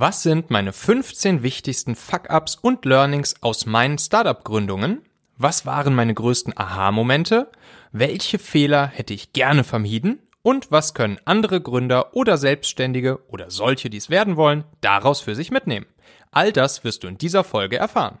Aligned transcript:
Was 0.00 0.22
sind 0.22 0.48
meine 0.48 0.72
15 0.72 1.42
wichtigsten 1.42 1.96
Fuck-ups 1.96 2.54
und 2.54 2.84
Learnings 2.84 3.34
aus 3.40 3.66
meinen 3.66 3.98
Startup-Gründungen? 3.98 5.02
Was 5.36 5.66
waren 5.66 5.92
meine 5.92 6.14
größten 6.14 6.56
Aha-Momente? 6.56 7.50
Welche 7.90 8.38
Fehler 8.38 8.86
hätte 8.86 9.12
ich 9.12 9.32
gerne 9.32 9.64
vermieden? 9.64 10.20
Und 10.42 10.70
was 10.70 10.94
können 10.94 11.18
andere 11.24 11.60
Gründer 11.60 12.14
oder 12.14 12.36
Selbstständige 12.36 13.18
oder 13.26 13.50
solche, 13.50 13.90
die 13.90 13.96
es 13.96 14.08
werden 14.08 14.36
wollen, 14.36 14.62
daraus 14.82 15.20
für 15.20 15.34
sich 15.34 15.50
mitnehmen? 15.50 15.86
All 16.30 16.52
das 16.52 16.84
wirst 16.84 17.02
du 17.02 17.08
in 17.08 17.18
dieser 17.18 17.42
Folge 17.42 17.78
erfahren. 17.78 18.20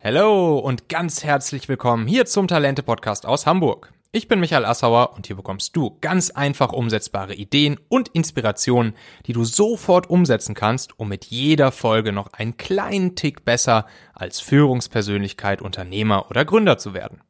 Hallo 0.00 0.60
und 0.60 0.88
ganz 0.88 1.24
herzlich 1.24 1.68
willkommen 1.68 2.06
hier 2.06 2.26
zum 2.26 2.46
Talente 2.46 2.84
Podcast 2.84 3.26
aus 3.26 3.44
Hamburg. 3.44 3.92
Ich 4.10 4.26
bin 4.26 4.40
Michael 4.40 4.64
Assauer 4.64 5.12
und 5.14 5.26
hier 5.26 5.36
bekommst 5.36 5.76
du 5.76 5.98
ganz 6.00 6.30
einfach 6.30 6.72
umsetzbare 6.72 7.34
Ideen 7.34 7.78
und 7.90 8.08
Inspirationen, 8.08 8.94
die 9.26 9.34
du 9.34 9.44
sofort 9.44 10.08
umsetzen 10.08 10.54
kannst, 10.54 10.98
um 10.98 11.10
mit 11.10 11.26
jeder 11.26 11.72
Folge 11.72 12.10
noch 12.10 12.32
einen 12.32 12.56
kleinen 12.56 13.16
Tick 13.16 13.44
besser 13.44 13.84
als 14.14 14.40
Führungspersönlichkeit, 14.40 15.60
Unternehmer 15.60 16.30
oder 16.30 16.46
Gründer 16.46 16.78
zu 16.78 16.94
werden. 16.94 17.20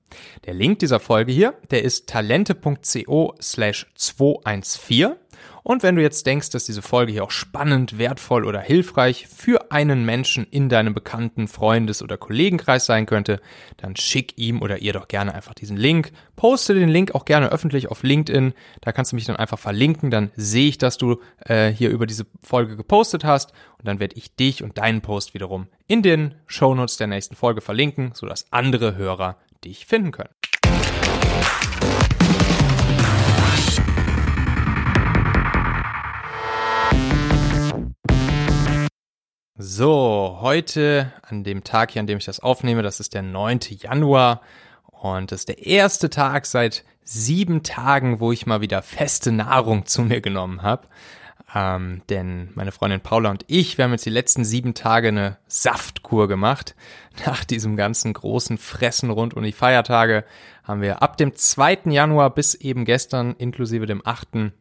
Der 0.47 0.55
Link 0.55 0.79
dieser 0.79 1.01
Folge 1.01 1.33
hier, 1.33 1.55
der 1.73 1.83
ist 1.83 2.09
talente.co 2.09 3.35
slash 3.43 3.87
214 3.97 5.17
und 5.63 5.83
wenn 5.83 5.97
du 5.97 6.03
jetzt 6.03 6.27
denkst, 6.27 6.51
dass 6.51 6.65
diese 6.65 6.83
Folge 6.83 7.13
hier 7.13 7.25
auch 7.25 7.31
spannend, 7.31 7.99
wertvoll 7.99 8.45
oder 8.45 8.61
hilfreich 8.61 9.27
für 9.27 9.71
einen 9.71 10.05
Menschen 10.05 10.47
in 10.51 10.69
deinem 10.69 10.95
bekannten 10.95 11.49
Freundes- 11.49 12.03
oder 12.03 12.17
Kollegenkreis 12.17 12.87
sein 12.87 13.07
könnte, 13.07 13.41
dann 13.77 13.97
schick 13.97 14.37
ihm 14.37 14.63
oder 14.63 14.79
ihr 14.79 14.93
doch 14.93 15.09
gerne 15.09 15.35
einfach 15.35 15.55
diesen 15.55 15.77
Link. 15.77 16.13
Poste 16.37 16.75
den 16.75 16.89
Link 16.89 17.15
auch 17.15 17.25
gerne 17.25 17.51
öffentlich 17.51 17.91
auf 17.91 18.03
LinkedIn. 18.03 18.55
Da 18.81 18.93
kannst 18.93 19.13
du 19.13 19.17
mich 19.17 19.25
dann 19.25 19.37
einfach 19.37 19.59
verlinken. 19.59 20.11
Dann 20.11 20.31
sehe 20.37 20.69
ich, 20.69 20.79
dass 20.79 20.99
du 20.99 21.21
äh, 21.45 21.69
hier 21.69 21.91
über 21.91 22.07
diese 22.07 22.27
Folge 22.43 22.77
gepostet 22.77 23.25
hast. 23.25 23.53
Und 23.79 23.87
dann 23.89 24.01
werde 24.01 24.17
ich 24.17 24.35
dich 24.35 24.63
und 24.63 24.79
deinen 24.79 25.01
Post 25.01 25.35
wiederum 25.35 25.67
in 25.87 26.03
den 26.03 26.35
Shownotes 26.47 26.97
der 26.97 27.07
nächsten 27.07 27.37
Folge 27.37 27.61
verlinken, 27.61 28.13
sodass 28.15 28.53
andere 28.53 28.97
Hörer 28.97 29.37
dich 29.65 29.87
finden 29.87 30.13
können. 30.13 30.31
So, 39.61 40.39
heute 40.41 41.13
an 41.23 41.43
dem 41.43 41.65
Tag 41.65 41.91
hier, 41.91 41.99
an 41.99 42.07
dem 42.07 42.19
ich 42.19 42.25
das 42.25 42.39
aufnehme, 42.39 42.83
das 42.83 43.01
ist 43.01 43.13
der 43.13 43.23
9. 43.23 43.59
Januar 43.71 44.41
und 44.87 45.33
das 45.33 45.41
ist 45.41 45.49
der 45.49 45.67
erste 45.67 46.11
Tag 46.11 46.47
seit 46.47 46.85
sieben 47.03 47.65
Tagen, 47.65 48.21
wo 48.21 48.31
ich 48.31 48.47
mal 48.47 48.61
wieder 48.61 48.83
feste 48.83 49.33
Nahrung 49.33 49.85
zu 49.85 50.03
mir 50.03 50.21
genommen 50.21 50.63
habe. 50.63 50.87
Ähm, 51.53 52.03
denn 52.09 52.53
meine 52.55 52.71
Freundin 52.71 53.01
Paula 53.01 53.31
und 53.31 53.45
ich, 53.49 53.79
wir 53.79 53.85
haben 53.85 53.91
jetzt 53.91 54.07
die 54.07 54.11
letzten 54.11 54.45
sieben 54.45 54.75
Tage 54.75 55.09
eine 55.09 55.39
Saftkur 55.49 56.29
gemacht. 56.29 56.77
Nach 57.27 57.43
diesem 57.43 57.77
ganzen 57.77 58.13
großen 58.13 58.59
Fressen 58.59 59.11
rund 59.11 59.35
um 59.35 59.43
die 59.43 59.51
Feiertage 59.51 60.25
haben 60.63 60.83
wir 60.83 61.03
ab 61.03 61.17
dem 61.17 61.35
2. 61.35 61.81
Januar 61.87 62.33
bis 62.33 62.55
eben 62.55 62.85
gestern, 62.85 63.35
inklusive 63.35 63.87
dem 63.87 64.07
8. 64.07 64.53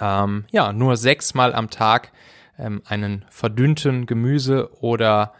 Ähm, 0.00 0.44
ja, 0.50 0.72
nur 0.72 0.96
sechsmal 0.96 1.54
am 1.54 1.68
Tag 1.68 2.10
ähm, 2.58 2.82
einen 2.86 3.24
verdünnten 3.28 4.06
Gemüse- 4.06 4.70
oder 4.80 5.32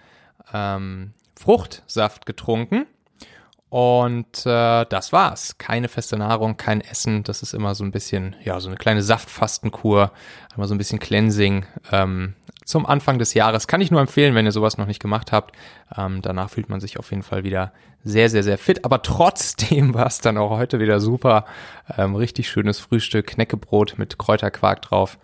ähm, 0.52 1.12
Fruchtsaft 1.36 2.26
getrunken. 2.26 2.86
Und 3.68 4.46
äh, 4.46 4.86
das 4.88 5.12
war's. 5.12 5.58
Keine 5.58 5.88
feste 5.88 6.16
Nahrung, 6.16 6.56
kein 6.56 6.80
Essen. 6.80 7.24
Das 7.24 7.42
ist 7.42 7.54
immer 7.54 7.74
so 7.74 7.82
ein 7.82 7.90
bisschen, 7.90 8.36
ja, 8.44 8.60
so 8.60 8.68
eine 8.68 8.76
kleine 8.76 9.02
Saftfastenkur, 9.02 10.12
immer 10.56 10.68
so 10.68 10.76
ein 10.76 10.78
bisschen 10.78 11.00
Cleansing. 11.00 11.66
Ähm, 11.90 12.34
zum 12.64 12.86
Anfang 12.86 13.18
des 13.18 13.34
Jahres 13.34 13.66
kann 13.66 13.80
ich 13.80 13.90
nur 13.90 14.00
empfehlen, 14.00 14.36
wenn 14.36 14.46
ihr 14.46 14.52
sowas 14.52 14.78
noch 14.78 14.86
nicht 14.86 15.00
gemacht 15.02 15.32
habt. 15.32 15.56
Ähm, 15.96 16.22
danach 16.22 16.50
fühlt 16.50 16.68
man 16.68 16.78
sich 16.78 17.00
auf 17.00 17.10
jeden 17.10 17.24
Fall 17.24 17.42
wieder 17.42 17.72
sehr, 18.04 18.30
sehr, 18.30 18.44
sehr 18.44 18.58
fit. 18.58 18.84
Aber 18.84 19.02
trotzdem 19.02 19.92
war 19.94 20.06
es 20.06 20.20
dann 20.20 20.38
auch 20.38 20.50
heute 20.50 20.78
wieder 20.78 21.00
super. 21.00 21.44
Ähm, 21.98 22.14
richtig 22.14 22.48
schönes 22.48 22.78
Frühstück, 22.78 23.26
Knäckebrot 23.26 23.98
mit 23.98 24.18
Kräuterquark 24.18 24.82
drauf 24.82 25.18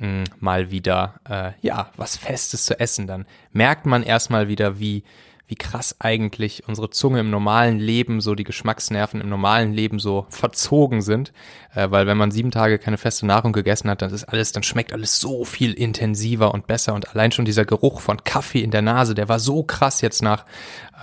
mh, 0.00 0.24
mal 0.40 0.70
wieder, 0.70 1.14
äh, 1.28 1.52
ja, 1.60 1.90
was 1.96 2.16
Festes 2.16 2.66
zu 2.66 2.78
essen. 2.80 3.06
Dann 3.06 3.26
merkt 3.52 3.86
man 3.86 4.02
erstmal 4.02 4.48
wieder, 4.48 4.80
wie, 4.80 5.04
wie 5.46 5.56
krass 5.56 5.96
eigentlich 5.98 6.68
unsere 6.68 6.90
Zunge 6.90 7.20
im 7.20 7.30
normalen 7.30 7.78
Leben, 7.78 8.20
so 8.20 8.34
die 8.34 8.44
Geschmacksnerven 8.44 9.20
im 9.20 9.28
normalen 9.28 9.72
Leben 9.72 9.98
so 9.98 10.26
verzogen 10.30 11.02
sind. 11.02 11.32
Äh, 11.74 11.90
weil 11.90 12.06
wenn 12.06 12.16
man 12.16 12.30
sieben 12.30 12.50
Tage 12.50 12.78
keine 12.78 12.98
feste 12.98 13.26
Nahrung 13.26 13.52
gegessen 13.52 13.90
hat, 13.90 14.02
dann 14.02 14.12
ist 14.12 14.24
alles, 14.24 14.52
dann 14.52 14.62
schmeckt 14.62 14.92
alles 14.92 15.20
so 15.20 15.44
viel 15.44 15.72
intensiver 15.72 16.52
und 16.54 16.66
besser. 16.66 16.94
Und 16.94 17.10
allein 17.14 17.32
schon 17.32 17.44
dieser 17.44 17.64
Geruch 17.64 18.00
von 18.00 18.24
Kaffee 18.24 18.62
in 18.62 18.70
der 18.70 18.82
Nase, 18.82 19.14
der 19.14 19.28
war 19.28 19.38
so 19.38 19.62
krass 19.62 20.00
jetzt 20.00 20.22
nach, 20.22 20.44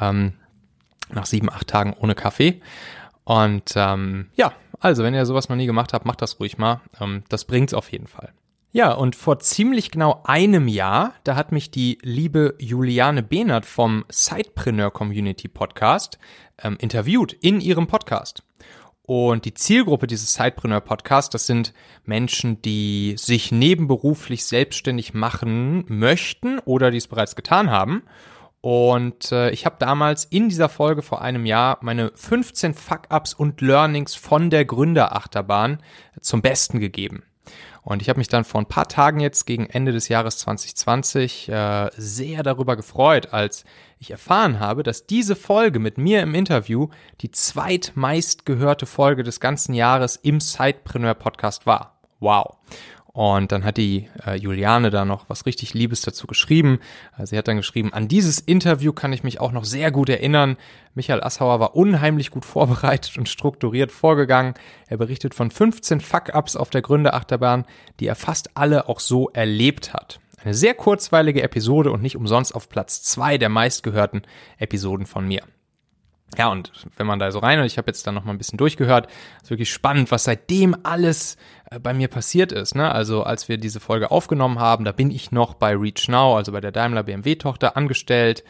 ähm, 0.02 0.34
nach 1.14 1.26
sieben, 1.26 1.50
acht 1.50 1.68
Tagen 1.68 1.94
ohne 1.94 2.16
Kaffee. 2.16 2.62
Und 3.24 3.74
ähm, 3.76 4.28
ja, 4.36 4.54
also 4.80 5.04
wenn 5.04 5.14
ihr 5.14 5.26
sowas 5.26 5.50
noch 5.50 5.56
nie 5.56 5.66
gemacht 5.66 5.92
habt, 5.94 6.06
macht 6.06 6.22
das 6.22 6.40
ruhig 6.40 6.58
mal. 6.58 6.80
Ähm, 7.02 7.24
das 7.30 7.46
bringt's 7.46 7.74
auf 7.74 7.92
jeden 7.92 8.08
Fall. 8.08 8.32
Ja, 8.78 8.92
und 8.92 9.16
vor 9.16 9.40
ziemlich 9.40 9.90
genau 9.90 10.22
einem 10.24 10.68
Jahr, 10.68 11.16
da 11.24 11.36
hat 11.36 11.52
mich 11.52 11.72
die 11.72 11.98
liebe 12.04 12.54
Juliane 12.60 13.24
Behnert 13.24 13.66
vom 13.66 14.06
Sidepreneur 14.08 14.92
Community 14.92 15.48
Podcast 15.48 16.20
ähm, 16.62 16.78
interviewt 16.80 17.34
in 17.34 17.60
ihrem 17.60 17.88
Podcast. 17.88 18.44
Und 19.02 19.46
die 19.46 19.56
Zielgruppe 19.56 20.06
dieses 20.06 20.36
Sidepreneur 20.36 20.82
Podcasts, 20.82 21.32
das 21.32 21.48
sind 21.48 21.74
Menschen, 22.06 22.62
die 22.62 23.16
sich 23.18 23.52
nebenberuflich 23.52 24.46
selbstständig 24.46 25.16
machen 25.16 25.86
möchten 25.88 26.60
oder 26.60 26.92
die 26.92 26.98
es 26.98 27.08
bereits 27.08 27.36
getan 27.36 27.72
haben. 27.72 28.04
Und 28.62 29.32
äh, 29.32 29.50
ich 29.50 29.66
habe 29.66 29.78
damals 29.80 30.24
in 30.26 30.50
dieser 30.50 30.70
Folge 30.70 31.02
vor 31.02 31.24
einem 31.24 31.48
Jahr 31.48 31.80
meine 31.82 32.12
15 32.14 32.76
Fuck-ups 32.76 33.34
und 33.34 33.60
Learnings 33.60 34.14
von 34.14 34.52
der 34.52 34.66
Gründerachterbahn 34.66 35.82
zum 36.22 36.44
Besten 36.44 36.80
gegeben. 36.80 37.24
Und 37.88 38.02
ich 38.02 38.10
habe 38.10 38.20
mich 38.20 38.28
dann 38.28 38.44
vor 38.44 38.60
ein 38.60 38.66
paar 38.66 38.90
Tagen 38.90 39.22
jetzt 39.22 39.46
gegen 39.46 39.66
Ende 39.66 39.94
des 39.94 40.10
Jahres 40.10 40.40
2020 40.40 41.48
äh, 41.48 41.90
sehr 41.96 42.44
darüber 42.44 42.76
gefreut, 42.76 43.32
als 43.32 43.64
ich 43.98 44.12
erfahren 44.12 44.60
habe, 44.60 44.84
dass 44.84 45.08
diese 45.08 45.38
Folge 45.38 45.80
mit 45.80 45.98
mir 45.98 46.22
im 46.22 46.36
Interview 46.36 46.90
die 47.22 47.32
zweitmeist 47.32 48.46
gehörte 48.46 48.88
Folge 48.88 49.24
des 49.24 49.40
ganzen 49.40 49.74
Jahres 49.74 50.18
im 50.18 50.42
Sidepreneur 50.42 51.14
Podcast 51.14 51.66
war. 51.66 51.98
Wow. 52.20 52.58
Und 53.18 53.52
dann 53.52 53.64
hat 53.64 53.78
die 53.78 54.08
äh, 54.28 54.36
Juliane 54.36 54.92
da 54.92 55.04
noch 55.04 55.28
was 55.28 55.48
richtig 55.48 55.74
Liebes 55.74 56.02
dazu 56.02 56.28
geschrieben. 56.28 56.78
Also 57.14 57.32
sie 57.32 57.38
hat 57.40 57.48
dann 57.48 57.58
geschrieben, 57.58 57.92
an 57.92 58.08
dieses 58.08 58.38
Interview 58.38 58.94
kann 58.94 59.12
ich 59.12 59.24
mich 59.24 59.42
auch 59.42 59.52
noch 59.52 59.66
sehr 59.66 59.90
gut 59.90 60.08
erinnern. 60.08 60.56
Michael 60.94 61.24
Assauer 61.24 61.60
war 61.60 61.76
unheimlich 61.76 62.30
gut 62.30 62.46
vorbereitet 62.46 63.18
und 63.18 63.28
strukturiert 63.28 63.92
vorgegangen. 63.92 64.54
Er 64.86 64.98
berichtet 64.98 65.34
von 65.34 65.50
15 65.50 66.00
Fuck-Ups 66.00 66.56
auf 66.56 66.70
der 66.70 66.84
Gründerachterbahn, 66.84 67.66
die 68.00 68.06
er 68.06 68.14
fast 68.14 68.56
alle 68.56 68.88
auch 68.88 69.00
so 69.00 69.32
erlebt 69.32 69.96
hat. 69.96 70.20
Eine 70.44 70.54
sehr 70.54 70.76
kurzweilige 70.76 71.42
Episode 71.42 71.92
und 71.92 72.04
nicht 72.04 72.18
umsonst 72.18 72.54
auf 72.54 72.70
Platz 72.70 73.02
zwei 73.02 73.40
der 73.40 73.50
meistgehörten 73.50 74.22
Episoden 74.60 75.08
von 75.08 75.28
mir. 75.28 75.42
Ja, 76.36 76.50
und 76.50 76.72
wenn 76.98 77.08
man 77.08 77.20
da 77.20 77.32
so 77.32 77.40
rein, 77.40 77.60
und 77.60 77.66
ich 77.66 77.78
habe 77.78 77.88
jetzt 77.88 78.06
dann 78.06 78.14
noch 78.14 78.26
mal 78.26 78.32
ein 78.32 78.38
bisschen 78.38 78.58
durchgehört, 78.58 79.08
ist 79.42 79.50
wirklich 79.50 79.72
spannend, 79.72 80.12
was 80.12 80.26
seitdem 80.26 80.76
alles 80.84 81.38
äh, 81.72 81.80
bei 81.80 81.94
mir 81.94 82.10
passiert 82.10 82.52
ist. 82.52 82.76
Ne? 82.76 82.92
Also 82.92 83.24
als 83.24 83.48
wir 83.48 83.58
diese 83.58 83.80
Folge 83.80 84.12
aufgenommen 84.12 84.60
haben, 84.60 84.84
da 84.84 84.92
bin 84.92 85.10
ich 85.10 85.32
noch 85.32 85.54
bei 85.54 85.76
Reach 85.76 86.10
Now, 86.10 86.36
also 86.36 86.52
bei 86.52 86.60
der 86.60 86.72
Daimler 86.74 87.04
BMW-Tochter, 87.04 87.78
angestellt. 87.78 88.44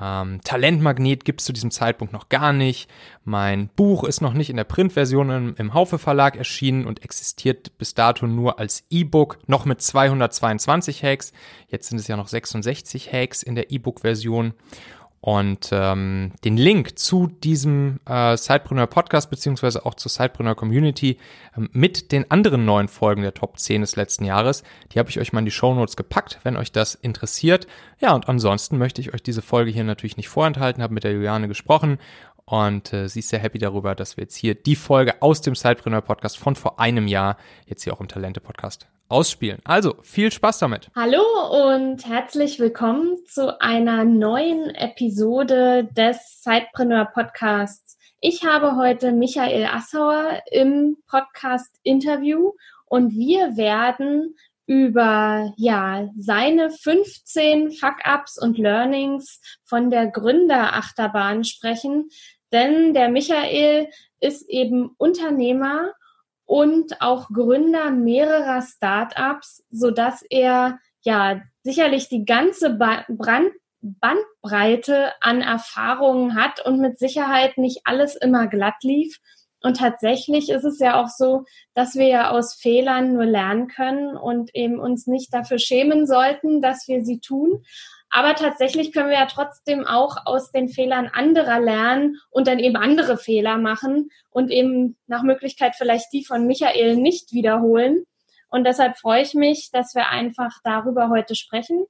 Ähm, 0.00 0.40
Talentmagnet 0.44 1.24
gibt's 1.24 1.44
zu 1.44 1.52
diesem 1.52 1.70
Zeitpunkt 1.70 2.12
noch 2.12 2.28
gar 2.28 2.52
nicht. 2.52 2.90
Mein 3.24 3.68
Buch 3.68 4.04
ist 4.04 4.20
noch 4.20 4.34
nicht 4.34 4.50
in 4.50 4.56
der 4.56 4.64
Printversion 4.64 5.30
im, 5.30 5.54
im 5.56 5.74
Haufe 5.74 5.98
Verlag 5.98 6.36
erschienen 6.36 6.86
und 6.86 7.02
existiert 7.04 7.76
bis 7.78 7.94
dato 7.94 8.26
nur 8.26 8.58
als 8.58 8.84
E-Book, 8.90 9.38
noch 9.46 9.64
mit 9.64 9.80
222 9.80 11.02
Hacks. 11.02 11.32
Jetzt 11.68 11.88
sind 11.88 11.98
es 11.98 12.08
ja 12.08 12.16
noch 12.16 12.28
66 12.28 13.12
Hacks 13.12 13.42
in 13.42 13.54
der 13.54 13.70
E-Book-Version. 13.70 14.54
Und 15.20 15.70
ähm, 15.72 16.32
den 16.44 16.56
Link 16.56 16.96
zu 16.98 17.26
diesem 17.26 17.98
äh, 18.06 18.36
Sidepreneur 18.36 18.86
Podcast 18.86 19.30
beziehungsweise 19.30 19.84
auch 19.84 19.94
zur 19.94 20.10
Sidepreneur 20.10 20.54
Community 20.54 21.18
ähm, 21.56 21.68
mit 21.72 22.12
den 22.12 22.30
anderen 22.30 22.64
neuen 22.64 22.86
Folgen 22.86 23.22
der 23.22 23.34
Top 23.34 23.58
10 23.58 23.80
des 23.80 23.96
letzten 23.96 24.24
Jahres, 24.24 24.62
die 24.92 24.98
habe 25.00 25.10
ich 25.10 25.18
euch 25.18 25.32
mal 25.32 25.40
in 25.40 25.44
die 25.44 25.50
Show 25.50 25.74
Notes 25.74 25.96
gepackt, 25.96 26.38
wenn 26.44 26.56
euch 26.56 26.70
das 26.70 26.94
interessiert. 26.94 27.66
Ja, 27.98 28.14
und 28.14 28.28
ansonsten 28.28 28.78
möchte 28.78 29.00
ich 29.00 29.12
euch 29.12 29.22
diese 29.22 29.42
Folge 29.42 29.72
hier 29.72 29.82
natürlich 29.82 30.16
nicht 30.16 30.28
vorenthalten, 30.28 30.82
habe 30.82 30.94
mit 30.94 31.02
der 31.02 31.12
Juliane 31.12 31.48
gesprochen 31.48 31.98
und 32.50 32.94
äh, 32.94 33.08
sie 33.08 33.18
ist 33.18 33.28
sehr 33.28 33.40
happy 33.40 33.58
darüber, 33.58 33.94
dass 33.94 34.16
wir 34.16 34.24
jetzt 34.24 34.36
hier 34.36 34.54
die 34.54 34.76
Folge 34.76 35.20
aus 35.20 35.42
dem 35.42 35.54
Sidepreneur 35.54 36.00
Podcast 36.00 36.38
von 36.38 36.56
vor 36.56 36.80
einem 36.80 37.06
Jahr 37.06 37.36
jetzt 37.66 37.84
hier 37.84 37.92
auch 37.92 38.00
im 38.00 38.08
Talente 38.08 38.40
Podcast 38.40 38.88
ausspielen. 39.10 39.60
Also 39.64 39.96
viel 40.00 40.32
Spaß 40.32 40.58
damit. 40.58 40.90
Hallo 40.96 41.22
und 41.72 42.06
herzlich 42.06 42.58
willkommen 42.58 43.18
zu 43.26 43.60
einer 43.60 44.04
neuen 44.04 44.70
Episode 44.74 45.88
des 45.92 46.40
Zeitpreneur 46.40 47.04
Podcasts. 47.12 47.98
Ich 48.20 48.46
habe 48.46 48.76
heute 48.76 49.12
Michael 49.12 49.66
Assauer 49.66 50.40
im 50.50 50.96
Podcast 51.06 51.78
Interview 51.82 52.52
und 52.86 53.12
wir 53.12 53.58
werden 53.58 54.36
über 54.66 55.54
ja 55.56 56.08
seine 56.18 56.70
15 56.70 57.72
Fuck-ups 57.72 58.38
und 58.40 58.58
Learnings 58.58 59.40
von 59.64 59.90
der 59.90 60.08
Gründerachterbahn 60.08 61.44
sprechen, 61.44 62.10
denn 62.52 62.94
der 62.94 63.08
Michael 63.08 63.88
ist 64.20 64.48
eben 64.48 64.90
Unternehmer 64.98 65.92
und 66.44 67.00
auch 67.00 67.28
Gründer 67.28 67.90
mehrerer 67.90 68.62
Startups, 68.62 69.64
so 69.70 69.90
dass 69.90 70.22
er 70.22 70.78
ja 71.02 71.42
sicherlich 71.62 72.08
die 72.08 72.24
ganze 72.24 72.74
Brand 72.74 73.52
Bandbreite 73.80 75.12
an 75.20 75.40
Erfahrungen 75.40 76.34
hat 76.34 76.64
und 76.64 76.80
mit 76.80 76.98
Sicherheit 76.98 77.58
nicht 77.58 77.82
alles 77.84 78.16
immer 78.16 78.48
glatt 78.48 78.82
lief. 78.82 79.20
Und 79.62 79.78
tatsächlich 79.78 80.50
ist 80.50 80.64
es 80.64 80.78
ja 80.78 81.02
auch 81.02 81.08
so, 81.08 81.44
dass 81.74 81.94
wir 81.94 82.06
ja 82.06 82.30
aus 82.30 82.54
Fehlern 82.54 83.12
nur 83.12 83.24
lernen 83.24 83.68
können 83.68 84.16
und 84.16 84.54
eben 84.54 84.78
uns 84.78 85.06
nicht 85.06 85.34
dafür 85.34 85.58
schämen 85.58 86.06
sollten, 86.06 86.60
dass 86.60 86.86
wir 86.86 87.04
sie 87.04 87.20
tun. 87.20 87.64
Aber 88.10 88.34
tatsächlich 88.34 88.92
können 88.92 89.10
wir 89.10 89.18
ja 89.18 89.26
trotzdem 89.26 89.86
auch 89.86 90.16
aus 90.24 90.50
den 90.50 90.68
Fehlern 90.68 91.08
anderer 91.12 91.60
lernen 91.60 92.16
und 92.30 92.46
dann 92.46 92.58
eben 92.58 92.76
andere 92.76 93.18
Fehler 93.18 93.58
machen 93.58 94.10
und 94.30 94.50
eben 94.50 94.96
nach 95.06 95.22
Möglichkeit 95.22 95.76
vielleicht 95.76 96.12
die 96.12 96.24
von 96.24 96.46
Michael 96.46 96.96
nicht 96.96 97.32
wiederholen. 97.32 98.04
Und 98.50 98.64
deshalb 98.64 98.96
freue 98.96 99.22
ich 99.22 99.34
mich, 99.34 99.70
dass 99.72 99.94
wir 99.94 100.08
einfach 100.08 100.52
darüber 100.64 101.10
heute 101.10 101.34
sprechen. 101.34 101.84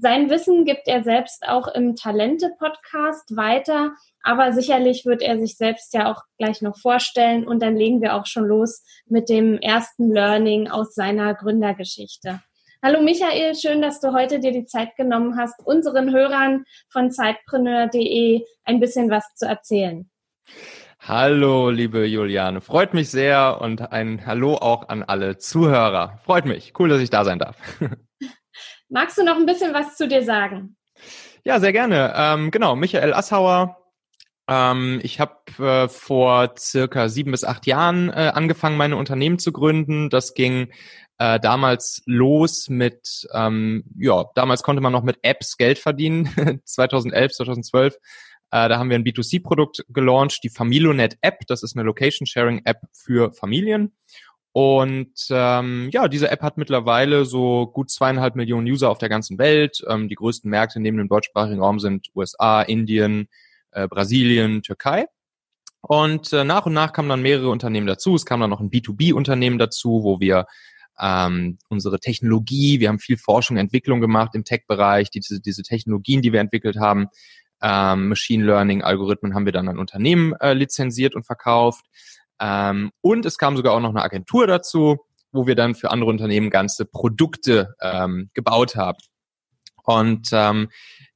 Sein 0.00 0.30
Wissen 0.30 0.64
gibt 0.64 0.86
er 0.86 1.02
selbst 1.02 1.46
auch 1.46 1.66
im 1.66 1.96
Talente-Podcast 1.96 3.36
weiter, 3.36 3.94
aber 4.22 4.52
sicherlich 4.52 5.04
wird 5.04 5.22
er 5.22 5.40
sich 5.40 5.56
selbst 5.56 5.92
ja 5.92 6.10
auch 6.10 6.22
gleich 6.38 6.62
noch 6.62 6.78
vorstellen 6.78 7.46
und 7.46 7.60
dann 7.60 7.76
legen 7.76 8.00
wir 8.00 8.14
auch 8.14 8.24
schon 8.24 8.44
los 8.44 8.84
mit 9.06 9.28
dem 9.28 9.58
ersten 9.58 10.12
Learning 10.12 10.70
aus 10.70 10.94
seiner 10.94 11.34
Gründergeschichte. 11.34 12.40
Hallo 12.80 13.02
Michael, 13.02 13.56
schön, 13.56 13.82
dass 13.82 13.98
du 13.98 14.12
heute 14.12 14.38
dir 14.38 14.52
die 14.52 14.64
Zeit 14.64 14.94
genommen 14.94 15.36
hast, 15.36 15.66
unseren 15.66 16.14
Hörern 16.14 16.64
von 16.90 17.10
zeitpreneur.de 17.10 18.44
ein 18.62 18.78
bisschen 18.78 19.10
was 19.10 19.24
zu 19.34 19.46
erzählen. 19.46 20.08
Hallo, 21.00 21.70
liebe 21.70 22.06
Juliane. 22.06 22.60
Freut 22.60 22.94
mich 22.94 23.10
sehr 23.10 23.60
und 23.60 23.90
ein 23.90 24.24
Hallo 24.26 24.54
auch 24.54 24.88
an 24.88 25.02
alle 25.02 25.38
Zuhörer. 25.38 26.20
Freut 26.24 26.44
mich. 26.44 26.72
Cool, 26.78 26.88
dass 26.88 27.00
ich 27.00 27.10
da 27.10 27.24
sein 27.24 27.40
darf. 27.40 27.56
Magst 28.88 29.18
du 29.18 29.24
noch 29.24 29.36
ein 29.36 29.46
bisschen 29.46 29.74
was 29.74 29.96
zu 29.96 30.06
dir 30.06 30.22
sagen? 30.22 30.76
Ja, 31.42 31.58
sehr 31.58 31.72
gerne. 31.72 32.12
Ähm, 32.14 32.52
genau, 32.52 32.76
Michael 32.76 33.12
Assauer. 33.12 33.76
Ähm, 34.48 35.00
ich 35.02 35.18
habe 35.18 35.34
äh, 35.58 35.88
vor 35.88 36.54
circa 36.56 37.08
sieben 37.08 37.32
bis 37.32 37.42
acht 37.42 37.66
Jahren 37.66 38.08
äh, 38.10 38.30
angefangen, 38.34 38.76
meine 38.76 38.96
Unternehmen 38.96 39.40
zu 39.40 39.50
gründen. 39.50 40.10
Das 40.10 40.34
ging 40.34 40.70
äh, 41.18 41.40
damals 41.40 42.02
los 42.06 42.68
mit, 42.68 43.26
ähm, 43.34 43.84
ja, 43.98 44.24
damals 44.34 44.62
konnte 44.62 44.80
man 44.80 44.92
noch 44.92 45.02
mit 45.02 45.18
Apps 45.22 45.56
Geld 45.56 45.78
verdienen, 45.78 46.30
2011, 46.64 47.32
2012. 47.32 47.94
Äh, 48.50 48.68
da 48.68 48.78
haben 48.78 48.88
wir 48.88 48.96
ein 48.96 49.04
B2C-Produkt 49.04 49.84
gelauncht, 49.88 50.40
die 50.42 50.48
Familonet 50.48 51.18
App. 51.20 51.40
Das 51.48 51.62
ist 51.62 51.76
eine 51.76 51.84
Location-Sharing-App 51.84 52.80
für 52.92 53.32
Familien. 53.32 53.92
Und 54.52 55.26
ähm, 55.30 55.90
ja, 55.92 56.08
diese 56.08 56.30
App 56.30 56.42
hat 56.42 56.56
mittlerweile 56.56 57.24
so 57.24 57.66
gut 57.66 57.90
zweieinhalb 57.90 58.34
Millionen 58.34 58.66
User 58.66 58.90
auf 58.90 58.98
der 58.98 59.08
ganzen 59.08 59.38
Welt. 59.38 59.84
Ähm, 59.86 60.08
die 60.08 60.14
größten 60.14 60.50
Märkte 60.50 60.80
neben 60.80 60.96
dem 60.96 61.08
deutschsprachigen 61.08 61.60
Raum 61.60 61.78
sind 61.78 62.08
USA, 62.14 62.62
Indien, 62.62 63.28
äh, 63.72 63.86
Brasilien, 63.86 64.62
Türkei. 64.62 65.06
Und 65.80 66.32
äh, 66.32 66.44
nach 66.44 66.66
und 66.66 66.72
nach 66.72 66.92
kamen 66.92 67.08
dann 67.08 67.22
mehrere 67.22 67.50
Unternehmen 67.50 67.86
dazu. 67.86 68.14
Es 68.14 68.24
kam 68.24 68.40
dann 68.40 68.50
noch 68.50 68.60
ein 68.60 68.70
B2B-Unternehmen 68.70 69.58
dazu, 69.58 70.02
wo 70.02 70.20
wir 70.20 70.46
ähm, 71.00 71.58
unsere 71.68 72.00
Technologie, 72.00 72.80
wir 72.80 72.88
haben 72.88 72.98
viel 72.98 73.16
Forschung, 73.16 73.56
Entwicklung 73.56 74.00
gemacht 74.00 74.34
im 74.34 74.44
Tech-Bereich, 74.44 75.10
diese, 75.10 75.40
diese 75.40 75.62
Technologien, 75.62 76.22
die 76.22 76.32
wir 76.32 76.40
entwickelt 76.40 76.78
haben, 76.78 77.08
ähm, 77.60 78.08
Machine 78.08 78.44
Learning, 78.44 78.82
Algorithmen 78.82 79.34
haben 79.34 79.44
wir 79.44 79.52
dann 79.52 79.68
an 79.68 79.78
Unternehmen 79.78 80.34
äh, 80.40 80.52
lizenziert 80.52 81.14
und 81.14 81.26
verkauft. 81.26 81.84
Ähm, 82.40 82.92
und 83.00 83.26
es 83.26 83.38
kam 83.38 83.56
sogar 83.56 83.74
auch 83.74 83.80
noch 83.80 83.90
eine 83.90 84.02
Agentur 84.02 84.46
dazu, 84.46 84.98
wo 85.32 85.46
wir 85.46 85.54
dann 85.54 85.74
für 85.74 85.90
andere 85.90 86.10
Unternehmen 86.10 86.50
ganze 86.50 86.84
Produkte 86.84 87.74
ähm, 87.80 88.30
gebaut 88.34 88.76
haben. 88.76 88.98
Und 89.84 90.28
ähm, 90.32 90.68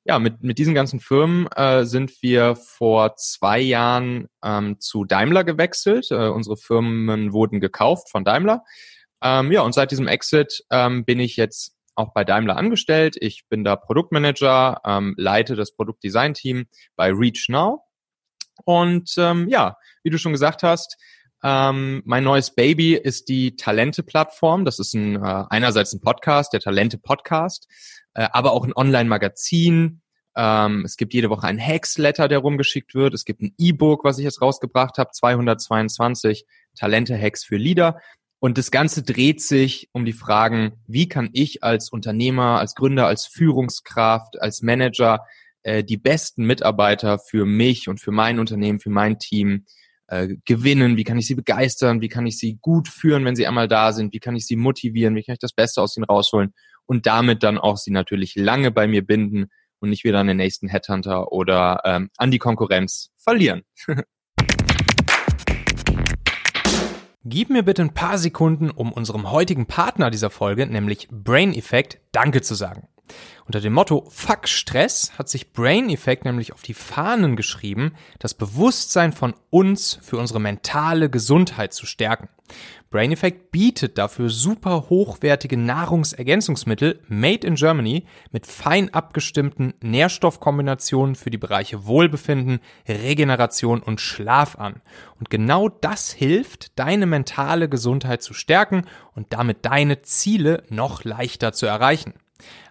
ja, 0.05 0.19
mit, 0.19 0.43
mit 0.43 0.58
diesen 0.58 0.75
ganzen 0.75 0.99
Firmen 0.99 1.46
äh, 1.52 1.84
sind 1.84 2.23
wir 2.23 2.56
vor 2.56 3.14
zwei 3.17 3.61
Jahren 3.61 4.29
ähm, 4.43 4.81
zu 4.81 5.05
Daimler 5.05 5.44
gewechselt. 5.44 6.11
Äh, 6.11 6.29
unsere 6.29 6.56
Firmen 6.56 7.32
wurden 7.32 7.61
gekauft 7.61 8.11
von 8.11 8.25
Daimler. 8.25 8.64
Ähm, 9.22 9.52
ja, 9.52 9.62
und 9.62 9.72
seit 9.74 9.90
diesem 9.90 10.08
Exit 10.08 10.64
ähm, 10.70 11.04
bin 11.04 11.20
ich 11.20 11.36
jetzt 11.36 11.76
auch 11.94 12.12
bei 12.12 12.24
Daimler 12.24 12.56
angestellt. 12.56 13.16
Ich 13.20 13.44
bin 13.48 13.64
da 13.64 13.76
Produktmanager, 13.76 14.80
ähm, 14.84 15.14
leite 15.16 15.56
das 15.56 15.74
Produktdesign-Team 15.74 16.66
bei 16.96 17.12
Reach 17.12 17.46
Now. 17.48 17.84
Und 18.64 19.14
ähm, 19.19 19.48
ja, 19.48 19.76
wie 20.02 20.10
du 20.10 20.19
schon 20.19 20.32
gesagt 20.32 20.62
hast, 20.62 20.96
ähm, 21.44 22.02
mein 22.04 22.24
neues 22.24 22.54
Baby 22.54 22.94
ist 22.94 23.28
die 23.28 23.56
Talente-Plattform. 23.56 24.64
Das 24.64 24.78
ist 24.78 24.94
ein, 24.94 25.16
äh, 25.16 25.44
einerseits 25.50 25.92
ein 25.92 26.00
Podcast, 26.00 26.52
der 26.52 26.60
Talente-Podcast, 26.60 27.69
äh, 28.14 28.28
aber 28.32 28.52
auch 28.52 28.64
ein 28.64 28.74
Online-Magazin. 28.74 30.02
Ähm, 30.34 30.84
es 30.84 30.96
gibt 30.96 31.12
jede 31.14 31.30
Woche 31.30 31.46
ein 31.46 31.60
Hacks-Letter, 31.60 32.28
der 32.28 32.38
rumgeschickt 32.38 32.94
wird. 32.94 33.12
Es 33.12 33.24
gibt 33.24 33.42
ein 33.42 33.54
E-Book, 33.58 34.04
was 34.04 34.19
ich 34.19 34.24
jetzt 34.24 34.40
rausgebracht 34.40 34.98
habe, 34.98 35.10
222 35.10 36.46
Talente-Hacks 36.76 37.44
für 37.44 37.56
Leader. 37.56 37.98
Und 38.44 38.58
das 38.58 38.72
Ganze 38.72 39.04
dreht 39.04 39.40
sich 39.40 39.88
um 39.92 40.04
die 40.04 40.12
Fragen, 40.12 40.72
wie 40.88 41.08
kann 41.08 41.30
ich 41.32 41.62
als 41.62 41.90
Unternehmer, 41.90 42.58
als 42.58 42.74
Gründer, 42.74 43.06
als 43.06 43.24
Führungskraft, 43.24 44.42
als 44.42 44.62
Manager 44.62 45.24
äh, 45.62 45.84
die 45.84 45.96
besten 45.96 46.44
Mitarbeiter 46.44 47.20
für 47.20 47.46
mich 47.46 47.88
und 47.88 48.00
für 48.00 48.10
mein 48.10 48.40
Unternehmen, 48.40 48.80
für 48.80 48.90
mein 48.90 49.20
Team 49.20 49.64
äh, 50.08 50.34
gewinnen, 50.44 50.96
wie 50.96 51.04
kann 51.04 51.18
ich 51.18 51.28
sie 51.28 51.36
begeistern, 51.36 52.00
wie 52.00 52.08
kann 52.08 52.26
ich 52.26 52.36
sie 52.36 52.58
gut 52.60 52.88
führen, 52.88 53.24
wenn 53.24 53.36
sie 53.36 53.46
einmal 53.46 53.68
da 53.68 53.92
sind, 53.92 54.12
wie 54.12 54.18
kann 54.18 54.34
ich 54.34 54.44
sie 54.44 54.56
motivieren, 54.56 55.14
wie 55.14 55.22
kann 55.22 55.34
ich 55.34 55.38
das 55.38 55.52
Beste 55.52 55.80
aus 55.80 55.96
ihnen 55.96 56.02
rausholen? 56.02 56.52
Und 56.84 57.06
damit 57.06 57.44
dann 57.44 57.58
auch 57.58 57.76
sie 57.76 57.92
natürlich 57.92 58.34
lange 58.34 58.72
bei 58.72 58.88
mir 58.88 59.06
binden 59.06 59.50
und 59.78 59.90
nicht 59.90 60.02
wieder 60.02 60.18
an 60.18 60.26
den 60.26 60.38
nächsten 60.38 60.66
Headhunter 60.66 61.30
oder 61.30 61.80
ähm, 61.84 62.10
an 62.16 62.32
die 62.32 62.38
Konkurrenz 62.38 63.12
verlieren. 63.18 63.62
Gib 67.24 67.50
mir 67.50 67.62
bitte 67.62 67.82
ein 67.82 67.94
paar 67.94 68.19
Sekunden, 68.19 68.69
um 68.69 68.92
unserem 68.92 69.30
heutigen 69.30 69.66
Partner 69.66 70.10
dieser 70.10 70.28
Folge, 70.28 70.66
nämlich 70.66 71.06
Brain 71.08 71.54
Effect, 71.54 72.00
Danke 72.10 72.43
zu 72.43 72.56
sagen. 72.56 72.88
Unter 73.46 73.60
dem 73.60 73.74
Motto 73.74 74.08
Fuck 74.10 74.48
Stress 74.48 75.12
hat 75.17 75.29
sich 75.29 75.52
Brain 75.52 75.88
Effect 75.88 76.24
nämlich 76.24 76.52
auf 76.52 76.62
die 76.62 76.74
Fahnen 76.74 77.36
geschrieben, 77.36 77.94
das 78.19 78.34
Bewusstsein 78.34 79.12
von 79.12 79.34
uns 79.50 80.00
für 80.02 80.17
unsere 80.17 80.41
mentale 80.41 81.10
Gesundheit 81.10 81.72
zu 81.72 81.86
stärken. 81.86 82.29
Brain 82.93 83.11
Effect 83.11 83.51
bietet 83.51 83.96
dafür 83.96 84.29
super 84.29 84.91
hochwertige 84.91 85.56
Nahrungsergänzungsmittel 85.56 87.01
made 87.08 87.46
in 87.46 87.55
Germany 87.55 88.05
mit 88.32 88.46
fein 88.46 88.93
abgestimmten 88.93 89.72
Nährstoffkombinationen 89.81 91.15
für 91.15 91.31
die 91.31 91.39
Bereiche 91.39 91.87
Wohlbefinden, 91.87 92.61
Regeneration 92.87 93.82
und 93.82 94.03
Schlaf 94.03 94.58
an. 94.58 94.82
Und 95.19 95.31
genau 95.31 95.70
das 95.70 96.13
hilft, 96.13 96.79
deine 96.79 97.06
mentale 97.06 97.70
Gesundheit 97.70 98.22
zu 98.22 98.34
stärken 98.34 98.84
und 99.15 99.32
damit 99.32 99.65
deine 99.65 100.03
Ziele 100.03 100.63
noch 100.69 101.03
leichter 101.03 101.55
zu 101.55 101.65
erreichen. 101.65 102.13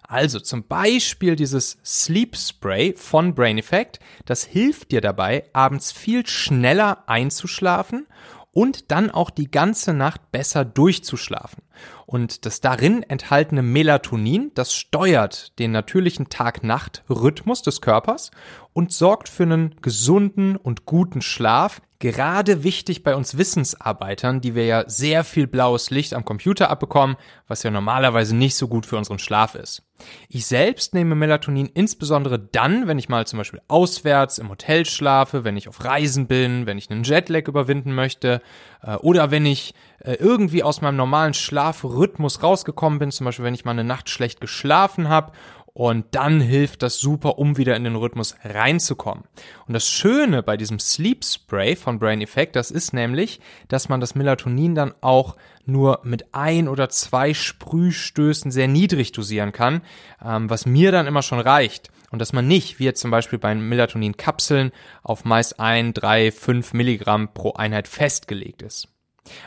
Also 0.02 0.38
zum 0.38 0.68
Beispiel 0.68 1.34
dieses 1.34 1.78
Sleep 1.84 2.36
Spray 2.36 2.94
von 2.96 3.34
Brain 3.34 3.58
Effect, 3.58 3.98
das 4.24 4.44
hilft 4.44 4.92
dir 4.92 5.00
dabei, 5.00 5.44
abends 5.52 5.90
viel 5.90 6.26
schneller 6.26 7.08
einzuschlafen 7.08 8.06
und 8.52 8.90
dann 8.90 9.10
auch 9.10 9.30
die 9.30 9.50
ganze 9.50 9.94
Nacht 9.94 10.30
besser 10.30 10.64
durchzuschlafen. 10.64 11.62
Und 12.06 12.44
das 12.44 12.60
darin 12.60 13.02
enthaltene 13.02 13.62
Melatonin, 13.62 14.52
das 14.54 14.74
steuert 14.74 15.58
den 15.58 15.72
natürlichen 15.72 16.28
Tag-Nacht-Rhythmus 16.28 17.62
des 17.62 17.80
Körpers 17.80 18.30
und 18.74 18.92
sorgt 18.92 19.28
für 19.28 19.44
einen 19.44 19.74
gesunden 19.80 20.56
und 20.56 20.84
guten 20.84 21.22
Schlaf, 21.22 21.80
gerade 22.02 22.64
wichtig 22.64 23.04
bei 23.04 23.14
uns 23.14 23.38
Wissensarbeitern, 23.38 24.40
die 24.40 24.56
wir 24.56 24.66
ja 24.66 24.82
sehr 24.88 25.22
viel 25.22 25.46
blaues 25.46 25.90
Licht 25.90 26.14
am 26.14 26.24
Computer 26.24 26.68
abbekommen, 26.68 27.16
was 27.46 27.62
ja 27.62 27.70
normalerweise 27.70 28.34
nicht 28.34 28.56
so 28.56 28.66
gut 28.66 28.86
für 28.86 28.96
unseren 28.96 29.20
Schlaf 29.20 29.54
ist. 29.54 29.84
Ich 30.28 30.46
selbst 30.46 30.94
nehme 30.94 31.14
Melatonin 31.14 31.70
insbesondere 31.72 32.40
dann, 32.40 32.88
wenn 32.88 32.98
ich 32.98 33.08
mal 33.08 33.24
zum 33.28 33.38
Beispiel 33.38 33.60
auswärts 33.68 34.38
im 34.38 34.48
Hotel 34.48 34.84
schlafe, 34.84 35.44
wenn 35.44 35.56
ich 35.56 35.68
auf 35.68 35.84
Reisen 35.84 36.26
bin, 36.26 36.66
wenn 36.66 36.76
ich 36.76 36.90
einen 36.90 37.04
Jetlag 37.04 37.46
überwinden 37.46 37.94
möchte 37.94 38.42
äh, 38.82 38.96
oder 38.96 39.30
wenn 39.30 39.46
ich 39.46 39.72
äh, 40.00 40.14
irgendwie 40.14 40.64
aus 40.64 40.80
meinem 40.80 40.96
normalen 40.96 41.34
Schlafrhythmus 41.34 42.42
rausgekommen 42.42 42.98
bin, 42.98 43.12
zum 43.12 43.26
Beispiel 43.26 43.44
wenn 43.44 43.54
ich 43.54 43.64
mal 43.64 43.70
eine 43.70 43.84
Nacht 43.84 44.10
schlecht 44.10 44.40
geschlafen 44.40 45.08
habe 45.08 45.30
und 45.74 46.04
dann 46.10 46.40
hilft 46.40 46.82
das 46.82 46.98
super, 46.98 47.38
um 47.38 47.56
wieder 47.56 47.76
in 47.76 47.84
den 47.84 47.96
Rhythmus 47.96 48.36
reinzukommen. 48.44 49.24
Und 49.66 49.72
das 49.72 49.88
Schöne 49.88 50.42
bei 50.42 50.56
diesem 50.56 50.78
Sleep 50.78 51.24
Spray 51.24 51.76
von 51.76 51.98
Brain 51.98 52.20
Effect, 52.20 52.56
das 52.56 52.70
ist 52.70 52.92
nämlich, 52.92 53.40
dass 53.68 53.88
man 53.88 54.00
das 54.00 54.14
Melatonin 54.14 54.74
dann 54.74 54.94
auch 55.00 55.36
nur 55.64 56.00
mit 56.02 56.34
ein 56.34 56.68
oder 56.68 56.88
zwei 56.90 57.32
Sprühstößen 57.32 58.50
sehr 58.50 58.68
niedrig 58.68 59.12
dosieren 59.12 59.52
kann, 59.52 59.82
ähm, 60.22 60.50
was 60.50 60.66
mir 60.66 60.92
dann 60.92 61.06
immer 61.06 61.22
schon 61.22 61.40
reicht. 61.40 61.90
Und 62.10 62.18
dass 62.18 62.34
man 62.34 62.46
nicht, 62.46 62.78
wie 62.78 62.84
jetzt 62.84 63.00
zum 63.00 63.10
Beispiel 63.10 63.38
bei 63.38 63.54
Melatonin-Kapseln, 63.54 64.72
auf 65.02 65.24
meist 65.24 65.58
ein, 65.58 65.94
drei, 65.94 66.30
fünf 66.30 66.74
Milligramm 66.74 67.32
pro 67.32 67.54
Einheit 67.54 67.88
festgelegt 67.88 68.60
ist. 68.60 68.88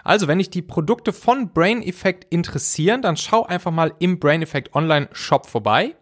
Also, 0.03 0.27
wenn 0.27 0.38
dich 0.38 0.50
die 0.50 0.62
Produkte 0.62 1.13
von 1.13 1.51
Brain 1.51 1.82
Effect 1.82 2.25
interessieren, 2.29 3.01
dann 3.01 3.17
schau 3.17 3.44
einfach 3.44 3.72
mal 3.72 3.94
im 4.00 4.20
Brain 4.20 4.41
Effect 4.41 4.74
Online 4.74 5.10
Shop 5.12 5.48
vorbei. 5.48 5.96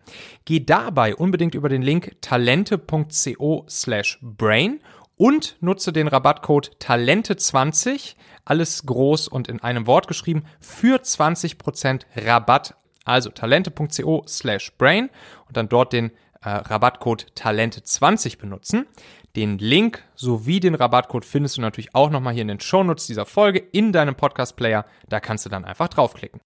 Geh 0.46 0.60
dabei 0.60 1.16
unbedingt 1.16 1.56
über 1.56 1.70
den 1.70 1.82
Link 1.82 2.16
talente.co 2.22 3.66
slash 3.68 4.20
brain 4.22 4.80
und 5.18 5.58
nutze 5.62 5.94
den 5.94 6.08
Rabattcode 6.08 6.72
Talente20, 6.80 8.16
alles 8.46 8.86
groß 8.86 9.28
und 9.28 9.48
in 9.48 9.62
einem 9.62 9.88
Wort 9.88 10.08
geschrieben, 10.08 10.44
für 10.60 10.98
20% 10.98 12.02
Rabatt. 12.16 12.76
Also 13.06 13.32
talente.co 13.32 14.24
slash 14.28 14.72
brain 14.78 15.10
und 15.48 15.58
dann 15.58 15.68
dort 15.68 15.92
den 15.94 16.12
äh, 16.42 16.50
Rabattcode 16.50 17.28
Talente20 17.36 18.38
benutzen. 18.38 18.86
Den 19.36 19.58
Link 19.58 20.04
sowie 20.14 20.60
den 20.60 20.76
Rabattcode 20.76 21.26
findest 21.26 21.58
du 21.58 21.62
natürlich 21.62 21.96
auch 21.96 22.12
nochmal 22.12 22.34
hier 22.34 22.44
in 22.44 22.50
den 22.50 22.60
Shownotes 22.60 23.08
dieser 23.08 23.26
Folge 23.26 23.58
in 23.58 23.92
deinem 23.92 24.14
Podcast-Player. 24.14 24.86
Da 25.10 25.20
kannst 25.20 25.44
du 25.44 25.50
dann 25.50 25.66
einfach 25.66 25.88
draufklicken. 25.88 26.40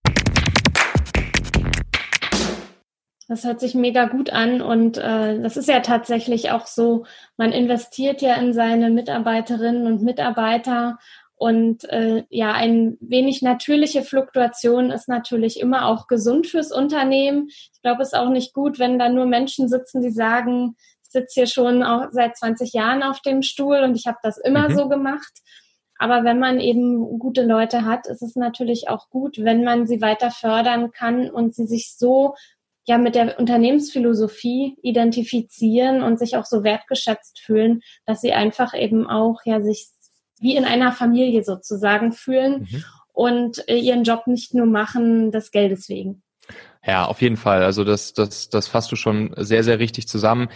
Das 3.27 3.43
hört 3.43 3.59
sich 3.59 3.75
mega 3.75 4.05
gut 4.05 4.29
an 4.29 4.61
und 4.61 4.97
äh, 4.97 5.41
das 5.41 5.57
ist 5.57 5.67
ja 5.67 5.81
tatsächlich 5.81 6.51
auch 6.51 6.65
so, 6.65 7.03
man 7.35 7.51
investiert 7.51 8.21
ja 8.21 8.35
in 8.35 8.53
seine 8.53 8.89
Mitarbeiterinnen 8.89 9.85
und 9.85 10.01
Mitarbeiter 10.01 10.97
und 11.35 11.83
äh, 11.89 12.23
ja, 12.29 12.53
ein 12.53 12.97
wenig 13.01 13.41
natürliche 13.41 14.01
Fluktuation 14.01 14.91
ist 14.91 15.09
natürlich 15.09 15.59
immer 15.59 15.87
auch 15.87 16.07
gesund 16.07 16.47
fürs 16.47 16.71
Unternehmen. 16.71 17.49
Ich 17.49 17.81
glaube, 17.83 18.01
es 18.01 18.13
ist 18.13 18.17
auch 18.17 18.29
nicht 18.29 18.53
gut, 18.53 18.79
wenn 18.79 18.97
da 18.97 19.09
nur 19.09 19.25
Menschen 19.25 19.67
sitzen, 19.67 20.01
die 20.01 20.09
sagen, 20.09 20.77
sitze 21.09 21.41
hier 21.41 21.47
schon 21.47 21.83
auch 21.83 22.07
seit 22.11 22.37
20 22.37 22.73
Jahren 22.73 23.03
auf 23.03 23.21
dem 23.21 23.41
Stuhl 23.41 23.79
und 23.79 23.95
ich 23.95 24.07
habe 24.07 24.17
das 24.23 24.37
immer 24.37 24.69
mhm. 24.69 24.75
so 24.75 24.89
gemacht. 24.89 25.31
Aber 25.99 26.23
wenn 26.23 26.39
man 26.39 26.59
eben 26.59 27.19
gute 27.19 27.43
Leute 27.43 27.85
hat, 27.85 28.07
ist 28.07 28.21
es 28.21 28.35
natürlich 28.35 28.87
auch 28.87 29.09
gut, 29.09 29.37
wenn 29.39 29.63
man 29.63 29.87
sie 29.87 30.01
weiter 30.01 30.31
fördern 30.31 30.91
kann 30.91 31.29
und 31.29 31.55
sie 31.55 31.65
sich 31.65 31.95
so 31.97 32.35
ja 32.85 32.97
mit 32.97 33.15
der 33.15 33.39
Unternehmensphilosophie 33.39 34.77
identifizieren 34.81 36.03
und 36.03 36.19
sich 36.19 36.37
auch 36.37 36.45
so 36.45 36.63
wertgeschätzt 36.63 37.39
fühlen, 37.39 37.81
dass 38.05 38.21
sie 38.21 38.31
einfach 38.31 38.73
eben 38.73 39.07
auch 39.07 39.41
ja 39.43 39.61
sich 39.61 39.87
wie 40.39 40.55
in 40.55 40.65
einer 40.65 40.91
Familie 40.91 41.43
sozusagen 41.43 42.11
fühlen 42.11 42.67
mhm. 42.69 42.83
und 43.11 43.67
äh, 43.67 43.77
ihren 43.77 44.03
Job 44.03 44.27
nicht 44.27 44.53
nur 44.53 44.67
machen 44.67 45.31
des 45.31 45.51
Geldes 45.51 45.89
wegen. 45.89 46.23
Ja, 46.87 47.05
auf 47.05 47.21
jeden 47.21 47.35
Fall. 47.35 47.63
Also 47.63 47.83
das, 47.83 48.13
das, 48.13 48.49
das 48.49 48.69
fasst 48.69 48.91
du 48.93 48.95
schon 48.95 49.33
sehr, 49.35 49.63
sehr 49.63 49.77
richtig 49.77 50.07
zusammen. 50.07 50.47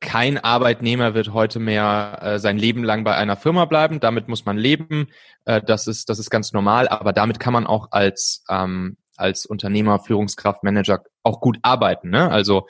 Kein 0.00 0.36
Arbeitnehmer 0.36 1.14
wird 1.14 1.32
heute 1.32 1.60
mehr 1.60 2.18
äh, 2.20 2.38
sein 2.38 2.58
Leben 2.58 2.84
lang 2.84 3.04
bei 3.04 3.14
einer 3.14 3.36
Firma 3.36 3.64
bleiben. 3.64 3.98
Damit 3.98 4.28
muss 4.28 4.44
man 4.44 4.58
leben. 4.58 5.08
Äh, 5.46 5.62
das 5.62 5.86
ist, 5.86 6.10
das 6.10 6.18
ist 6.18 6.28
ganz 6.28 6.52
normal. 6.52 6.88
Aber 6.88 7.14
damit 7.14 7.40
kann 7.40 7.54
man 7.54 7.66
auch 7.66 7.88
als 7.90 8.44
ähm, 8.50 8.98
als 9.16 9.46
Unternehmer, 9.46 9.98
Führungskraft, 9.98 10.62
Manager 10.62 11.02
auch 11.22 11.40
gut 11.40 11.58
arbeiten. 11.62 12.10
Ne? 12.10 12.30
Also 12.30 12.66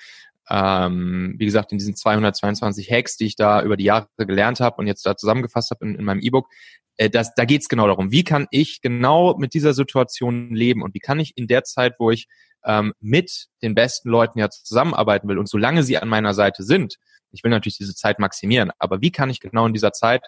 ähm, 0.51 1.35
wie 1.39 1.47
gesagt, 1.47 1.73
in 1.73 1.79
diesen 1.79 1.97
222 1.97 2.91
Hacks, 2.91 3.17
die 3.17 3.27
ich 3.27 3.37
da 3.37 3.63
über 3.63 3.77
die 3.77 3.85
Jahre 3.85 4.09
gelernt 4.19 4.61
habe 4.61 4.77
und 4.77 4.87
jetzt 4.87 5.07
da 5.07 5.17
zusammengefasst 5.17 5.71
habe 5.71 5.85
in, 5.87 5.95
in 5.95 6.05
meinem 6.05 6.21
E-Book, 6.21 6.49
äh, 6.97 7.11
das, 7.11 7.35
da 7.35 7.45
geht 7.45 7.63
es 7.63 7.69
genau 7.69 7.87
darum, 7.87 8.11
wie 8.11 8.25
kann 8.25 8.47
ich 8.51 8.81
genau 8.81 9.37
mit 9.37 9.55
dieser 9.55 9.75
Situation 9.75 10.55
leben 10.55 10.83
und 10.83 10.95
wie 10.95 11.01
kann 11.01 11.21
ich 11.21 11.37
in 11.37 11.47
der 11.47 11.65
Zeit, 11.65 11.95
wo 11.99 12.11
ich 12.11 12.29
ähm, 12.65 12.93
mit 13.01 13.47
den 13.63 13.75
besten 13.75 14.09
Leuten 14.09 14.39
ja 14.39 14.49
zusammenarbeiten 14.51 15.29
will 15.29 15.39
und 15.39 15.49
solange 15.49 15.83
sie 15.83 15.99
an 15.99 16.09
meiner 16.09 16.35
Seite 16.35 16.63
sind, 16.63 16.97
ich 17.31 17.43
will 17.43 17.51
natürlich 17.51 17.79
diese 17.79 17.95
Zeit 17.95 18.19
maximieren, 18.19 18.71
aber 18.79 19.01
wie 19.01 19.11
kann 19.11 19.31
ich 19.31 19.41
genau 19.41 19.67
in 19.67 19.73
dieser 19.73 19.93
Zeit 19.93 20.23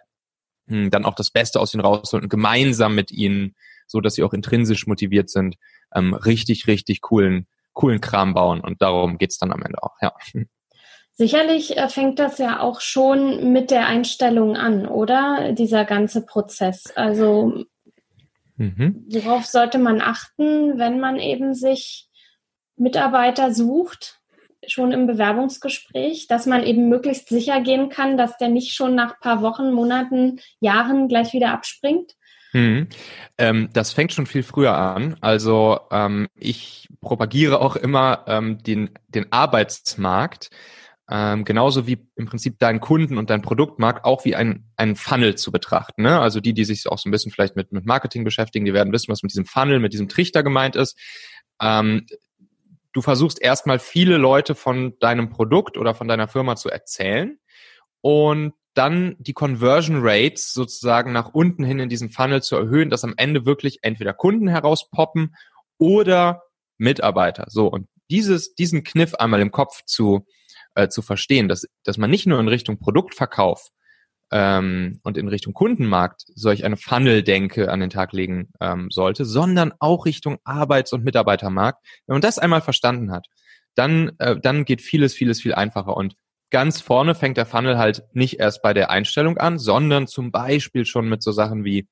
mh, 0.67 0.77
hm, 0.85 0.91
dann 0.91 1.05
auch 1.05 1.15
das 1.15 1.31
Beste 1.31 1.61
aus 1.61 1.75
ihnen 1.75 1.85
rausholen 1.85 2.25
und 2.25 2.31
gemeinsam 2.31 2.95
mit 2.95 3.11
ihnen, 3.11 3.55
so 3.87 4.01
dass 4.01 4.15
sie 4.15 4.23
auch 4.23 4.33
intrinsisch 4.33 4.87
motiviert 4.87 5.31
sind, 5.31 5.57
ähm, 5.95 6.15
richtig, 6.15 6.67
richtig 6.67 7.01
coolen, 7.03 7.47
coolen 7.73 8.01
Kram 8.01 8.35
bauen. 8.35 8.61
Und 8.61 8.83
darum 8.83 9.19
geht's 9.19 9.39
dann 9.39 9.53
am 9.53 9.63
Ende 9.63 9.83
auch, 9.83 9.97
ja. 10.01 10.13
Sicherlich 11.17 11.77
äh, 11.77 11.89
fängt 11.89 12.19
das 12.19 12.39
ja 12.39 12.61
auch 12.61 12.81
schon 12.81 13.53
mit 13.53 13.71
der 13.71 13.87
Einstellung 13.87 14.57
an, 14.57 14.87
oder? 14.87 15.53
Dieser 15.53 15.85
ganze 15.85 16.27
Prozess. 16.27 16.93
Also 16.97 17.65
mhm. 18.57 19.07
worauf 19.09 19.47
sollte 19.47 19.79
man 19.79 20.01
achten, 20.01 20.79
wenn 20.79 20.99
man 20.99 21.19
eben 21.19 21.55
sich 21.55 22.09
Mitarbeiter 22.77 23.55
sucht, 23.55 24.21
schon 24.67 24.93
im 24.93 25.07
Bewerbungsgespräch, 25.07 26.27
dass 26.27 26.47
man 26.47 26.65
eben 26.65 26.89
möglichst 26.89 27.29
sicher 27.29 27.61
gehen 27.61 27.91
kann, 27.91 28.17
dass 28.17 28.37
der 28.39 28.49
nicht 28.49 28.75
schon 28.75 28.95
nach 28.95 29.21
paar 29.21 29.43
Wochen, 29.43 29.73
Monaten, 29.73 30.41
Jahren 30.59 31.09
gleich 31.09 31.33
wieder 31.33 31.51
abspringt? 31.51 32.13
Mhm. 32.53 32.89
Ähm, 33.37 33.69
das 33.73 33.93
fängt 33.93 34.13
schon 34.13 34.27
viel 34.27 34.43
früher 34.43 34.75
an. 34.75 35.17
Also 35.21 35.81
ähm, 35.91 36.29
ich 36.35 36.89
propagiere 37.01 37.61
auch 37.61 37.77
immer 37.77 38.25
ähm, 38.27 38.63
den, 38.63 38.91
den 39.09 39.33
Arbeitsmarkt, 39.33 40.51
ähm, 41.11 41.45
genauso 41.45 41.87
wie 41.87 42.07
im 42.17 42.27
Prinzip 42.27 42.59
deinen 42.59 42.81
Kunden 42.81 43.19
und 43.19 43.29
dein 43.29 43.43
Produktmarkt 43.43 44.05
auch 44.05 44.25
wie 44.25 44.35
ein, 44.35 44.71
ein 44.77 44.97
Funnel 44.97 45.35
zu 45.35 45.53
betrachten. 45.53 46.03
Ne? 46.03 46.19
Also 46.19 46.41
die, 46.41 46.55
die 46.55 46.65
sich 46.65 46.89
auch 46.89 46.99
so 46.99 47.09
ein 47.09 47.13
bisschen 47.13 47.31
vielleicht 47.31 47.57
mit, 47.57 47.73
mit 47.73 47.85
Marketing 47.85 48.25
beschäftigen, 48.25 48.65
die 48.65 48.73
werden 48.73 48.93
wissen, 48.93 49.13
was 49.13 49.23
mit 49.23 49.33
diesem 49.33 49.45
Funnel, 49.45 49.81
mit 49.81 49.93
diesem 49.93 50.09
Trichter 50.09 50.43
gemeint 50.43 50.77
ist. 50.77 50.99
Ähm, 51.61 52.07
du 52.93 53.03
versuchst 53.03 53.41
erstmal 53.41 53.79
viele 53.79 54.17
Leute 54.17 54.55
von 54.55 54.99
deinem 54.99 55.29
Produkt 55.29 55.77
oder 55.77 55.95
von 55.95 56.09
deiner 56.09 56.29
Firma 56.29 56.57
zu 56.57 56.71
erzählen 56.71 57.39
und 58.01 58.55
dann 58.73 59.17
die 59.19 59.35
Conversion 59.35 59.99
Rates 60.01 60.53
sozusagen 60.53 61.13
nach 61.13 61.33
unten 61.33 61.65
hin 61.65 61.79
in 61.79 61.89
diesem 61.89 62.11
Funnel 62.11 62.43
zu 62.43 62.57
erhöhen, 62.57 62.91
dass 62.91 63.05
am 63.05 63.15
Ende 63.17 63.47
wirklich 63.47 63.79
entweder 63.83 64.15
Kunden 64.15 64.49
herauspoppen 64.49 65.37
oder 65.79 66.43
Mitarbeiter. 66.77 67.47
So, 67.49 67.69
und 67.69 67.89
dieses, 68.11 68.55
diesen 68.55 68.85
Kniff 68.85 69.15
einmal 69.15 69.41
im 69.41 69.53
Kopf 69.53 69.85
zu, 69.85 70.27
äh, 70.75 70.89
zu 70.89 71.03
verstehen, 71.03 71.49
dass, 71.49 71.67
dass 71.85 71.99
man 71.99 72.11
nicht 72.11 72.27
nur 72.27 72.41
in 72.41 72.49
Richtung 72.49 72.79
Produktverkauf 72.79 73.71
ähm, 74.31 75.01
und 75.03 75.17
in 75.17 75.29
Richtung 75.29 75.55
Kundenmarkt 75.55 76.25
solch 76.35 76.65
eine 76.65 76.77
Funnel-Denke 76.77 77.71
an 77.71 77.81
den 77.81 77.91
Tag 77.91 78.13
legen 78.13 78.51
ähm, 78.61 78.89
sollte, 78.91 79.25
sondern 79.25 79.73
auch 79.79 80.07
Richtung 80.07 80.39
Arbeits- 80.45 80.93
und 80.93 81.05
Mitarbeitermarkt. 81.05 81.85
Wenn 82.07 82.15
man 82.15 82.23
das 82.23 82.39
einmal 82.39 82.61
verstanden 82.61 83.13
hat, 83.13 83.27
dann, 83.75 84.13
äh, 84.19 84.37
dann 84.41 84.65
geht 84.65 84.83
vieles, 84.83 85.15
vieles 85.15 85.41
viel 85.41 85.55
einfacher. 85.55 85.97
Und 85.97 86.17
ganz 86.51 86.81
vorne 86.81 87.15
fängt 87.15 87.37
der 87.37 87.47
Funnel 87.47 87.79
halt 87.79 88.05
nicht 88.13 88.41
erst 88.41 88.63
bei 88.63 88.75
der 88.75 88.91
Einstellung 88.91 89.39
an, 89.39 89.59
sondern 89.59 90.07
zum 90.07 90.33
Beispiel 90.33 90.85
schon 90.85 91.09
mit 91.09 91.23
so 91.23 91.33
Sachen 91.33 91.65
wie 91.65 91.89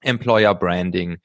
Employer 0.00 0.54
Branding, 0.54 1.18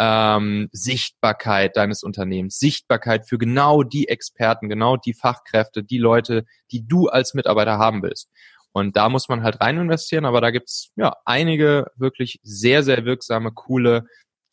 ähm, 0.00 0.70
Sichtbarkeit 0.72 1.76
deines 1.76 2.02
Unternehmens, 2.02 2.58
Sichtbarkeit 2.58 3.28
für 3.28 3.36
genau 3.36 3.82
die 3.82 4.08
Experten, 4.08 4.70
genau 4.70 4.96
die 4.96 5.12
Fachkräfte, 5.12 5.84
die 5.84 5.98
Leute, 5.98 6.46
die 6.72 6.86
du 6.88 7.08
als 7.08 7.34
Mitarbeiter 7.34 7.76
haben 7.76 8.02
willst. 8.02 8.30
Und 8.72 8.96
da 8.96 9.10
muss 9.10 9.28
man 9.28 9.42
halt 9.42 9.60
rein 9.60 9.76
investieren, 9.76 10.24
aber 10.24 10.40
da 10.40 10.50
gibt's 10.50 10.90
ja 10.96 11.12
einige 11.26 11.86
wirklich 11.96 12.40
sehr, 12.42 12.82
sehr 12.82 13.04
wirksame, 13.04 13.52
coole, 13.52 14.06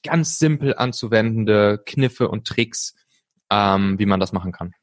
ganz 0.03 0.37
simpel 0.37 0.75
anzuwendende 0.75 1.81
Kniffe 1.85 2.27
und 2.27 2.45
Tricks, 2.45 2.95
ähm, 3.49 3.97
wie 3.99 4.05
man 4.05 4.19
das 4.19 4.33
machen 4.33 4.51
kann. 4.51 4.73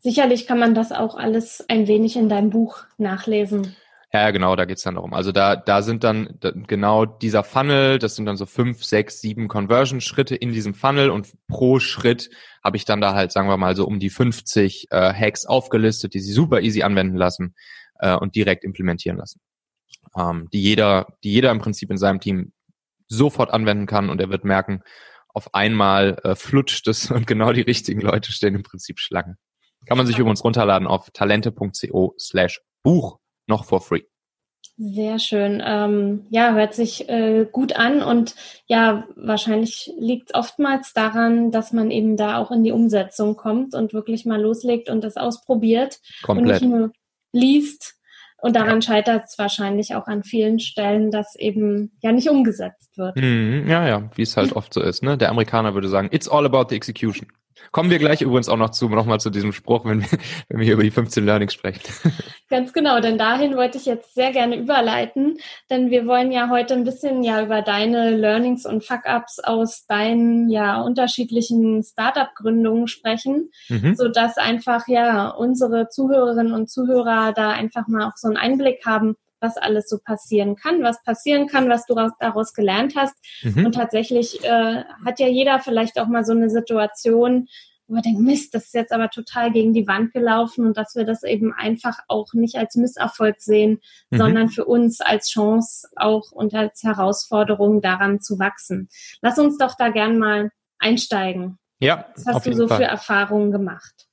Sicherlich 0.00 0.46
kann 0.46 0.58
man 0.58 0.74
das 0.74 0.92
auch 0.92 1.14
alles 1.16 1.64
ein 1.68 1.88
wenig 1.88 2.16
in 2.16 2.28
deinem 2.28 2.50
Buch 2.50 2.84
nachlesen. 2.98 3.74
Ja, 4.14 4.30
genau, 4.30 4.54
da 4.54 4.64
geht's 4.64 4.84
dann 4.84 4.94
darum. 4.94 5.12
Also 5.12 5.32
da, 5.32 5.56
da 5.56 5.82
sind 5.82 6.04
dann 6.04 6.38
genau 6.68 7.04
dieser 7.04 7.42
Funnel, 7.42 7.98
das 7.98 8.14
sind 8.14 8.26
dann 8.26 8.36
so 8.36 8.46
fünf, 8.46 8.84
sechs, 8.84 9.20
sieben 9.20 9.48
Conversion-Schritte 9.48 10.36
in 10.36 10.52
diesem 10.52 10.72
Funnel 10.72 11.10
und 11.10 11.32
pro 11.48 11.80
Schritt 11.80 12.30
habe 12.62 12.76
ich 12.76 12.84
dann 12.84 13.00
da 13.00 13.14
halt, 13.14 13.32
sagen 13.32 13.48
wir 13.48 13.56
mal, 13.56 13.74
so 13.74 13.84
um 13.84 13.98
die 13.98 14.10
50 14.10 14.86
äh, 14.92 15.12
Hacks 15.12 15.46
aufgelistet, 15.46 16.14
die 16.14 16.20
sie 16.20 16.32
super 16.32 16.60
easy 16.60 16.84
anwenden 16.84 17.16
lassen 17.16 17.56
äh, 17.98 18.14
und 18.14 18.36
direkt 18.36 18.62
implementieren 18.62 19.16
lassen. 19.16 19.40
Ähm, 20.16 20.48
die 20.52 20.62
jeder, 20.62 21.08
die 21.24 21.32
jeder 21.32 21.50
im 21.50 21.58
Prinzip 21.58 21.90
in 21.90 21.98
seinem 21.98 22.20
Team 22.20 22.52
sofort 23.08 23.50
anwenden 23.50 23.86
kann 23.86 24.10
und 24.10 24.20
er 24.20 24.30
wird 24.30 24.44
merken, 24.44 24.84
auf 25.26 25.52
einmal 25.54 26.20
äh, 26.22 26.36
flutscht 26.36 26.86
es 26.86 27.10
und 27.10 27.26
genau 27.26 27.52
die 27.52 27.62
richtigen 27.62 28.00
Leute 28.00 28.30
stehen 28.30 28.54
im 28.54 28.62
Prinzip 28.62 29.00
Schlange. 29.00 29.38
Kann 29.86 29.98
man 29.98 30.06
sich 30.06 30.20
übrigens 30.20 30.44
runterladen 30.44 30.86
auf 30.86 31.10
talente.co 31.10 32.14
slash 32.16 32.60
Buch 32.84 33.18
noch 33.46 33.64
for 33.64 33.80
free. 33.80 34.02
Sehr 34.76 35.20
schön. 35.20 35.62
Ähm, 35.64 36.26
ja, 36.30 36.52
hört 36.52 36.74
sich 36.74 37.08
äh, 37.08 37.46
gut 37.50 37.76
an 37.76 38.02
und 38.02 38.34
ja, 38.66 39.06
wahrscheinlich 39.14 39.92
liegt 39.98 40.30
es 40.30 40.34
oftmals 40.34 40.92
daran, 40.92 41.52
dass 41.52 41.72
man 41.72 41.92
eben 41.92 42.16
da 42.16 42.38
auch 42.38 42.50
in 42.50 42.64
die 42.64 42.72
Umsetzung 42.72 43.36
kommt 43.36 43.74
und 43.74 43.94
wirklich 43.94 44.26
mal 44.26 44.40
loslegt 44.40 44.90
und 44.90 45.04
das 45.04 45.16
ausprobiert 45.16 46.00
Komplett. 46.22 46.62
und 46.62 46.68
nicht 46.68 46.76
nur 46.76 46.92
liest. 47.32 47.94
Und 48.42 48.56
daran 48.56 48.80
ja. 48.80 48.82
scheitert 48.82 49.24
es 49.26 49.38
wahrscheinlich 49.38 49.94
auch 49.94 50.06
an 50.06 50.24
vielen 50.24 50.58
Stellen, 50.58 51.10
dass 51.12 51.36
eben 51.36 51.92
ja 52.02 52.10
nicht 52.12 52.28
umgesetzt 52.28 52.98
wird. 52.98 53.16
Mhm, 53.16 53.66
ja, 53.68 53.86
ja, 53.86 54.10
wie 54.16 54.22
es 54.22 54.36
halt 54.36 54.52
oft 54.56 54.74
so 54.74 54.82
ist. 54.82 55.04
Ne? 55.04 55.16
Der 55.16 55.30
Amerikaner 55.30 55.74
würde 55.74 55.88
sagen, 55.88 56.08
it's 56.10 56.28
all 56.28 56.44
about 56.44 56.66
the 56.68 56.76
execution. 56.76 57.28
Kommen 57.70 57.90
wir 57.90 57.98
gleich 57.98 58.22
übrigens 58.22 58.48
auch 58.48 58.56
noch 58.56 58.70
zu, 58.70 58.88
nochmal 58.88 59.20
zu 59.20 59.30
diesem 59.30 59.52
Spruch, 59.52 59.84
wenn 59.84 60.02
wir, 60.02 60.18
wenn 60.48 60.58
wir 60.58 60.64
hier 60.64 60.74
über 60.74 60.82
die 60.82 60.90
15 60.90 61.24
Learnings 61.24 61.54
sprechen. 61.54 61.80
Ganz 62.48 62.72
genau, 62.72 63.00
denn 63.00 63.18
dahin 63.18 63.56
wollte 63.56 63.78
ich 63.78 63.86
jetzt 63.86 64.14
sehr 64.14 64.32
gerne 64.32 64.56
überleiten, 64.56 65.38
denn 65.70 65.90
wir 65.90 66.06
wollen 66.06 66.30
ja 66.30 66.50
heute 66.50 66.74
ein 66.74 66.84
bisschen 66.84 67.22
ja 67.22 67.42
über 67.42 67.62
deine 67.62 68.16
Learnings 68.16 68.66
und 68.66 68.84
Fuck-Ups 68.84 69.40
aus 69.40 69.86
deinen 69.86 70.48
ja 70.50 70.80
unterschiedlichen 70.80 71.82
Startup-Gründungen 71.82 72.86
sprechen, 72.86 73.50
mhm. 73.68 73.94
so 73.96 74.08
dass 74.08 74.36
einfach 74.36 74.86
ja 74.88 75.28
unsere 75.28 75.88
Zuhörerinnen 75.88 76.52
und 76.52 76.70
Zuhörer 76.70 77.32
da 77.32 77.50
einfach 77.50 77.88
mal 77.88 78.06
auch 78.06 78.16
so 78.16 78.28
einen 78.28 78.36
Einblick 78.36 78.84
haben, 78.86 79.16
was 79.44 79.56
alles 79.56 79.88
so 79.88 79.98
passieren 80.02 80.56
kann, 80.56 80.82
was 80.82 81.02
passieren 81.04 81.46
kann, 81.46 81.68
was 81.68 81.86
du 81.86 81.94
daraus 82.18 82.54
gelernt 82.54 82.94
hast. 82.96 83.14
Mhm. 83.42 83.66
Und 83.66 83.74
tatsächlich 83.76 84.42
äh, 84.42 84.82
hat 85.04 85.20
ja 85.20 85.28
jeder 85.28 85.60
vielleicht 85.60 86.00
auch 86.00 86.08
mal 86.08 86.24
so 86.24 86.32
eine 86.32 86.50
Situation, 86.50 87.46
wo 87.86 87.96
er 87.96 88.02
denkt, 88.02 88.20
Mist, 88.20 88.54
das 88.54 88.64
ist 88.64 88.74
jetzt 88.74 88.92
aber 88.92 89.10
total 89.10 89.52
gegen 89.52 89.74
die 89.74 89.86
Wand 89.86 90.12
gelaufen 90.12 90.64
und 90.64 90.76
dass 90.76 90.94
wir 90.94 91.04
das 91.04 91.22
eben 91.22 91.52
einfach 91.52 91.98
auch 92.08 92.32
nicht 92.32 92.56
als 92.56 92.76
Misserfolg 92.76 93.36
sehen, 93.40 93.80
mhm. 94.10 94.16
sondern 94.16 94.48
für 94.48 94.64
uns 94.64 95.00
als 95.00 95.28
Chance 95.28 95.88
auch 95.96 96.32
und 96.32 96.54
als 96.54 96.82
Herausforderung 96.82 97.82
daran 97.82 98.20
zu 98.20 98.38
wachsen. 98.38 98.88
Lass 99.20 99.38
uns 99.38 99.58
doch 99.58 99.74
da 99.76 99.90
gern 99.90 100.18
mal 100.18 100.50
einsteigen. 100.78 101.58
Ja. 101.78 102.06
Was 102.16 102.26
hast 102.26 102.46
du 102.46 102.54
so 102.54 102.68
Fall. 102.68 102.78
für 102.78 102.84
Erfahrungen 102.84 103.52
gemacht? 103.52 104.08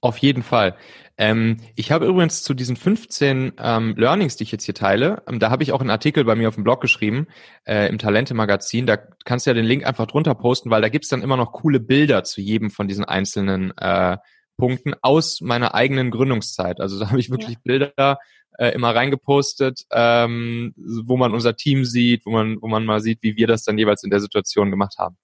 Auf 0.00 0.18
jeden 0.18 0.44
Fall. 0.44 0.76
Ähm, 1.18 1.58
ich 1.74 1.92
habe 1.92 2.06
übrigens 2.06 2.42
zu 2.42 2.52
diesen 2.52 2.76
15 2.76 3.52
ähm, 3.58 3.94
Learnings, 3.96 4.36
die 4.36 4.44
ich 4.44 4.52
jetzt 4.52 4.64
hier 4.64 4.74
teile, 4.74 5.22
ähm, 5.26 5.38
da 5.38 5.50
habe 5.50 5.62
ich 5.62 5.72
auch 5.72 5.80
einen 5.80 5.90
Artikel 5.90 6.24
bei 6.24 6.34
mir 6.34 6.48
auf 6.48 6.56
dem 6.56 6.64
Blog 6.64 6.80
geschrieben, 6.80 7.26
äh, 7.64 7.88
im 7.88 7.98
Talente-Magazin. 7.98 8.86
Da 8.86 8.98
kannst 9.24 9.46
du 9.46 9.50
ja 9.50 9.54
den 9.54 9.64
Link 9.64 9.86
einfach 9.86 10.06
drunter 10.06 10.34
posten, 10.34 10.70
weil 10.70 10.82
da 10.82 10.88
gibt's 10.88 11.08
dann 11.08 11.22
immer 11.22 11.36
noch 11.36 11.52
coole 11.52 11.80
Bilder 11.80 12.24
zu 12.24 12.40
jedem 12.40 12.70
von 12.70 12.86
diesen 12.86 13.04
einzelnen 13.04 13.76
äh, 13.78 14.18
Punkten 14.58 14.94
aus 15.00 15.40
meiner 15.40 15.74
eigenen 15.74 16.10
Gründungszeit. 16.10 16.80
Also 16.80 16.98
da 17.00 17.08
habe 17.08 17.20
ich 17.20 17.30
wirklich 17.30 17.54
ja. 17.54 17.60
Bilder 17.64 18.18
äh, 18.58 18.70
immer 18.70 18.94
reingepostet, 18.94 19.84
ähm, 19.90 20.74
wo 20.76 21.16
man 21.16 21.32
unser 21.32 21.56
Team 21.56 21.84
sieht, 21.84 22.26
wo 22.26 22.30
man, 22.30 22.60
wo 22.60 22.68
man 22.68 22.84
mal 22.84 23.00
sieht, 23.00 23.22
wie 23.22 23.36
wir 23.36 23.46
das 23.46 23.64
dann 23.64 23.78
jeweils 23.78 24.02
in 24.04 24.10
der 24.10 24.20
Situation 24.20 24.70
gemacht 24.70 24.96
haben. 24.98 25.16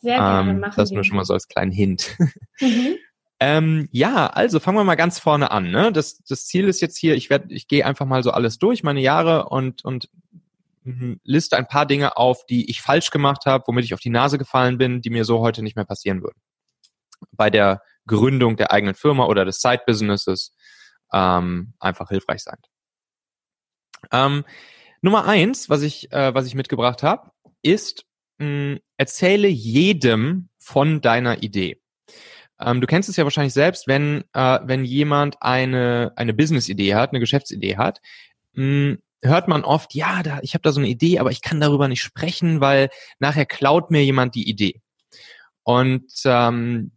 Sehr 0.00 0.18
gerne, 0.18 0.50
ähm, 0.50 0.60
machen 0.60 0.74
Das 0.76 0.90
nur 0.90 1.04
schon 1.04 1.16
mal 1.16 1.24
so 1.24 1.34
als 1.34 1.48
kleinen 1.48 1.72
Hint. 1.72 2.16
Mhm. 2.60 2.96
Ähm, 3.46 3.90
ja, 3.92 4.28
also 4.28 4.58
fangen 4.58 4.78
wir 4.78 4.84
mal 4.84 4.94
ganz 4.94 5.18
vorne 5.18 5.50
an. 5.50 5.70
Ne? 5.70 5.92
Das, 5.92 6.24
das 6.24 6.46
Ziel 6.46 6.66
ist 6.66 6.80
jetzt 6.80 6.96
hier, 6.96 7.14
ich 7.14 7.28
werde, 7.28 7.52
ich 7.52 7.68
gehe 7.68 7.84
einfach 7.84 8.06
mal 8.06 8.22
so 8.22 8.30
alles 8.30 8.58
durch, 8.58 8.82
meine 8.82 9.02
Jahre 9.02 9.50
und, 9.50 9.84
und 9.84 10.08
mhm, 10.84 11.20
liste 11.24 11.58
ein 11.58 11.68
paar 11.68 11.84
Dinge 11.84 12.16
auf, 12.16 12.46
die 12.46 12.70
ich 12.70 12.80
falsch 12.80 13.10
gemacht 13.10 13.44
habe, 13.44 13.64
womit 13.66 13.84
ich 13.84 13.92
auf 13.92 14.00
die 14.00 14.08
Nase 14.08 14.38
gefallen 14.38 14.78
bin, 14.78 15.02
die 15.02 15.10
mir 15.10 15.26
so 15.26 15.40
heute 15.40 15.62
nicht 15.62 15.76
mehr 15.76 15.84
passieren 15.84 16.22
würden. 16.22 16.40
Bei 17.32 17.50
der 17.50 17.82
Gründung 18.06 18.56
der 18.56 18.72
eigenen 18.72 18.94
Firma 18.94 19.26
oder 19.26 19.44
des 19.44 19.60
Side-Businesses 19.60 20.56
ähm, 21.12 21.74
einfach 21.78 22.08
hilfreich 22.08 22.42
sein. 22.42 22.56
Ähm, 24.10 24.46
Nummer 25.02 25.26
eins, 25.26 25.68
was 25.68 25.82
ich, 25.82 26.10
äh, 26.12 26.34
was 26.34 26.46
ich 26.46 26.54
mitgebracht 26.54 27.02
habe, 27.02 27.30
ist, 27.60 28.06
mh, 28.38 28.78
erzähle 28.96 29.48
jedem 29.48 30.48
von 30.56 31.02
deiner 31.02 31.42
Idee. 31.42 31.82
Ähm, 32.60 32.80
du 32.80 32.86
kennst 32.86 33.08
es 33.08 33.16
ja 33.16 33.24
wahrscheinlich 33.24 33.54
selbst, 33.54 33.86
wenn, 33.86 34.24
äh, 34.32 34.60
wenn 34.64 34.84
jemand 34.84 35.36
eine, 35.40 36.12
eine 36.16 36.34
Business-Idee 36.34 36.94
hat, 36.94 37.10
eine 37.10 37.20
Geschäftsidee 37.20 37.76
hat, 37.76 38.00
mh, 38.54 38.62
hm, 38.62 38.98
hört 39.22 39.48
man 39.48 39.64
oft, 39.64 39.94
ja, 39.94 40.22
da, 40.22 40.38
ich 40.42 40.54
habe 40.54 40.62
da 40.62 40.70
so 40.70 40.80
eine 40.80 40.88
Idee, 40.88 41.18
aber 41.18 41.30
ich 41.30 41.40
kann 41.40 41.60
darüber 41.60 41.88
nicht 41.88 42.02
sprechen, 42.02 42.60
weil 42.60 42.90
nachher 43.18 43.46
klaut 43.46 43.90
mir 43.90 44.04
jemand 44.04 44.34
die 44.34 44.48
Idee. 44.48 44.82
Und 45.62 46.12
ähm, 46.26 46.92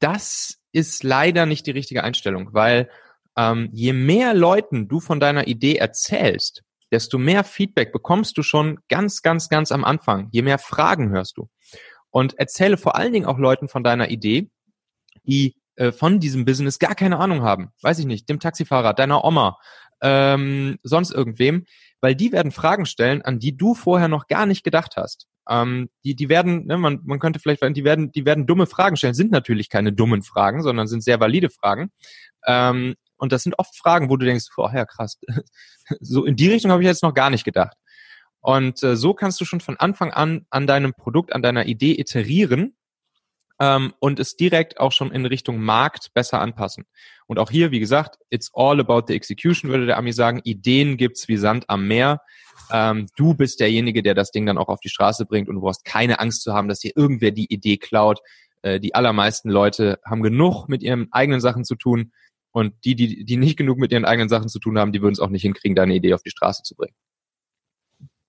das 0.00 0.58
ist 0.72 1.02
leider 1.02 1.46
nicht 1.46 1.66
die 1.66 1.72
richtige 1.72 2.04
Einstellung, 2.04 2.50
weil 2.52 2.90
ähm, 3.36 3.70
je 3.72 3.92
mehr 3.92 4.34
Leuten 4.34 4.86
du 4.86 5.00
von 5.00 5.18
deiner 5.18 5.46
Idee 5.46 5.76
erzählst, 5.76 6.62
desto 6.92 7.18
mehr 7.18 7.44
Feedback 7.44 7.92
bekommst 7.92 8.36
du 8.36 8.42
schon 8.42 8.78
ganz, 8.88 9.22
ganz, 9.22 9.48
ganz 9.48 9.72
am 9.72 9.84
Anfang. 9.84 10.28
Je 10.32 10.42
mehr 10.42 10.58
Fragen 10.58 11.10
hörst 11.10 11.38
du. 11.38 11.48
Und 12.10 12.38
erzähle 12.38 12.76
vor 12.76 12.96
allen 12.96 13.12
Dingen 13.12 13.26
auch 13.26 13.38
Leuten 13.38 13.68
von 13.68 13.84
deiner 13.84 14.10
Idee, 14.10 14.50
die 15.24 15.56
äh, 15.76 15.92
von 15.92 16.20
diesem 16.20 16.44
Business 16.44 16.78
gar 16.78 16.94
keine 16.94 17.18
Ahnung 17.18 17.42
haben, 17.42 17.70
weiß 17.82 17.98
ich 17.98 18.06
nicht, 18.06 18.28
dem 18.28 18.40
Taxifahrer, 18.40 18.94
deiner 18.94 19.24
Oma, 19.24 19.58
ähm, 20.02 20.78
sonst 20.82 21.10
irgendwem, 21.10 21.64
weil 22.00 22.14
die 22.14 22.32
werden 22.32 22.52
Fragen 22.52 22.86
stellen, 22.86 23.22
an 23.22 23.38
die 23.38 23.56
du 23.56 23.74
vorher 23.74 24.08
noch 24.08 24.26
gar 24.26 24.46
nicht 24.46 24.64
gedacht 24.64 24.96
hast. 24.96 25.26
Ähm, 25.48 25.90
die, 26.04 26.14
die 26.14 26.28
werden, 26.28 26.66
ne, 26.66 26.78
man, 26.78 27.00
man 27.04 27.18
könnte 27.18 27.40
vielleicht, 27.40 27.62
die 27.62 27.84
werden, 27.84 28.12
die 28.12 28.24
werden 28.24 28.46
dumme 28.46 28.66
Fragen 28.66 28.96
stellen, 28.96 29.14
sind 29.14 29.30
natürlich 29.30 29.68
keine 29.68 29.92
dummen 29.92 30.22
Fragen, 30.22 30.62
sondern 30.62 30.86
sind 30.86 31.02
sehr 31.02 31.20
valide 31.20 31.50
Fragen. 31.50 31.90
Ähm, 32.46 32.94
und 33.16 33.32
das 33.32 33.42
sind 33.42 33.58
oft 33.58 33.76
Fragen, 33.76 34.08
wo 34.08 34.16
du 34.16 34.26
denkst, 34.26 34.46
boah, 34.56 34.72
ja 34.72 34.86
krass, 34.86 35.18
so 36.00 36.24
in 36.24 36.36
die 36.36 36.50
Richtung 36.50 36.70
habe 36.70 36.82
ich 36.82 36.86
jetzt 36.86 37.02
noch 37.02 37.14
gar 37.14 37.30
nicht 37.30 37.44
gedacht. 37.44 37.76
Und 38.40 38.82
äh, 38.82 38.96
so 38.96 39.12
kannst 39.12 39.40
du 39.40 39.44
schon 39.44 39.60
von 39.60 39.76
Anfang 39.76 40.12
an 40.12 40.46
an 40.50 40.66
deinem 40.66 40.94
Produkt, 40.94 41.34
an 41.34 41.42
deiner 41.42 41.66
Idee 41.66 41.98
iterieren 41.98 42.74
ähm, 43.60 43.92
und 44.00 44.18
es 44.18 44.36
direkt 44.36 44.80
auch 44.80 44.90
schon 44.90 45.12
in 45.12 45.26
Richtung 45.26 45.60
Markt 45.60 46.12
besser 46.14 46.40
anpassen. 46.40 46.86
Und 47.26 47.38
auch 47.38 47.50
hier, 47.50 47.70
wie 47.70 47.78
gesagt, 47.78 48.18
it's 48.30 48.50
all 48.54 48.80
about 48.80 49.04
the 49.06 49.14
execution, 49.14 49.70
würde 49.70 49.86
der 49.86 49.98
Ami 49.98 50.12
sagen. 50.12 50.40
Ideen 50.44 50.96
gibt's 50.96 51.28
wie 51.28 51.36
Sand 51.36 51.66
am 51.68 51.86
Meer. 51.86 52.22
Ähm, 52.72 53.06
du 53.16 53.34
bist 53.34 53.60
derjenige, 53.60 54.02
der 54.02 54.14
das 54.14 54.30
Ding 54.30 54.46
dann 54.46 54.58
auch 54.58 54.68
auf 54.68 54.80
die 54.80 54.88
Straße 54.88 55.26
bringt 55.26 55.48
und 55.48 55.56
du 55.56 55.60
brauchst 55.60 55.84
keine 55.84 56.20
Angst 56.20 56.42
zu 56.42 56.54
haben, 56.54 56.68
dass 56.68 56.80
dir 56.80 56.92
irgendwer 56.96 57.32
die 57.32 57.52
Idee 57.52 57.76
klaut. 57.76 58.20
Äh, 58.62 58.80
die 58.80 58.94
allermeisten 58.94 59.50
Leute 59.50 59.98
haben 60.06 60.22
genug 60.22 60.68
mit 60.68 60.82
ihren 60.82 61.12
eigenen 61.12 61.40
Sachen 61.40 61.64
zu 61.64 61.76
tun. 61.76 62.12
Und 62.52 62.72
die, 62.84 62.96
die, 62.96 63.24
die 63.24 63.36
nicht 63.36 63.56
genug 63.56 63.78
mit 63.78 63.92
ihren 63.92 64.06
eigenen 64.06 64.28
Sachen 64.28 64.48
zu 64.48 64.58
tun 64.58 64.78
haben, 64.78 64.90
die 64.90 65.02
würden 65.02 65.12
es 65.12 65.20
auch 65.20 65.28
nicht 65.28 65.42
hinkriegen, 65.42 65.76
deine 65.76 65.94
Idee 65.94 66.14
auf 66.14 66.22
die 66.22 66.30
Straße 66.30 66.62
zu 66.62 66.74
bringen. 66.74 66.94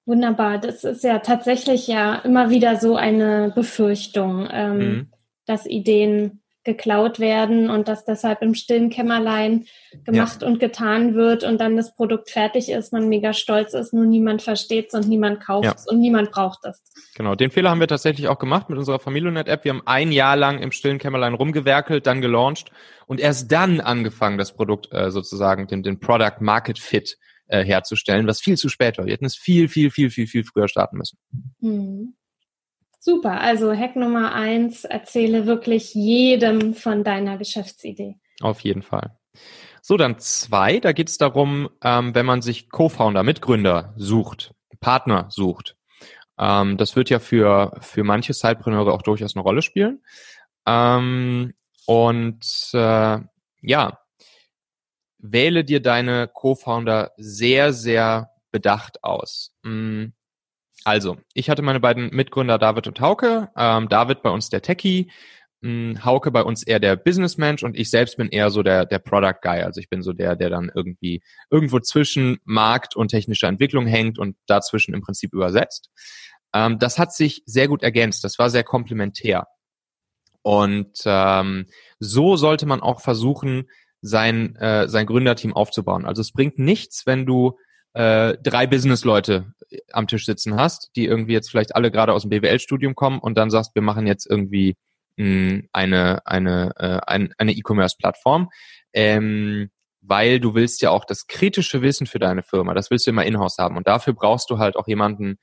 Wunderbar. 0.06 0.58
Das 0.58 0.84
ist 0.84 1.04
ja 1.04 1.20
tatsächlich 1.20 1.88
ja 1.88 2.16
immer 2.16 2.50
wieder 2.50 2.76
so 2.76 2.98
eine 2.98 3.52
Befürchtung. 3.56 4.48
Ähm, 4.52 4.78
mhm 4.78 5.08
dass 5.52 5.66
Ideen 5.66 6.42
geklaut 6.64 7.20
werden 7.20 7.72
und 7.72 7.88
dass 7.88 8.06
deshalb 8.06 8.44
im 8.44 8.54
stillen 8.54 8.92
Kämmerlein 8.92 9.66
gemacht 10.04 10.44
ja. 10.44 10.48
und 10.48 10.60
getan 10.60 11.16
wird 11.16 11.44
und 11.44 11.60
dann 11.60 11.76
das 11.76 11.96
Produkt 11.96 12.30
fertig 12.30 12.70
ist, 12.70 12.94
man 12.94 13.10
mega 13.10 13.34
stolz 13.34 13.74
ist, 13.74 13.94
nur 13.94 14.06
niemand 14.06 14.44
versteht 14.44 14.90
es 14.90 14.94
und 14.94 15.10
niemand 15.10 15.44
kauft 15.44 15.76
es 15.76 15.86
ja. 15.86 15.92
und 15.92 16.00
niemand 16.00 16.32
braucht 16.32 16.60
es. 16.66 16.84
Genau, 17.16 17.34
den 17.34 17.50
Fehler 17.50 17.72
haben 17.72 17.80
wir 17.80 17.88
tatsächlich 17.88 18.28
auch 18.28 18.38
gemacht 18.38 18.70
mit 18.70 18.78
unserer 18.78 19.00
Familionet-App. 19.00 19.64
Wir 19.64 19.74
haben 19.74 19.82
ein 19.86 20.12
Jahr 20.12 20.36
lang 20.36 20.60
im 20.60 20.72
stillen 20.72 21.00
Kämmerlein 21.00 21.34
rumgewerkelt, 21.34 22.06
dann 22.06 22.22
gelauncht 22.22 22.72
und 23.08 23.20
erst 23.20 23.52
dann 23.52 23.82
angefangen, 23.82 24.38
das 24.38 24.54
Produkt 24.54 24.88
äh, 24.92 25.10
sozusagen, 25.10 25.66
den, 25.66 25.82
den 25.82 26.00
Product 26.00 26.42
Market 26.42 26.78
Fit 26.78 27.18
äh, 27.48 27.66
herzustellen, 27.66 28.28
was 28.28 28.40
viel 28.40 28.56
zu 28.56 28.70
spät 28.70 29.00
war. 29.00 29.06
Wir 29.06 29.14
hätten 29.14 29.26
es 29.26 29.36
viel, 29.36 29.68
viel, 29.68 29.90
viel, 29.90 30.12
viel, 30.12 30.28
viel 30.28 30.44
früher 30.44 30.68
starten 30.68 30.98
müssen. 30.98 31.18
Mhm. 31.60 32.14
Super, 33.04 33.42
also 33.42 33.74
Hack 33.74 33.96
Nummer 33.96 34.36
eins, 34.36 34.84
erzähle 34.84 35.48
wirklich 35.48 35.96
jedem 35.96 36.76
von 36.76 37.04
deiner 37.04 37.40
Geschäftsidee. 37.40 38.20
Auf 38.42 38.60
jeden 38.60 38.84
Fall. 38.84 39.18
So, 39.82 39.98
dann 39.98 40.20
zwei, 40.20 40.80
da 40.80 40.92
geht 40.92 41.10
es 41.10 41.18
darum, 41.18 41.68
ähm, 41.84 42.14
wenn 42.14 42.28
man 42.28 42.44
sich 42.44 42.70
Co-Founder, 42.70 43.24
Mitgründer 43.24 43.96
sucht, 43.98 44.54
Partner 44.80 45.26
sucht. 45.32 45.76
Ähm, 46.38 46.78
das 46.78 46.96
wird 46.96 47.10
ja 47.10 47.18
für, 47.18 47.76
für 47.82 48.04
manche 48.04 48.34
Sidepreneure 48.34 48.94
auch 48.94 49.02
durchaus 49.02 49.36
eine 49.36 49.42
Rolle 49.42 49.64
spielen. 49.64 50.04
Ähm, 50.68 51.56
und 51.88 52.70
äh, 52.74 53.18
ja, 53.62 54.00
wähle 55.18 55.64
dir 55.64 55.82
deine 55.82 56.28
Co-Founder 56.28 57.14
sehr, 57.18 57.74
sehr 57.74 58.30
bedacht 58.52 59.04
aus. 59.04 59.56
Hm, 59.64 60.14
also, 60.84 61.18
ich 61.34 61.50
hatte 61.50 61.62
meine 61.62 61.80
beiden 61.80 62.10
Mitgründer 62.10 62.58
David 62.58 62.88
und 62.88 63.00
Hauke. 63.00 63.50
Ähm, 63.56 63.90
David 63.90 64.22
bei 64.24 64.30
uns 64.30 64.50
der 64.50 64.62
Techie, 64.62 65.12
mh, 65.62 65.70
hm, 65.70 66.06
Hauke 66.06 66.32
bei 66.32 66.44
uns 66.44 66.64
eher 66.64 66.80
der 66.80 66.96
Businessmensch 66.96 67.64
und 67.64 67.78
ich 67.78 67.90
selbst 67.90 68.18
bin 68.18 68.30
eher 68.30 68.50
so 68.50 68.64
der, 68.64 68.86
der 68.86 69.00
Product 69.00 69.40
Guy. 69.42 69.62
Also 69.62 69.80
ich 69.80 69.90
bin 69.90 70.02
so 70.02 70.14
der, 70.14 70.36
der 70.36 70.50
dann 70.50 70.72
irgendwie 70.74 71.22
irgendwo 71.50 71.80
zwischen 71.80 72.40
Markt 72.44 72.96
und 72.96 73.10
technischer 73.10 73.48
Entwicklung 73.48 73.86
hängt 73.86 74.18
und 74.20 74.36
dazwischen 74.48 74.94
im 74.94 75.02
Prinzip 75.02 75.34
übersetzt. 75.34 75.90
Ähm, 76.54 76.80
das 76.80 77.00
hat 77.00 77.14
sich 77.14 77.44
sehr 77.46 77.68
gut 77.68 77.84
ergänzt. 77.84 78.24
Das 78.24 78.40
war 78.40 78.50
sehr 78.50 78.64
komplementär. 78.64 79.48
Und 80.44 80.98
ähm, 81.06 81.68
so 82.00 82.36
sollte 82.36 82.66
man 82.66 82.82
auch 82.82 83.02
versuchen, 83.02 83.70
sein, 84.02 84.56
äh, 84.56 84.88
sein 84.88 85.06
Gründerteam 85.06 85.54
aufzubauen. 85.54 86.06
Also 86.06 86.22
es 86.22 86.32
bringt 86.32 86.58
nichts, 86.58 87.06
wenn 87.06 87.26
du 87.26 87.58
äh, 87.94 88.38
drei 88.42 88.68
Business-Leute 88.68 89.54
am 89.92 90.08
Tisch 90.08 90.26
sitzen 90.26 90.56
hast, 90.56 90.92
die 90.96 91.06
irgendwie 91.06 91.34
jetzt 91.34 91.50
vielleicht 91.50 91.76
alle 91.76 91.92
gerade 91.92 92.14
aus 92.14 92.24
dem 92.24 92.30
BWL-Studium 92.30 92.96
kommen 92.96 93.20
und 93.20 93.38
dann 93.38 93.50
sagst, 93.50 93.76
wir 93.76 93.82
machen 93.82 94.08
jetzt 94.08 94.30
irgendwie 94.30 94.76
mh, 95.18 95.26
hm, 95.26 95.70
eine 95.74 96.26
eine 96.26 96.72
äh, 96.78 97.00
ein, 97.08 97.34
eine 97.38 97.54
E-Commerce-Plattform, 97.54 98.50
ähm, 98.94 99.70
weil 100.02 100.40
du 100.40 100.56
willst 100.56 100.82
ja 100.82 100.90
auch 100.90 101.06
das 101.06 101.28
kritische 101.28 101.82
Wissen 101.82 102.08
für 102.08 102.20
deine 102.20 102.44
Firma, 102.44 102.74
das 102.74 102.90
willst 102.92 103.08
du 103.08 103.12
immer 103.12 103.26
in-house 103.26 103.58
haben. 103.60 103.78
Und 103.78 103.88
dafür 103.88 104.14
brauchst 104.14 104.50
du 104.50 104.58
halt 104.58 104.76
auch 104.76 104.88
jemanden, 104.88 105.38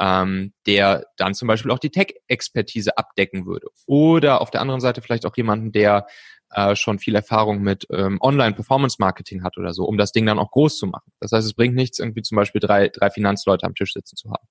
ähm, 0.00 0.52
der 0.66 1.06
dann 1.16 1.34
zum 1.34 1.48
Beispiel 1.48 1.70
auch 1.70 1.78
die 1.78 1.90
Tech-Expertise 1.90 2.96
abdecken 2.96 3.46
würde. 3.46 3.68
Oder 3.86 4.40
auf 4.40 4.50
der 4.50 4.60
anderen 4.60 4.80
Seite 4.80 5.02
vielleicht 5.02 5.26
auch 5.26 5.36
jemanden, 5.36 5.72
der 5.72 6.06
äh, 6.50 6.76
schon 6.76 6.98
viel 6.98 7.14
Erfahrung 7.14 7.62
mit 7.62 7.86
ähm, 7.90 8.18
Online-Performance-Marketing 8.20 9.42
hat 9.42 9.58
oder 9.58 9.72
so, 9.72 9.84
um 9.84 9.98
das 9.98 10.12
Ding 10.12 10.26
dann 10.26 10.38
auch 10.38 10.50
groß 10.50 10.76
zu 10.76 10.86
machen. 10.86 11.12
Das 11.20 11.32
heißt, 11.32 11.46
es 11.46 11.54
bringt 11.54 11.74
nichts, 11.74 11.98
irgendwie 11.98 12.22
zum 12.22 12.36
Beispiel 12.36 12.60
drei, 12.60 12.88
drei 12.88 13.10
Finanzleute 13.10 13.66
am 13.66 13.74
Tisch 13.74 13.92
sitzen 13.92 14.16
zu 14.16 14.30
haben. 14.30 14.46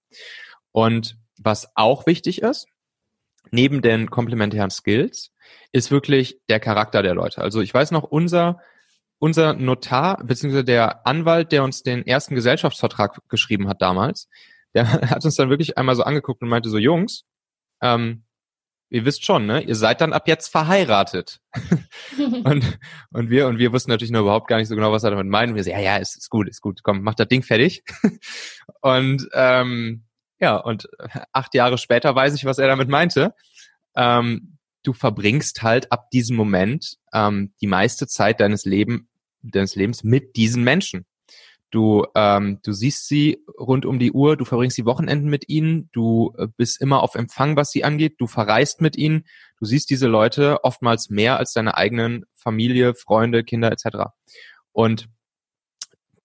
Und 0.71 1.17
was 1.38 1.71
auch 1.75 2.06
wichtig 2.06 2.41
ist, 2.41 2.67
neben 3.49 3.82
den 3.82 4.10
komplementären 4.10 4.69
Skills, 4.69 5.32
ist 5.71 5.91
wirklich 5.91 6.39
der 6.49 6.60
Charakter 6.60 7.04
der 7.04 7.15
Leute. 7.15 7.41
Also 7.41 7.62
ich 7.62 7.73
weiß 7.73 7.91
noch, 7.91 8.04
unser 8.04 8.60
unser 9.21 9.54
Notar, 9.54 10.17
beziehungsweise 10.23 10.63
der 10.63 11.06
Anwalt, 11.06 11.51
der 11.51 11.63
uns 11.63 11.84
den 11.84 12.08
ersten 12.08 12.34
Gesellschaftsvertrag 12.34 13.19
geschrieben 13.30 13.67
hat 13.67 13.80
damals, 13.80 14.27
der 14.73 14.91
hat 15.10 15.25
uns 15.25 15.36
dann 15.36 15.49
wirklich 15.49 15.77
einmal 15.77 15.95
so 15.95 16.03
angeguckt 16.03 16.41
und 16.41 16.49
meinte 16.49 16.69
so, 16.69 16.77
Jungs, 16.77 17.23
ähm, 17.81 18.23
ihr 18.89 19.05
wisst 19.05 19.25
schon, 19.25 19.45
ne? 19.45 19.62
Ihr 19.63 19.75
seid 19.75 20.01
dann 20.01 20.13
ab 20.13 20.27
jetzt 20.27 20.49
verheiratet. 20.49 21.39
und, 22.43 22.79
und 23.12 23.29
wir, 23.29 23.47
und 23.47 23.57
wir 23.57 23.71
wussten 23.71 23.89
natürlich 23.89 24.12
noch 24.12 24.21
überhaupt 24.21 24.47
gar 24.47 24.57
nicht 24.57 24.67
so 24.67 24.75
genau, 24.75 24.91
was 24.91 25.03
er 25.03 25.12
damit 25.12 25.27
meint. 25.27 25.51
Und 25.51 25.55
wir 25.55 25.63
so, 25.63 25.71
ja, 25.71 25.79
ja, 25.79 25.97
ist, 25.97 26.17
ist 26.17 26.29
gut, 26.29 26.49
ist 26.49 26.62
gut, 26.62 26.84
komm, 26.84 27.01
mach 27.01 27.15
das 27.15 27.29
Ding 27.29 27.41
fertig. 27.41 27.84
und 28.81 29.27
ähm, 29.34 30.03
ja, 30.39 30.57
und 30.57 30.89
acht 31.31 31.53
Jahre 31.53 31.77
später 31.77 32.13
weiß 32.15 32.34
ich, 32.36 32.45
was 32.45 32.57
er 32.57 32.67
damit 32.67 32.89
meinte. 32.89 33.34
Ähm, 33.95 34.57
du 34.84 34.93
verbringst 34.93 35.63
halt 35.63 35.91
ab 35.91 36.10
diesem 36.10 36.36
Moment 36.36 36.97
ähm, 37.13 37.53
die 37.62 37.67
meiste 37.67 38.07
Zeit 38.07 38.39
deines, 38.39 38.65
Leben, 38.65 39.10
deines 39.41 39.75
Lebens 39.75 40.03
mit 40.03 40.36
diesen 40.36 40.63
Menschen. 40.63 41.05
Du, 41.71 42.05
ähm, 42.15 42.60
du 42.63 42.73
siehst 42.73 43.07
sie 43.07 43.43
rund 43.57 43.86
um 43.86 43.97
die 43.97 44.12
Uhr, 44.12 44.36
du 44.36 44.43
verbringst 44.43 44.77
die 44.77 44.86
Wochenenden 44.86 45.29
mit 45.29 45.47
ihnen, 45.47 45.89
du 45.93 46.34
äh, 46.38 46.47
bist 46.57 46.81
immer 46.81 47.01
auf 47.01 47.15
Empfang, 47.15 47.55
was 47.55 47.71
sie 47.71 47.86
angeht, 47.86 48.15
du 48.19 48.27
verreist 48.27 48.81
mit 48.81 48.97
ihnen, 48.97 49.23
du 49.57 49.65
siehst 49.65 49.89
diese 49.89 50.07
Leute 50.07 50.63
oftmals 50.63 51.10
mehr 51.10 51.38
als 51.38 51.53
deine 51.53 51.77
eigenen 51.77 52.25
Familie, 52.36 52.93
Freunde, 52.93 53.45
Kinder 53.45 53.71
etc. 53.71 54.12
Und 54.73 55.07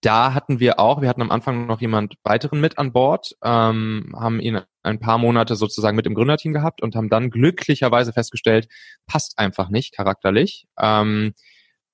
da 0.01 0.35
hatten 0.35 0.61
wir 0.61 0.79
auch, 0.79 1.01
wir 1.01 1.09
hatten 1.09 1.23
am 1.23 1.31
Anfang 1.31 1.67
noch 1.67 1.81
jemand 1.81 2.15
weiteren 2.23 2.61
mit 2.61 2.79
an 2.79 2.93
Bord, 2.93 3.37
ähm, 3.43 4.15
haben 4.17 4.41
ihn 4.41 4.61
ein 4.83 5.01
paar 5.01 5.19
Monate 5.19 5.57
sozusagen 5.57 5.97
mit 5.97 6.07
im 6.07 6.15
Gründerteam 6.15 6.53
gehabt 6.53 6.83
und 6.83 6.95
haben 6.97 7.09
dann 7.09 7.31
glücklicherweise 7.31 8.13
festgestellt, 8.13 8.69
passt 9.07 9.39
einfach 9.39 9.69
nicht 9.69 9.95
charakterlich. 9.95 10.67
Ähm, 10.79 11.35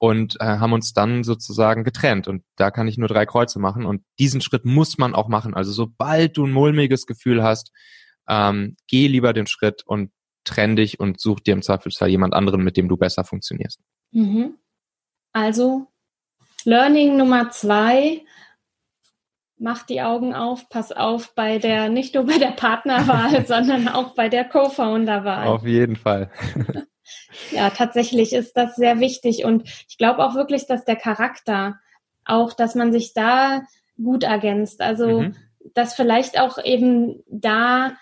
und 0.03 0.41
äh, 0.41 0.45
haben 0.45 0.73
uns 0.73 0.95
dann 0.95 1.23
sozusagen 1.23 1.85
getrennt. 1.85 2.27
Und 2.27 2.43
da 2.57 2.73
kann 2.73 2.89
ich 2.89 2.99
nur 2.99 3.07
drei 3.07 3.25
Kreuze 3.25 3.61
machen. 3.61 3.87
Und 3.87 4.03
diesen 4.19 4.41
Schritt 4.41 4.65
muss 4.65 4.99
man 4.99 5.15
auch 5.15 5.29
machen. 5.29 5.55
Also 5.55 5.71
sobald 5.71 6.37
du 6.37 6.45
ein 6.45 6.51
mulmiges 6.51 7.07
Gefühl 7.07 7.45
hast, 7.45 7.71
ähm, 8.29 8.75
geh 8.89 9.07
lieber 9.07 9.33
den 9.33 9.47
Schritt 9.47 9.85
und 9.87 10.11
trenn 10.43 10.75
dich 10.75 10.99
und 10.99 11.21
such 11.21 11.39
dir 11.39 11.55
im 11.55 11.63
Zweifelsfall 11.63 12.09
jemand 12.09 12.35
anderen, 12.35 12.65
mit 12.65 12.77
dem 12.77 12.89
du 12.89 12.97
besser 12.97 13.23
funktionierst. 13.23 13.79
Mhm. 14.11 14.57
Also 15.33 15.87
Learning 16.65 17.17
Nummer 17.17 17.51
zwei, 17.51 18.25
mach 19.57 19.85
die 19.85 20.03
Augen 20.03 20.35
auf, 20.35 20.69
pass 20.69 20.91
auf 20.91 21.33
bei 21.37 21.59
der, 21.59 21.91
nicht 21.91 22.17
nur 22.17 22.27
bei 22.27 22.39
der 22.39 22.51
Partnerwahl, 22.51 23.47
sondern 23.47 23.87
auch 23.87 24.17
bei 24.17 24.29
der 24.29 24.49
Co-Founder-Wahl. 24.49 25.47
Auf 25.47 25.65
jeden 25.65 25.95
Fall. 25.95 26.33
Ja, 27.51 27.71
tatsächlich 27.71 28.33
ist 28.33 28.57
das 28.57 28.77
sehr 28.77 29.01
wichtig 29.01 29.45
und 29.45 29.69
ich 29.89 29.99
glaube 29.99 30.25
auch 30.25 30.35
wirklich, 30.35 30.67
dass 30.67 30.85
der 30.85 30.97
Charakter 30.97 31.79
auch, 32.25 32.53
dass 32.53 32.75
man 32.75 32.93
sich 32.93 33.15
da 33.15 33.63
gut 34.03 34.25
ergänzt. 34.25 34.81
Also, 34.81 35.23
mhm. 35.23 35.37
dass 35.75 35.95
vielleicht 35.95 36.39
auch 36.39 36.63
eben 36.63 37.23
da 37.29 37.93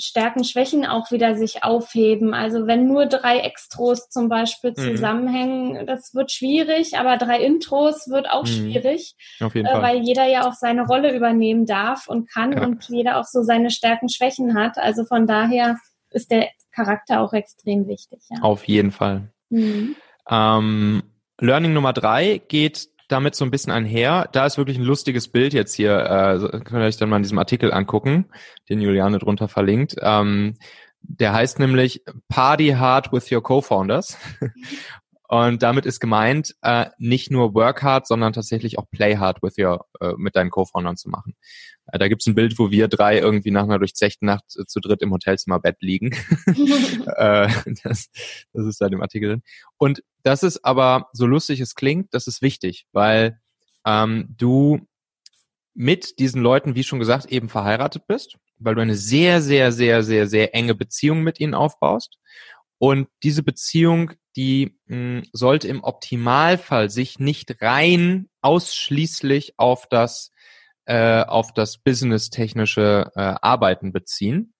Stärken, 0.00 0.44
Schwächen 0.44 0.86
auch 0.86 1.10
wieder 1.10 1.34
sich 1.34 1.64
aufheben. 1.64 2.32
Also 2.32 2.66
wenn 2.66 2.86
nur 2.86 3.06
drei 3.06 3.40
Extros 3.40 4.08
zum 4.08 4.28
Beispiel 4.28 4.70
mhm. 4.70 4.92
zusammenhängen, 4.92 5.86
das 5.86 6.14
wird 6.14 6.30
schwierig, 6.30 6.96
aber 6.96 7.16
drei 7.16 7.40
Intros 7.40 8.08
wird 8.08 8.30
auch 8.30 8.44
mhm. 8.44 8.46
schwierig, 8.46 9.16
Auf 9.40 9.54
jeden 9.54 9.66
äh, 9.66 9.72
Fall. 9.72 9.82
weil 9.82 9.98
jeder 9.98 10.26
ja 10.26 10.48
auch 10.48 10.54
seine 10.54 10.86
Rolle 10.86 11.14
übernehmen 11.14 11.66
darf 11.66 12.06
und 12.06 12.30
kann 12.30 12.52
ja. 12.52 12.64
und 12.64 12.88
jeder 12.88 13.18
auch 13.18 13.24
so 13.24 13.42
seine 13.42 13.70
Stärken, 13.70 14.08
Schwächen 14.08 14.54
hat. 14.54 14.78
Also 14.78 15.04
von 15.04 15.26
daher 15.26 15.78
ist 16.10 16.30
der 16.30 16.48
Charakter 16.78 17.20
auch 17.20 17.32
extrem 17.32 17.88
wichtig. 17.88 18.20
Ja. 18.30 18.42
Auf 18.42 18.66
jeden 18.68 18.92
Fall. 18.92 19.32
Mhm. 19.50 19.96
Ähm, 20.28 21.02
Learning 21.40 21.72
Nummer 21.72 21.92
drei 21.92 22.40
geht 22.48 22.88
damit 23.08 23.34
so 23.34 23.44
ein 23.44 23.50
bisschen 23.50 23.72
einher. 23.72 24.28
Da 24.32 24.46
ist 24.46 24.58
wirklich 24.58 24.78
ein 24.78 24.84
lustiges 24.84 25.28
Bild 25.28 25.54
jetzt 25.54 25.74
hier. 25.74 25.98
Äh, 25.98 26.38
könnt 26.60 26.72
ihr 26.72 26.86
euch 26.86 26.98
dann 26.98 27.08
mal 27.08 27.16
in 27.16 27.22
diesem 27.22 27.38
Artikel 27.38 27.72
angucken, 27.72 28.26
den 28.68 28.80
Juliane 28.80 29.18
drunter 29.18 29.48
verlinkt. 29.48 29.96
Ähm, 30.00 30.56
der 31.00 31.32
heißt 31.32 31.58
nämlich 31.58 32.02
Party 32.28 32.70
Hard 32.70 33.12
with 33.12 33.30
Your 33.32 33.42
Co-Founders. 33.42 34.18
Und 35.28 35.62
damit 35.62 35.84
ist 35.84 36.00
gemeint, 36.00 36.54
äh, 36.62 36.86
nicht 36.96 37.30
nur 37.30 37.54
work 37.54 37.82
hard, 37.82 38.06
sondern 38.06 38.32
tatsächlich 38.32 38.78
auch 38.78 38.88
play 38.90 39.18
hard 39.18 39.42
with 39.42 39.58
your, 39.58 39.84
äh, 40.00 40.14
mit 40.16 40.36
deinen 40.36 40.50
Co-Foundern 40.50 40.96
zu 40.96 41.10
machen. 41.10 41.36
Äh, 41.92 41.98
da 41.98 42.08
gibt's 42.08 42.26
ein 42.26 42.34
Bild, 42.34 42.58
wo 42.58 42.70
wir 42.70 42.88
drei 42.88 43.18
irgendwie 43.18 43.50
nach 43.50 43.64
einer 43.64 43.78
durchzechten 43.78 44.26
Nacht 44.26 44.44
äh, 44.56 44.66
zu 44.66 44.80
dritt 44.80 45.02
im 45.02 45.12
Hotelzimmerbett 45.12 45.76
liegen. 45.80 46.10
äh, 47.16 47.48
das, 47.82 48.08
das 48.52 48.66
ist 48.66 48.80
da 48.80 48.86
im 48.86 49.02
Artikel 49.02 49.30
drin. 49.30 49.42
Und 49.76 50.02
das 50.22 50.42
ist 50.42 50.64
aber, 50.64 51.08
so 51.12 51.26
lustig 51.26 51.60
es 51.60 51.74
klingt, 51.74 52.12
das 52.12 52.26
ist 52.26 52.42
wichtig, 52.42 52.86
weil 52.92 53.40
ähm, 53.86 54.34
du 54.36 54.86
mit 55.74 56.18
diesen 56.18 56.42
Leuten, 56.42 56.74
wie 56.74 56.82
schon 56.82 56.98
gesagt, 56.98 57.26
eben 57.26 57.48
verheiratet 57.48 58.06
bist, 58.06 58.36
weil 58.58 58.74
du 58.74 58.80
eine 58.80 58.96
sehr, 58.96 59.40
sehr, 59.40 59.70
sehr, 59.70 60.02
sehr, 60.02 60.26
sehr 60.26 60.54
enge 60.54 60.74
Beziehung 60.74 61.22
mit 61.22 61.38
ihnen 61.38 61.54
aufbaust. 61.54 62.18
Und 62.78 63.08
diese 63.22 63.42
Beziehung, 63.42 64.12
die 64.36 64.76
mh, 64.86 65.22
sollte 65.32 65.68
im 65.68 65.82
Optimalfall 65.82 66.90
sich 66.90 67.18
nicht 67.18 67.62
rein 67.62 68.28
ausschließlich 68.40 69.54
auf 69.56 69.88
das 69.88 70.30
äh, 70.88 71.22
auf 71.22 71.52
das 71.52 71.76
business-technische 71.76 73.10
äh, 73.14 73.34
Arbeiten 73.42 73.92
beziehen, 73.92 74.54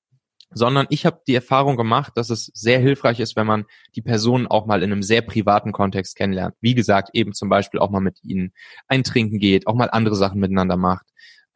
sondern 0.50 0.86
ich 0.90 1.06
habe 1.06 1.22
die 1.26 1.34
Erfahrung 1.34 1.76
gemacht, 1.76 2.12
dass 2.16 2.28
es 2.28 2.50
sehr 2.54 2.78
hilfreich 2.78 3.18
ist, 3.18 3.34
wenn 3.34 3.46
man 3.46 3.64
die 3.96 4.02
Personen 4.02 4.46
auch 4.46 4.66
mal 4.66 4.82
in 4.82 4.92
einem 4.92 5.02
sehr 5.02 5.22
privaten 5.22 5.72
Kontext 5.72 6.16
kennenlernt. 6.16 6.54
Wie 6.60 6.74
gesagt, 6.74 7.10
eben 7.14 7.32
zum 7.32 7.48
Beispiel 7.48 7.80
auch 7.80 7.90
mal 7.90 8.00
mit 8.00 8.18
ihnen 8.22 8.52
eintrinken 8.88 9.38
geht, 9.38 9.66
auch 9.66 9.74
mal 9.74 9.90
andere 9.90 10.16
Sachen 10.16 10.38
miteinander 10.38 10.76
macht 10.76 11.06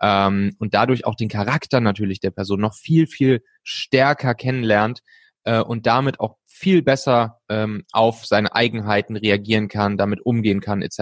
ähm, 0.01 0.57
und 0.59 0.73
dadurch 0.73 1.05
auch 1.05 1.17
den 1.17 1.29
Charakter 1.29 1.81
natürlich 1.81 2.21
der 2.21 2.31
Person 2.31 2.61
noch 2.61 2.75
viel, 2.75 3.07
viel 3.07 3.43
stärker 3.63 4.35
kennenlernt, 4.35 5.03
äh, 5.45 5.61
und 5.61 5.87
damit 5.87 6.21
auch 6.21 6.37
viel 6.63 6.81
besser 6.83 7.41
ähm, 7.49 7.83
auf 7.91 8.25
seine 8.25 8.55
Eigenheiten 8.55 9.17
reagieren 9.17 9.67
kann, 9.67 9.99
damit 9.99 10.25
umgehen 10.25 10.61
kann, 10.61 10.81
etc. 10.81 11.01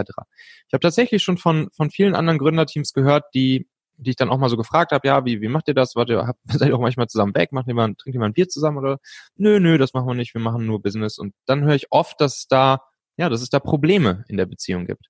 Ich 0.67 0.73
habe 0.73 0.81
tatsächlich 0.81 1.23
schon 1.23 1.37
von, 1.37 1.69
von 1.77 1.91
vielen 1.91 2.15
anderen 2.15 2.39
Gründerteams 2.39 2.95
gehört, 2.95 3.25
die 3.35 3.69
die 3.99 4.13
ich 4.13 4.17
dann 4.17 4.31
auch 4.31 4.39
mal 4.39 4.49
so 4.49 4.57
gefragt 4.57 4.93
habe, 4.93 5.07
ja, 5.07 5.27
wie, 5.27 5.43
wie 5.43 5.49
macht 5.49 5.69
ihr 5.69 5.75
das? 5.75 5.95
Wart 5.95 6.09
ihr, 6.09 6.27
habt, 6.27 6.41
seid 6.49 6.69
ihr 6.69 6.75
auch 6.75 6.81
manchmal 6.81 7.09
zusammen 7.09 7.35
weg? 7.35 7.53
Macht 7.53 7.69
ihr 7.69 7.75
trinkt 7.75 8.19
mal 8.19 8.25
ein 8.25 8.33
Bier 8.33 8.49
zusammen 8.49 8.79
oder? 8.79 8.97
Nö, 9.37 9.61
nö, 9.61 9.77
das 9.77 9.93
machen 9.93 10.07
wir 10.09 10.15
nicht, 10.15 10.33
wir 10.33 10.41
machen 10.41 10.65
nur 10.65 10.81
Business. 10.81 11.19
Und 11.19 11.35
dann 11.45 11.65
höre 11.65 11.75
ich 11.75 11.93
oft, 11.93 12.19
dass 12.19 12.39
es 12.39 12.47
da, 12.49 12.81
ja, 13.19 13.29
dass 13.29 13.43
es 13.43 13.51
da 13.51 13.61
Probleme 13.61 14.25
in 14.29 14.39
der 14.39 14.47
Beziehung 14.47 14.87
gibt. 14.87 15.09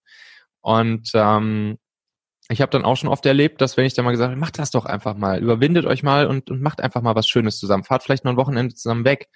Und 0.60 1.12
ähm, 1.14 1.78
ich 2.48 2.60
habe 2.60 2.70
dann 2.70 2.84
auch 2.84 2.96
schon 2.96 3.08
oft 3.08 3.24
erlebt, 3.26 3.60
dass 3.60 3.76
wenn 3.76 3.86
ich 3.86 3.94
dann 3.94 4.04
mal 4.04 4.10
gesagt 4.10 4.32
habe, 4.32 4.40
macht 4.40 4.58
das 4.58 4.72
doch 4.72 4.86
einfach 4.86 5.14
mal, 5.14 5.40
überwindet 5.40 5.86
euch 5.86 6.02
mal 6.02 6.26
und, 6.26 6.50
und 6.50 6.60
macht 6.60 6.80
einfach 6.80 7.00
mal 7.00 7.14
was 7.14 7.28
Schönes 7.28 7.58
zusammen. 7.58 7.84
Fahrt 7.84 8.02
vielleicht 8.02 8.24
noch 8.24 8.32
ein 8.32 8.36
Wochenende 8.36 8.74
zusammen 8.74 9.04
weg, 9.04 9.28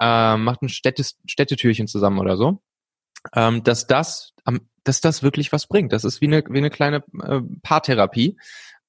äh, 0.00 0.36
macht 0.36 0.62
ein 0.62 0.68
Städtes, 0.68 1.18
Städtetürchen 1.26 1.86
zusammen 1.86 2.18
oder 2.18 2.36
so. 2.36 2.60
Ähm, 3.34 3.62
dass 3.62 3.86
das, 3.86 4.32
dass 4.82 5.00
das 5.00 5.22
wirklich 5.22 5.52
was 5.52 5.66
bringt. 5.66 5.92
Das 5.92 6.04
ist 6.04 6.20
wie 6.20 6.26
eine, 6.26 6.42
wie 6.48 6.58
eine 6.58 6.70
kleine 6.70 7.04
äh, 7.22 7.40
Paartherapie. 7.62 8.38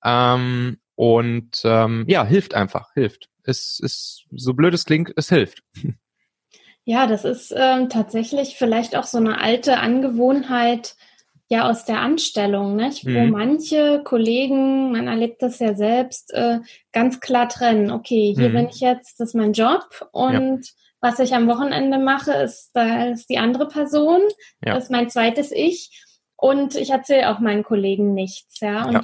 Ähm, 0.04 0.78
und 0.96 1.62
ähm, 1.64 2.06
ja, 2.08 2.24
hilft 2.26 2.54
einfach, 2.54 2.94
hilft. 2.94 3.30
Es 3.44 3.80
ist, 3.80 4.26
so 4.32 4.54
blöd 4.54 4.74
es 4.74 4.86
klingt, 4.86 5.12
es 5.16 5.30
hilft. 5.30 5.64
Ja, 6.84 7.06
das 7.06 7.26
ist 7.26 7.54
ähm, 7.56 7.90
tatsächlich 7.90 8.56
vielleicht 8.58 8.96
auch 8.96 9.04
so 9.04 9.20
eine 9.20 9.40
alte 9.40 9.78
Angewohnheit, 9.78 10.96
ja 11.48 11.70
aus 11.70 11.86
der 11.86 12.00
Anstellung, 12.00 12.76
nicht? 12.76 13.04
Mhm. 13.04 13.16
wo 13.16 13.26
manche 13.26 14.02
Kollegen, 14.04 14.92
man 14.92 15.08
erlebt 15.08 15.42
das 15.42 15.60
ja 15.60 15.76
selbst, 15.76 16.34
äh, 16.34 16.60
ganz 16.94 17.20
klar 17.20 17.50
trennen. 17.50 17.92
Okay, 17.92 18.34
hier 18.36 18.50
mhm. 18.50 18.54
bin 18.54 18.70
ich 18.70 18.80
jetzt, 18.80 19.20
das 19.20 19.30
ist 19.30 19.36
mein 19.36 19.54
Job 19.54 20.10
und 20.12 20.66
ja. 20.66 20.74
Was 21.02 21.20
ich 21.20 21.34
am 21.34 21.48
Wochenende 21.48 21.98
mache, 21.98 22.32
ist, 22.34 22.72
da 22.74 23.08
ist 23.08 23.30
die 23.30 23.40
andere 23.40 23.68
Person, 23.68 24.22
ja. 24.64 24.76
das 24.76 24.86
ist 24.86 24.92
mein 24.92 25.10
zweites 25.10 25.52
Ich 25.52 26.06
und 26.36 26.76
ich 26.76 26.92
erzähle 26.92 27.30
auch 27.30 27.40
meinen 27.40 27.64
Kollegen 27.64 28.14
nichts, 28.14 28.60
ja. 28.60 28.86
Und 28.86 28.94
ja. 28.94 29.02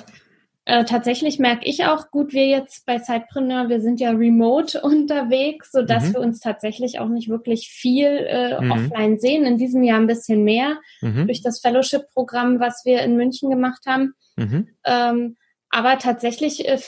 Äh, 0.70 0.84
tatsächlich 0.84 1.40
merke 1.40 1.66
ich 1.66 1.86
auch 1.86 2.12
gut, 2.12 2.34
wir 2.34 2.46
jetzt 2.46 2.86
bei 2.86 3.00
Sidepreneur, 3.00 3.70
wir 3.70 3.80
sind 3.80 4.02
ja 4.02 4.12
remote 4.12 4.82
unterwegs, 4.84 5.72
so 5.72 5.82
dass 5.82 6.10
mhm. 6.10 6.14
wir 6.14 6.20
uns 6.20 6.42
tatsächlich 6.42 7.00
auch 7.00 7.08
nicht 7.08 7.30
wirklich 7.30 7.70
viel 7.70 8.06
äh, 8.06 8.60
mhm. 8.60 8.72
offline 8.72 9.18
sehen. 9.18 9.46
In 9.46 9.58
diesem 9.58 9.82
Jahr 9.82 9.98
ein 9.98 10.08
bisschen 10.08 10.44
mehr 10.44 10.78
mhm. 11.00 11.26
durch 11.26 11.42
das 11.42 11.62
Fellowship-Programm, 11.62 12.60
was 12.60 12.84
wir 12.84 13.02
in 13.02 13.16
München 13.16 13.50
gemacht 13.50 13.86
haben. 13.88 14.14
Mhm. 14.36 14.68
Ähm, 14.84 15.38
aber 15.70 16.00
tatsächlich 16.00 16.68
äh, 16.68 16.80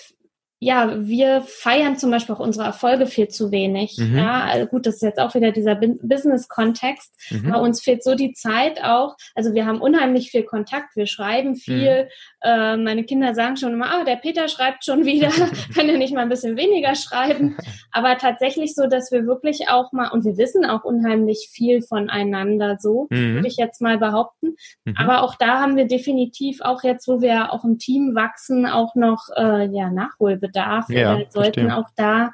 ja, 0.61 1.07
wir 1.07 1.41
feiern 1.41 1.97
zum 1.97 2.11
Beispiel 2.11 2.35
auch 2.35 2.39
unsere 2.39 2.65
Erfolge 2.65 3.07
viel 3.07 3.29
zu 3.29 3.49
wenig. 3.49 3.97
Mhm. 3.97 4.17
Ja, 4.17 4.41
also 4.41 4.65
gut, 4.65 4.85
das 4.85 4.95
ist 4.95 5.03
jetzt 5.03 5.19
auch 5.19 5.33
wieder 5.33 5.53
dieser 5.53 5.75
Business-Kontext. 5.75 7.13
Mhm. 7.29 7.53
Aber 7.53 7.63
uns 7.63 7.81
fehlt 7.81 8.03
so 8.03 8.13
die 8.13 8.33
Zeit 8.33 8.83
auch. 8.83 9.15
Also 9.35 9.53
wir 9.53 9.65
haben 9.65 9.79
unheimlich 9.79 10.31
viel 10.31 10.43
Kontakt, 10.43 10.97
wir 10.97 11.07
schreiben 11.07 11.55
viel. 11.55 12.03
Mhm. 12.03 12.07
Äh, 12.41 12.77
meine 12.77 13.03
Kinder 13.03 13.33
sagen 13.33 13.57
schon 13.57 13.73
immer, 13.73 13.91
ah, 13.91 14.03
der 14.03 14.15
Peter 14.15 14.47
schreibt 14.47 14.85
schon 14.85 15.05
wieder, 15.05 15.29
kann 15.75 15.89
er 15.89 15.97
nicht 15.97 16.13
mal 16.13 16.21
ein 16.21 16.29
bisschen 16.29 16.57
weniger 16.57 16.95
schreiben. 16.95 17.57
Aber 17.91 18.17
tatsächlich 18.17 18.75
so, 18.75 18.87
dass 18.87 19.11
wir 19.11 19.25
wirklich 19.25 19.69
auch 19.69 19.91
mal, 19.91 20.09
und 20.09 20.25
wir 20.25 20.37
wissen 20.37 20.65
auch 20.65 20.83
unheimlich 20.83 21.49
viel 21.51 21.81
voneinander, 21.81 22.77
so 22.79 23.07
mhm. 23.09 23.35
würde 23.35 23.47
ich 23.47 23.57
jetzt 23.57 23.81
mal 23.81 23.97
behaupten. 23.97 24.55
Mhm. 24.85 24.95
Aber 24.97 25.23
auch 25.23 25.35
da 25.35 25.59
haben 25.59 25.75
wir 25.75 25.85
definitiv 25.85 26.61
auch 26.61 26.83
jetzt, 26.83 27.07
wo 27.07 27.21
wir 27.21 27.53
auch 27.53 27.63
im 27.63 27.77
Team 27.77 28.15
wachsen, 28.15 28.65
auch 28.65 28.95
noch 28.95 29.27
äh, 29.35 29.67
ja, 29.67 29.89
Nachholbedarf. 29.89 30.49
Bedarf. 30.49 30.89
Ja, 30.89 31.17
wir 31.17 31.27
sollten 31.29 31.67
verstehe. 31.67 31.77
auch 31.77 31.89
da 31.95 32.31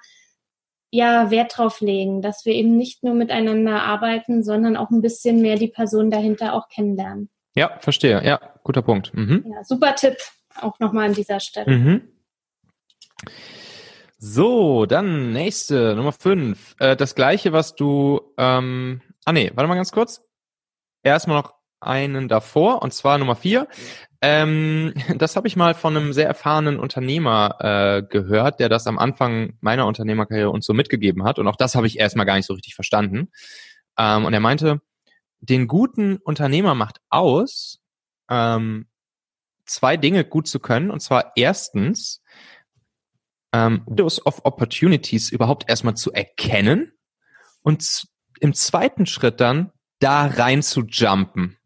ja 0.91 1.29
Wert 1.31 1.57
drauf 1.57 1.81
legen, 1.81 2.21
dass 2.21 2.45
wir 2.45 2.53
eben 2.53 2.77
nicht 2.77 3.03
nur 3.03 3.13
miteinander 3.13 3.83
arbeiten, 3.83 4.43
sondern 4.43 4.77
auch 4.77 4.89
ein 4.89 5.01
bisschen 5.01 5.41
mehr 5.41 5.57
die 5.57 5.67
Person 5.67 6.09
dahinter 6.09 6.53
auch 6.53 6.69
kennenlernen. 6.69 7.29
Ja, 7.55 7.77
verstehe. 7.79 8.23
Ja, 8.23 8.39
guter 8.63 8.81
Punkt. 8.81 9.13
Mhm. 9.13 9.45
Ja, 9.49 9.63
super 9.63 9.95
Tipp 9.95 10.17
auch 10.61 10.79
nochmal 10.79 11.07
an 11.07 11.13
dieser 11.13 11.39
Stelle. 11.39 11.77
Mhm. 11.77 12.01
So, 14.17 14.85
dann 14.85 15.33
nächste, 15.33 15.95
Nummer 15.95 16.11
fünf. 16.11 16.75
Äh, 16.79 16.95
das 16.95 17.15
gleiche, 17.15 17.53
was 17.53 17.75
du, 17.75 18.21
ähm, 18.37 19.01
ah 19.25 19.31
nee, 19.31 19.51
warte 19.53 19.67
mal 19.67 19.75
ganz 19.75 19.91
kurz. 19.91 20.21
Erstmal 21.03 21.41
noch 21.41 21.53
einen 21.79 22.27
davor, 22.27 22.81
und 22.81 22.93
zwar 22.93 23.17
Nummer 23.17 23.35
vier. 23.35 23.67
Ähm, 24.21 24.93
das 25.17 25.35
habe 25.35 25.47
ich 25.47 25.55
mal 25.55 25.73
von 25.73 25.95
einem 25.95 26.13
sehr 26.13 26.27
erfahrenen 26.27 26.79
Unternehmer 26.79 27.57
äh, 27.59 28.03
gehört, 28.03 28.59
der 28.59 28.69
das 28.69 28.87
am 28.87 28.97
Anfang 28.97 29.57
meiner 29.61 29.85
Unternehmerkarriere 29.85 30.49
uns 30.49 30.65
so 30.65 30.73
mitgegeben 30.73 31.23
hat. 31.23 31.37
Und 31.37 31.47
auch 31.47 31.57
das 31.57 31.75
habe 31.75 31.87
ich 31.87 31.99
erstmal 31.99 32.25
gar 32.25 32.35
nicht 32.35 32.47
so 32.47 32.53
richtig 32.53 32.75
verstanden. 32.75 33.31
Ähm, 33.97 34.25
und 34.25 34.33
er 34.33 34.39
meinte, 34.39 34.81
den 35.45 35.67
guten 35.67 36.17
Unternehmer 36.17 36.75
macht 36.75 37.01
aus, 37.10 37.79
ähm, 38.29 38.88
zwei 39.65 39.97
Dinge 39.97 40.25
gut 40.25 40.47
zu 40.47 40.60
können. 40.60 40.91
Und 40.91 41.01
zwar 41.01 41.34
erstens, 41.36 42.21
ähm, 43.53 43.84
Windows 43.86 44.25
of 44.25 44.41
Opportunities 44.43 45.31
überhaupt 45.31 45.69
erstmal 45.69 45.95
zu 45.95 46.12
erkennen 46.12 46.91
und 47.62 48.08
im 48.39 48.53
zweiten 48.53 49.05
Schritt 49.05 49.39
dann 49.39 49.71
da 49.99 50.25
rein 50.25 50.62
zu 50.62 50.81
jumpen. 50.81 51.58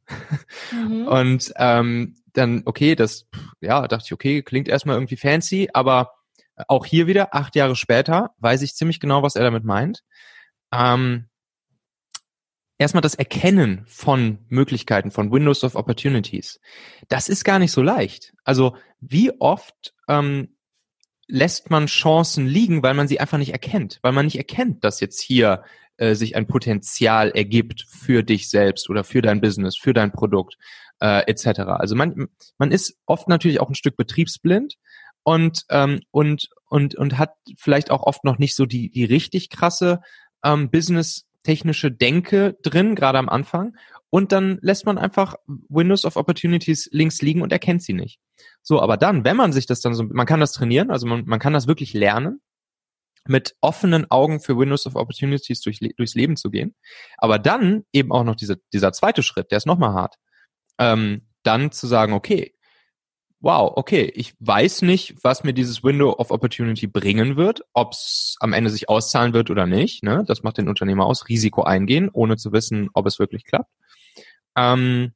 Mhm. 0.72 1.08
Und 1.08 1.52
ähm, 1.56 2.15
dann, 2.34 2.62
okay, 2.65 2.96
das, 2.96 3.26
ja, 3.60 3.88
dachte 3.88 4.06
ich, 4.06 4.13
okay, 4.13 4.44
klingt 4.44 4.68
erstmal 4.68 4.96
irgendwie 4.96 5.18
fancy, 5.18 5.70
aber 5.74 6.13
auch 6.68 6.86
hier 6.86 7.08
wieder, 7.08 7.34
acht 7.34 7.56
Jahre 7.56 7.76
später, 7.76 8.32
weiß 8.38 8.62
ich 8.62 8.76
ziemlich 8.76 9.00
genau, 9.00 9.24
was 9.24 9.36
er 9.36 9.44
damit 9.44 9.63
meint. 9.63 10.04
Ähm, 10.72 11.29
erstmal 12.80 13.02
das 13.02 13.13
Erkennen 13.13 13.84
von 13.86 14.39
Möglichkeiten, 14.48 15.12
von 15.12 15.32
Windows 15.32 15.63
of 15.63 15.76
Opportunities. 15.76 16.60
Das 17.10 17.30
ist 17.30 17.44
gar 17.44 17.60
nicht 17.60 17.72
so 17.72 17.84
leicht. 17.84 18.34
Also 18.44 18.76
wie 19.00 19.32
oft 19.39 19.94
ähm, 20.08 20.56
lässt 21.28 21.70
man 21.70 21.86
Chancen 21.86 22.48
liegen, 22.48 22.82
weil 22.82 22.96
man 22.96 23.08
sie 23.08 23.20
einfach 23.20 23.38
nicht 23.38 23.52
erkennt, 23.52 24.00
weil 24.02 24.13
man 24.13 24.26
nicht 24.26 24.38
erkennt, 24.38 24.84
dass 24.84 25.00
jetzt 25.00 25.22
hier 25.22 25.63
äh, 25.98 26.15
sich 26.15 26.36
ein 26.36 26.48
Potenzial 26.48 27.30
ergibt 27.30 27.86
für 27.88 28.24
dich 28.24 28.50
selbst 28.50 28.89
oder 28.89 29.04
für 29.04 29.22
dein 29.22 29.42
Business, 29.42 29.78
für 29.78 29.94
dein 29.94 30.12
Produkt 30.12 30.58
äh, 31.02 31.30
etc. 31.30 31.60
Also 31.60 31.96
man, 31.96 32.30
man 32.58 32.72
ist 32.72 32.98
oft 33.06 33.28
natürlich 33.28 33.60
auch 33.60 33.70
ein 33.70 33.76
Stück 33.76 33.98
betriebsblind 33.98 34.76
und 35.24 35.65
ähm, 35.70 36.00
und 36.12 36.50
und 36.70 36.96
und 36.96 37.18
hat 37.18 37.34
vielleicht 37.58 37.92
auch 37.92 38.04
oft 38.04 38.24
noch 38.24 38.39
nicht 38.39 38.56
so 38.56 38.65
die 38.65 38.89
die 38.89 39.04
richtig 39.04 39.50
krasse 39.50 40.00
ähm, 40.44 40.72
Business 40.72 41.26
technische 41.43 41.91
Denke 41.91 42.58
drin, 42.63 42.95
gerade 42.95 43.17
am 43.17 43.30
Anfang. 43.30 43.75
Und 44.10 44.32
dann 44.32 44.58
lässt 44.62 44.86
man 44.86 44.97
einfach 44.97 45.36
Windows 45.69 46.06
of 46.06 46.15
Opportunities 46.15 46.89
links 46.91 47.21
liegen 47.21 47.41
und 47.41 47.52
erkennt 47.52 47.84
sie 47.84 47.93
nicht. 47.93 48.19
So, 48.62 48.82
aber 48.82 48.97
dann, 48.97 49.23
wenn 49.23 49.38
man 49.38 49.54
sich 49.54 49.65
das 49.65 49.82
dann 49.82 49.93
so, 49.93 50.04
man 50.04 50.25
kann 50.25 50.39
das 50.39 50.54
trainieren, 50.54 50.91
also 50.91 51.08
man, 51.08 51.25
man 51.25 51.39
kann 51.39 51.54
das 51.54 51.67
wirklich 51.67 51.93
lernen, 51.93 52.41
mit 53.28 53.56
offenen 53.62 54.10
Augen 54.10 54.39
für 54.39 54.58
Windows 54.58 54.88
of 54.88 54.95
Opportunities 54.95 55.62
durch, 55.62 55.80
durchs 55.80 56.15
Leben 56.15 56.36
zu 56.36 56.49
gehen. 56.49 56.73
Aber 57.17 57.38
dann 57.38 57.84
eben 57.93 58.12
auch 58.12 58.23
noch 58.23 58.36
diese, 58.36 58.58
dieser 58.73 58.91
zweite 58.93 59.21
Schritt, 59.21 59.52
der 59.52 59.58
ist 59.58 59.67
nochmal 59.67 59.93
hart 59.93 60.15
ähm, 60.80 61.28
dann 61.43 61.71
zu 61.71 61.86
sagen, 61.86 62.13
okay, 62.13 62.56
wow, 63.41 63.71
okay, 63.75 64.12
ich 64.15 64.34
weiß 64.39 64.82
nicht, 64.82 65.15
was 65.23 65.43
mir 65.43 65.54
dieses 65.54 65.84
Window 65.84 66.12
of 66.17 66.32
Opportunity 66.32 66.88
bringen 66.88 67.38
wird, 67.38 67.62
ob 67.73 67.93
es 67.93 68.36
am 68.39 68.54
Ende 68.54 68.69
sich 68.69 68.89
auszahlen 68.89 69.34
wird 69.34 69.49
oder 69.49 69.65
nicht. 69.65 70.04
Ne? 70.04 70.23
Das 70.28 70.43
macht 70.43 70.58
den 70.58 70.67
Unternehmer 70.67 71.06
aus, 71.06 71.30
Risiko 71.30 71.63
eingehen, 71.63 72.10
ohne 72.12 72.38
zu 72.38 72.52
wissen, 72.52 72.89
ob 72.93 73.06
es 73.06 73.19
wirklich 73.19 73.45
klappt. 73.45 73.71
Ähm, 74.58 75.13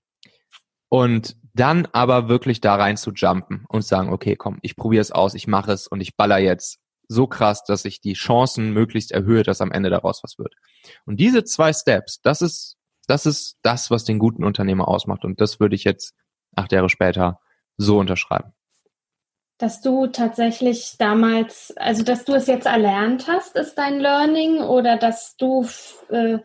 und 0.90 1.36
dann 1.54 1.88
aber 1.92 2.30
wirklich 2.30 2.62
da 2.62 2.76
rein 2.76 2.98
zu 2.98 3.12
jumpen 3.12 3.66
und 3.68 3.84
sagen, 3.84 4.12
okay, 4.12 4.36
komm, 4.36 4.60
ich 4.62 4.76
probiere 4.76 5.02
es 5.02 5.12
aus, 5.12 5.34
ich 5.34 5.48
mache 5.48 5.74
es 5.74 5.88
und 5.88 6.02
ich 6.02 6.16
baller 6.16 6.40
jetzt 6.40 6.80
so 7.08 7.28
krass, 7.28 7.64
dass 7.66 7.86
ich 7.86 8.00
die 8.00 8.14
Chancen 8.14 8.72
möglichst 8.72 9.12
erhöhe, 9.12 9.44
dass 9.44 9.62
am 9.62 9.72
Ende 9.72 9.90
daraus 9.90 10.24
was 10.24 10.38
wird. 10.40 10.54
Und 11.06 11.20
diese 11.20 11.44
zwei 11.44 11.74
Steps, 11.74 12.22
das 12.22 12.42
ist 12.42 12.78
das 13.08 13.26
ist 13.26 13.58
das, 13.64 13.92
was 13.92 14.06
den 14.06 14.20
guten 14.20 14.44
Unternehmer 14.44 14.88
ausmacht. 14.88 15.26
Und 15.26 15.42
das 15.42 15.60
würde 15.60 15.76
ich 15.76 15.84
jetzt 15.84 16.14
acht 16.56 16.72
Jahre 16.72 16.90
später 16.90 17.40
so 17.78 18.00
unterschreiben. 18.00 18.54
Dass 19.58 19.82
du 19.82 20.08
tatsächlich 20.08 20.96
damals, 20.98 21.74
also 21.78 22.04
dass 22.04 22.26
du 22.26 22.34
es 22.34 22.48
jetzt 22.48 22.66
erlernt 22.66 23.28
hast, 23.28 23.56
ist 23.56 23.76
dein 23.76 24.00
Learning 24.00 24.60
oder 24.60 24.98
dass 24.98 25.36
du 25.38 25.68
äh, 26.10 26.40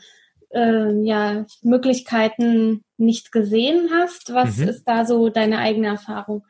äh, 0.50 1.04
ja 1.04 1.44
Möglichkeiten 1.62 2.82
nicht 2.96 3.32
gesehen 3.32 3.90
hast? 3.92 4.32
Was 4.32 4.58
mhm. 4.58 4.68
ist 4.68 4.84
da 4.84 5.04
so 5.04 5.30
deine 5.30 5.58
eigene 5.58 5.88
Erfahrung? 5.88 6.44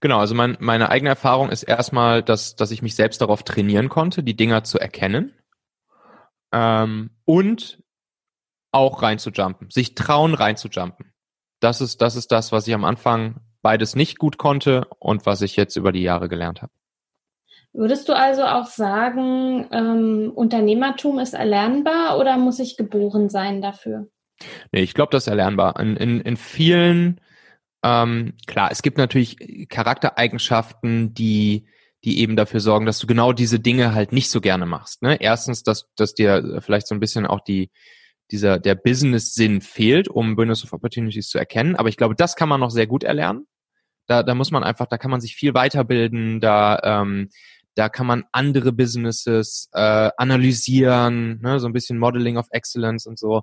Genau, 0.00 0.18
also 0.18 0.34
mein, 0.34 0.56
meine 0.60 0.90
eigene 0.90 1.10
Erfahrung 1.10 1.50
ist 1.50 1.64
erstmal, 1.64 2.22
dass, 2.22 2.54
dass 2.54 2.70
ich 2.70 2.82
mich 2.82 2.94
selbst 2.94 3.20
darauf 3.20 3.42
trainieren 3.42 3.88
konnte, 3.88 4.22
die 4.22 4.36
Dinger 4.36 4.64
zu 4.64 4.78
erkennen. 4.78 5.34
Ähm, 6.52 7.10
und 7.24 7.82
auch 8.72 9.02
reinzujumpen, 9.02 9.70
sich 9.70 9.94
trauen 9.94 10.34
reinzujumpen. 10.34 11.12
Das 11.60 11.80
ist, 11.80 12.00
das 12.00 12.16
ist 12.16 12.30
das, 12.30 12.52
was 12.52 12.66
ich 12.68 12.74
am 12.74 12.84
Anfang 12.84 13.40
beides 13.62 13.96
nicht 13.96 14.18
gut 14.18 14.38
konnte 14.38 14.86
und 14.98 15.26
was 15.26 15.42
ich 15.42 15.56
jetzt 15.56 15.76
über 15.76 15.92
die 15.92 16.02
Jahre 16.02 16.28
gelernt 16.28 16.62
habe. 16.62 16.72
Würdest 17.72 18.08
du 18.08 18.14
also 18.14 18.44
auch 18.44 18.66
sagen, 18.66 19.68
ähm, 19.72 20.32
Unternehmertum 20.34 21.18
ist 21.18 21.34
erlernbar 21.34 22.18
oder 22.18 22.36
muss 22.38 22.58
ich 22.58 22.76
geboren 22.76 23.28
sein 23.28 23.60
dafür? 23.60 24.08
Nee, 24.72 24.82
ich 24.82 24.94
glaube, 24.94 25.10
das 25.10 25.24
ist 25.24 25.28
erlernbar. 25.28 25.78
In, 25.78 25.96
in, 25.96 26.20
in 26.20 26.36
vielen, 26.36 27.20
ähm, 27.82 28.34
klar, 28.46 28.70
es 28.72 28.82
gibt 28.82 28.98
natürlich 28.98 29.68
Charaktereigenschaften, 29.68 31.12
die, 31.14 31.66
die 32.04 32.20
eben 32.20 32.36
dafür 32.36 32.60
sorgen, 32.60 32.86
dass 32.86 33.00
du 33.00 33.06
genau 33.06 33.32
diese 33.32 33.60
Dinge 33.60 33.94
halt 33.94 34.12
nicht 34.12 34.30
so 34.30 34.40
gerne 34.40 34.64
machst. 34.64 35.02
Ne? 35.02 35.20
Erstens, 35.20 35.62
dass, 35.62 35.88
dass 35.94 36.14
dir 36.14 36.60
vielleicht 36.64 36.86
so 36.86 36.94
ein 36.94 37.00
bisschen 37.00 37.26
auch 37.26 37.40
die, 37.40 37.70
dieser, 38.30 38.58
der 38.58 38.74
Business-Sinn 38.74 39.60
fehlt, 39.60 40.08
um 40.08 40.36
Business 40.36 40.64
of 40.64 40.72
Opportunities 40.72 41.28
zu 41.28 41.38
erkennen. 41.38 41.76
Aber 41.76 41.88
ich 41.88 41.96
glaube, 41.96 42.14
das 42.14 42.36
kann 42.36 42.48
man 42.48 42.60
noch 42.60 42.70
sehr 42.70 42.86
gut 42.86 43.04
erlernen. 43.04 43.46
Da, 44.06 44.22
da 44.22 44.34
muss 44.34 44.50
man 44.50 44.64
einfach, 44.64 44.86
da 44.86 44.98
kann 44.98 45.10
man 45.10 45.20
sich 45.20 45.34
viel 45.34 45.54
weiterbilden, 45.54 46.40
da, 46.40 46.80
ähm, 46.82 47.28
da 47.74 47.88
kann 47.88 48.06
man 48.06 48.24
andere 48.32 48.72
Businesses 48.72 49.68
äh, 49.72 50.10
analysieren, 50.16 51.40
ne, 51.40 51.60
so 51.60 51.66
ein 51.66 51.72
bisschen 51.72 51.98
Modeling 51.98 52.36
of 52.38 52.48
Excellence 52.50 53.06
und 53.06 53.18
so. 53.18 53.42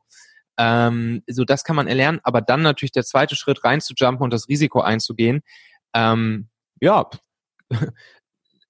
Ähm, 0.58 1.21
so 1.28 1.45
das 1.45 1.63
kann 1.63 1.76
man 1.76 1.88
erlernen, 1.88 2.19
aber 2.24 2.41
dann 2.41 2.62
natürlich 2.62 2.91
der 2.91 3.04
zweite 3.04 3.36
Schritt 3.36 3.63
reinzujumpen 3.63 4.24
und 4.24 4.34
das 4.34 4.50
Risiko 4.50 4.82
einzugehen. 4.82 5.41
Ähm, 5.93 6.50
ja, 6.82 7.10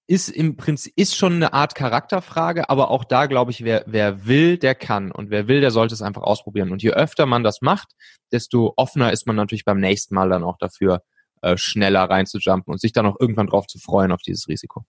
ist 0.07 0.29
im 0.29 0.55
Prinzip 0.57 0.93
ist 0.95 1.15
schon 1.15 1.33
eine 1.33 1.53
Art 1.53 1.75
Charakterfrage, 1.75 2.69
aber 2.69 2.91
auch 2.91 3.03
da 3.03 3.25
glaube 3.25 3.51
ich, 3.51 3.63
wer 3.63 3.83
wer 3.87 4.25
will, 4.25 4.57
der 4.57 4.75
kann 4.75 5.11
und 5.11 5.29
wer 5.29 5.47
will, 5.47 5.61
der 5.61 5.71
sollte 5.71 5.93
es 5.93 6.01
einfach 6.01 6.21
ausprobieren. 6.21 6.71
Und 6.71 6.83
je 6.83 6.91
öfter 6.91 7.25
man 7.25 7.43
das 7.43 7.61
macht, 7.61 7.93
desto 8.31 8.73
offener 8.77 9.11
ist 9.11 9.27
man 9.27 9.35
natürlich 9.35 9.65
beim 9.65 9.79
nächsten 9.79 10.15
Mal 10.15 10.29
dann 10.29 10.43
auch 10.43 10.57
dafür, 10.57 11.01
äh, 11.41 11.57
schneller 11.57 12.09
reinzujumpen 12.09 12.71
und 12.71 12.79
sich 12.79 12.91
dann 12.91 13.05
auch 13.05 13.17
irgendwann 13.19 13.47
drauf 13.47 13.67
zu 13.67 13.79
freuen 13.79 14.11
auf 14.11 14.21
dieses 14.21 14.47
Risiko. 14.47 14.85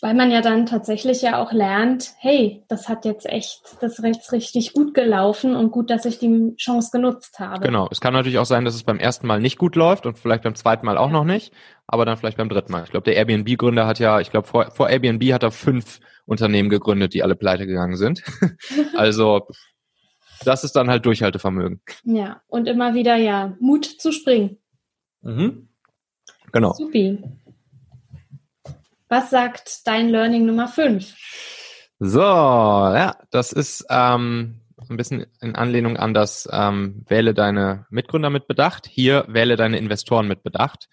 Weil 0.00 0.14
man 0.14 0.30
ja 0.30 0.40
dann 0.42 0.66
tatsächlich 0.66 1.22
ja 1.22 1.42
auch 1.42 1.52
lernt, 1.52 2.12
hey, 2.18 2.62
das 2.68 2.88
hat 2.88 3.04
jetzt 3.04 3.26
echt, 3.26 3.62
das 3.80 3.98
ist 3.98 4.32
richtig 4.32 4.72
gut 4.72 4.94
gelaufen 4.94 5.56
und 5.56 5.72
gut, 5.72 5.90
dass 5.90 6.04
ich 6.04 6.20
die 6.20 6.54
Chance 6.56 6.90
genutzt 6.92 7.40
habe. 7.40 7.66
Genau. 7.66 7.88
Es 7.90 8.00
kann 8.00 8.12
natürlich 8.12 8.38
auch 8.38 8.46
sein, 8.46 8.64
dass 8.64 8.76
es 8.76 8.84
beim 8.84 9.00
ersten 9.00 9.26
Mal 9.26 9.40
nicht 9.40 9.58
gut 9.58 9.74
läuft 9.74 10.06
und 10.06 10.16
vielleicht 10.16 10.44
beim 10.44 10.54
zweiten 10.54 10.86
Mal 10.86 10.98
auch 10.98 11.10
noch 11.10 11.24
nicht, 11.24 11.52
aber 11.88 12.04
dann 12.04 12.16
vielleicht 12.16 12.36
beim 12.36 12.48
dritten 12.48 12.70
Mal. 12.70 12.84
Ich 12.84 12.90
glaube, 12.90 13.04
der 13.04 13.16
Airbnb-Gründer 13.16 13.88
hat 13.88 13.98
ja, 13.98 14.20
ich 14.20 14.30
glaube, 14.30 14.46
vor, 14.46 14.70
vor 14.70 14.88
Airbnb 14.88 15.32
hat 15.32 15.42
er 15.42 15.50
fünf 15.50 15.98
Unternehmen 16.26 16.68
gegründet, 16.68 17.12
die 17.12 17.24
alle 17.24 17.34
pleite 17.34 17.66
gegangen 17.66 17.96
sind. 17.96 18.22
also, 18.96 19.48
das 20.44 20.62
ist 20.62 20.76
dann 20.76 20.88
halt 20.88 21.06
Durchhaltevermögen. 21.06 21.80
Ja, 22.04 22.42
und 22.46 22.68
immer 22.68 22.94
wieder, 22.94 23.16
ja, 23.16 23.56
Mut 23.58 23.84
zu 23.84 24.12
springen. 24.12 24.58
Mhm. 25.22 25.68
Genau. 26.52 26.72
Supi. 26.72 27.18
Was 29.08 29.30
sagt 29.30 29.86
dein 29.86 30.10
Learning 30.10 30.44
Nummer 30.44 30.68
5? 30.68 31.14
So, 31.98 32.20
ja, 32.20 33.16
das 33.30 33.52
ist 33.52 33.86
ähm, 33.88 34.60
ein 34.88 34.96
bisschen 34.96 35.26
in 35.40 35.54
Anlehnung 35.54 35.96
an 35.96 36.14
das 36.14 36.48
ähm, 36.52 37.04
Wähle 37.08 37.34
deine 37.34 37.86
Mitgründer 37.90 38.30
mit 38.30 38.46
Bedacht. 38.46 38.86
Hier 38.86 39.24
wähle 39.26 39.56
deine 39.56 39.78
Investoren 39.78 40.28
mit 40.28 40.42
Bedacht. 40.42 40.88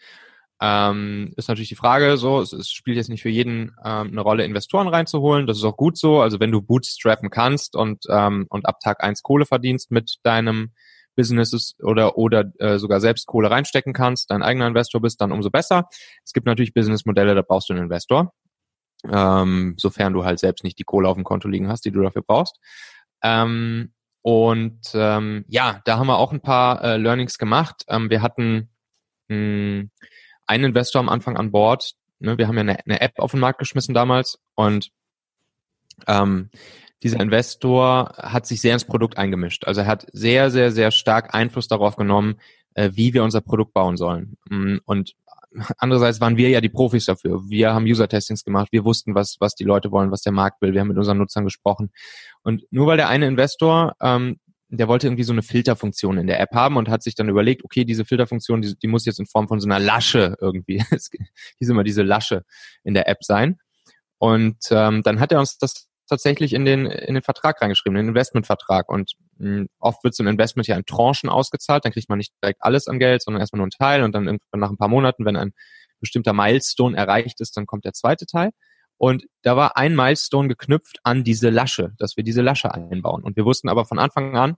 Ähm, 0.62 1.34
ist 1.36 1.50
natürlich 1.50 1.70
die 1.70 1.76
Frage, 1.76 2.16
so, 2.16 2.40
es, 2.40 2.54
es 2.54 2.70
spielt 2.72 2.96
jetzt 2.96 3.10
nicht 3.10 3.22
für 3.22 3.30
jeden 3.30 3.76
ähm, 3.84 4.08
eine 4.08 4.22
Rolle, 4.22 4.46
Investoren 4.46 4.88
reinzuholen. 4.88 5.46
Das 5.46 5.58
ist 5.58 5.66
auch 5.66 5.76
gut 5.76 5.98
so. 5.98 6.22
Also 6.22 6.40
wenn 6.40 6.52
du 6.52 6.62
bootstrappen 6.62 7.30
kannst 7.30 7.76
und, 7.76 8.06
ähm, 8.10 8.46
und 8.50 8.66
ab 8.66 8.80
Tag 8.80 9.04
eins 9.04 9.22
Kohle 9.22 9.46
verdienst 9.46 9.92
mit 9.92 10.20
deinem 10.24 10.72
Businesses 11.16 11.76
oder 11.82 12.18
oder 12.18 12.52
äh, 12.60 12.78
sogar 12.78 13.00
selbst 13.00 13.26
Kohle 13.26 13.50
reinstecken 13.50 13.94
kannst, 13.94 14.32
dein 14.32 14.44
eigener 14.44 14.68
Investor 14.68 15.02
bist, 15.02 15.22
dann 15.22 15.32
umso 15.32 15.50
besser. 15.50 15.88
Es 16.24 16.34
gibt 16.34 16.46
natürlich 16.46 16.74
Businessmodelle, 16.74 17.36
da 17.36 17.42
brauchst 17.42 17.70
du 17.70 17.74
einen 17.74 17.84
Investor, 17.84 18.34
ähm, 19.12 19.76
sofern 19.78 20.14
du 20.14 20.26
halt 20.26 20.40
selbst 20.40 20.64
nicht 20.64 20.80
die 20.80 20.84
Kohle 20.84 21.10
auf 21.10 21.16
dem 21.16 21.24
Konto 21.24 21.48
liegen 21.48 21.70
hast, 21.70 21.86
die 21.86 21.92
du 21.92 22.02
dafür 22.02 22.24
brauchst. 22.26 22.60
Ähm, 23.24 23.94
und 24.22 24.82
ähm, 24.94 25.46
ja, 25.48 25.82
da 25.86 25.98
haben 25.98 26.08
wir 26.08 26.18
auch 26.18 26.32
ein 26.32 26.42
paar 26.42 26.84
äh, 26.84 26.98
Learnings 26.98 27.38
gemacht. 27.38 27.84
Ähm, 27.88 28.10
wir 28.10 28.22
hatten 28.22 28.70
mh, 29.28 29.36
hm, 29.36 29.92
einen 30.48 30.64
Investor 30.64 31.00
am 31.00 31.10
Anfang 31.10 31.38
an 31.38 31.52
Bord. 31.52 31.94
Ne? 32.20 32.38
Wir 32.38 32.48
haben 32.48 32.56
ja 32.56 32.62
eine, 32.62 32.80
eine 32.86 33.02
App 33.02 33.20
auf 33.20 33.32
den 33.32 33.40
Markt 33.40 33.60
geschmissen 33.60 33.94
damals 33.94 34.40
und 34.56 34.90
ähm, 36.08 36.50
dieser 37.06 37.20
Investor 37.20 38.16
hat 38.18 38.48
sich 38.48 38.62
sehr 38.62 38.74
ins 38.74 38.84
Produkt 38.84 39.20
eingemischt. 39.20 39.66
Also 39.66 39.82
er 39.82 39.88
hat 39.88 40.08
sehr, 40.12 40.50
sehr, 40.50 40.72
sehr 40.72 40.90
stark 40.90 41.36
Einfluss 41.36 41.68
darauf 41.68 41.98
genommen, 41.98 42.40
äh, 42.74 42.90
wie 42.96 43.14
wir 43.14 43.24
unser 43.24 43.42
Produkt 43.42 43.74
bauen 43.74 43.96
sollen. 43.96 44.38
Mm, 44.50 44.78
und 44.86 45.14
andererseits 45.78 46.20
waren 46.20 46.36
wir 46.36 46.50
ja 46.50 46.62
die 46.62 46.70
Profis 46.70 47.06
dafür. 47.06 47.48
Wir 47.48 47.76
haben 47.76 47.86
User-Testings 47.86 48.44
gemacht, 48.44 48.70
wir 48.72 48.84
wussten, 48.86 49.14
was, 49.14 49.38
was 49.40 49.54
die 49.54 49.66
Leute 49.66 49.92
wollen, 49.92 50.10
was 50.10 50.24
der 50.24 50.32
Markt 50.32 50.64
will, 50.64 50.74
wir 50.74 50.82
haben 50.82 50.88
mit 50.88 50.98
unseren 50.98 51.20
Nutzern 51.20 51.44
gesprochen. 51.44 51.92
Und 52.42 52.64
nur 52.72 52.88
weil 52.88 52.98
der 52.98 53.08
eine 53.08 53.28
Investor, 53.28 53.94
ähm, 54.02 54.40
der 54.70 54.88
wollte 54.88 55.06
irgendwie 55.06 55.24
so 55.24 55.32
eine 55.32 55.44
Filterfunktion 55.44 56.18
in 56.18 56.26
der 56.26 56.40
App 56.40 56.56
haben 56.56 56.76
und 56.76 56.90
hat 56.90 57.04
sich 57.04 57.14
dann 57.14 57.30
überlegt, 57.30 57.64
okay, 57.64 57.86
diese 57.86 58.04
Filterfunktion, 58.04 58.64
die, 58.64 58.76
die 58.76 58.88
muss 58.88 59.06
jetzt 59.06 59.20
in 59.20 59.28
Form 59.28 59.48
von 59.48 59.60
so 59.60 59.68
einer 59.68 59.80
Lasche 59.80 60.38
irgendwie, 60.42 60.84
hieß 60.90 61.70
immer 61.70 61.84
diese 61.84 62.02
Lasche 62.02 62.46
in 62.84 62.96
der 62.96 63.08
App 63.08 63.24
sein. 63.24 63.60
Und 64.18 64.58
ähm, 64.72 65.04
dann 65.04 65.20
hat 65.20 65.32
er 65.32 65.40
uns 65.40 65.60
das 65.60 65.88
tatsächlich 66.08 66.54
in 66.54 66.66
den, 66.66 66.86
in 66.86 67.16
den 67.16 67.24
Vertrag 67.24 67.62
reingeschrieben, 67.62 67.96
den 67.96 68.10
Investmentvertrag. 68.10 68.90
Und 68.90 69.14
mh, 69.38 69.58
hm, 69.58 69.68
oft 69.80 70.04
wird 70.04 70.16
so 70.16 70.24
ein 70.24 70.28
Investment 70.28 70.68
ja 70.68 70.76
in 70.76 70.86
Tranchen 70.86 71.30
ausgezahlt, 71.30 71.86
dann 71.86 71.92
kriegt 71.92 72.10
man 72.10 72.18
nicht 72.18 72.34
direkt 72.42 72.62
alles 72.62 72.88
an 72.88 73.00
Geld, 73.00 73.24
sondern 73.24 73.42
erstmal 73.42 73.60
nur 73.60 73.66
einen 73.66 73.72
Teil 73.72 74.04
und 74.04 74.14
dann 74.14 74.26
irgendwann 74.26 74.60
nach 74.60 74.70
ein 74.70 74.78
paar 74.78 74.88
Monaten, 74.88 75.26
wenn 75.26 75.36
ein 75.36 75.54
bestimmter 76.00 76.34
Milestone 76.34 76.96
erreicht 76.96 77.40
ist, 77.42 77.58
dann 77.58 77.66
kommt 77.66 77.86
der 77.86 77.94
zweite 77.94 78.26
Teil. 78.26 78.52
Und 78.98 79.26
da 79.42 79.58
war 79.58 79.78
ein 79.78 79.96
Milestone 79.96 80.48
geknüpft 80.48 81.00
an 81.04 81.24
diese 81.24 81.50
Lasche, 81.50 81.94
dass 81.98 82.16
wir 82.16 82.24
diese 82.24 82.42
Lasche 82.42 82.74
einbauen. 82.74 83.24
Und 83.24 83.36
wir 83.36 83.46
wussten 83.46 83.68
aber 83.68 83.86
von 83.86 84.00
Anfang 84.00 84.38
an, 84.38 84.56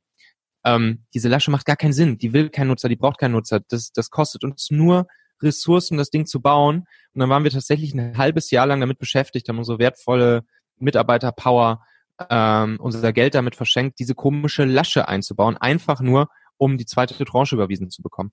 ähm, 0.63 1.05
diese 1.13 1.29
Lasche 1.29 1.49
macht 1.49 1.65
gar 1.65 1.75
keinen 1.75 1.93
Sinn. 1.93 2.17
Die 2.17 2.33
will 2.33 2.49
keinen 2.49 2.67
Nutzer, 2.67 2.89
die 2.89 2.95
braucht 2.95 3.19
keinen 3.19 3.31
Nutzer. 3.31 3.61
Das, 3.69 3.91
das 3.91 4.09
kostet 4.09 4.43
uns 4.43 4.69
nur 4.69 5.07
Ressourcen, 5.41 5.97
das 5.97 6.09
Ding 6.09 6.25
zu 6.25 6.41
bauen. 6.41 6.85
Und 7.13 7.19
dann 7.19 7.29
waren 7.29 7.43
wir 7.43 7.51
tatsächlich 7.51 7.93
ein 7.93 8.17
halbes 8.17 8.51
Jahr 8.51 8.67
lang 8.67 8.79
damit 8.79 8.99
beschäftigt, 8.99 9.49
haben 9.49 9.57
unsere 9.57 9.79
wertvolle 9.79 10.43
Mitarbeiterpower, 10.79 11.83
ähm, 12.29 12.77
unser 12.79 13.13
Geld 13.13 13.35
damit 13.35 13.55
verschenkt, 13.55 13.99
diese 13.99 14.15
komische 14.15 14.65
Lasche 14.65 15.07
einzubauen, 15.07 15.57
einfach 15.57 16.01
nur, 16.01 16.29
um 16.57 16.77
die 16.77 16.85
zweite 16.85 17.23
Tranche 17.25 17.55
überwiesen 17.55 17.89
zu 17.89 18.01
bekommen. 18.01 18.31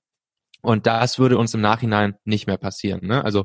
Und 0.63 0.87
das 0.87 1.19
würde 1.19 1.37
uns 1.37 1.53
im 1.53 1.61
Nachhinein 1.61 2.17
nicht 2.25 2.47
mehr 2.47 2.57
passieren. 2.57 3.07
Ne? 3.07 3.23
Also 3.23 3.45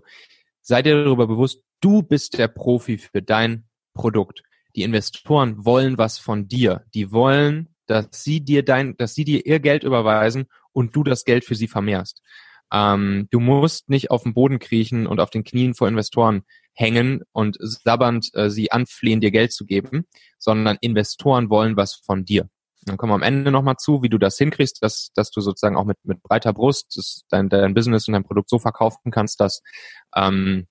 seid 0.62 0.88
ihr 0.88 1.04
darüber 1.04 1.28
bewusst, 1.28 1.62
du 1.82 2.02
bist 2.02 2.38
der 2.38 2.48
Profi 2.48 2.98
für 2.98 3.22
dein 3.22 3.66
Produkt. 3.94 4.42
Die 4.76 4.84
Investoren 4.84 5.66
wollen 5.66 5.98
was 5.98 6.18
von 6.18 6.48
dir. 6.48 6.86
Die 6.94 7.12
wollen, 7.12 7.76
dass 7.88 8.08
sie 8.12 8.40
dir 8.40 8.64
dein, 8.64 8.96
dass 8.96 9.16
sie 9.16 9.26
dir 9.26 9.46
ihr 9.46 9.60
Geld 9.60 9.84
überweisen 9.84 10.46
und 10.72 10.96
du 10.96 11.04
das 11.04 11.26
Geld 11.26 11.44
für 11.44 11.56
sie 11.56 11.68
vermehrst. 11.68 12.22
Ähm, 12.72 13.28
du 13.32 13.40
musst 13.40 13.90
nicht 13.90 14.12
auf 14.12 14.24
dem 14.24 14.34
Boden 14.34 14.60
kriechen 14.60 15.08
und 15.08 15.20
auf 15.20 15.32
den 15.32 15.44
Knien 15.44 15.74
vor 15.74 15.88
Investoren 15.88 16.44
hängen 16.80 17.24
und 17.34 17.58
sabbernd 17.60 18.30
äh, 18.34 18.50
sie 18.50 18.72
anflehen, 18.72 19.20
dir 19.20 19.32
Geld 19.32 19.52
zu 19.52 19.66
geben, 19.66 20.06
sondern 20.38 20.78
Investoren 20.80 21.50
wollen 21.50 21.76
was 21.76 21.96
von 21.96 22.24
dir. 22.24 22.50
Dann 22.84 22.96
kommen 22.96 23.12
wir 23.12 23.16
am 23.16 23.22
Ende 23.22 23.52
nochmal 23.52 23.76
zu, 23.76 24.02
wie 24.02 24.08
du 24.08 24.18
das 24.18 24.38
hinkriegst, 24.38 24.82
dass, 24.82 25.12
dass 25.14 25.30
du 25.30 25.42
sozusagen 25.42 25.76
auch 25.76 25.84
mit, 25.84 25.98
mit 26.04 26.24
breiter 26.24 26.54
Brust 26.54 27.26
dein, 27.30 27.50
dein 27.50 27.74
Business 27.74 28.08
und 28.08 28.14
dein 28.14 28.24
Produkt 28.24 28.50
so 28.50 28.60
verkaufen 28.60 29.12
kannst, 29.12 29.42
dass, 29.42 29.62
ähm, 30.16 30.68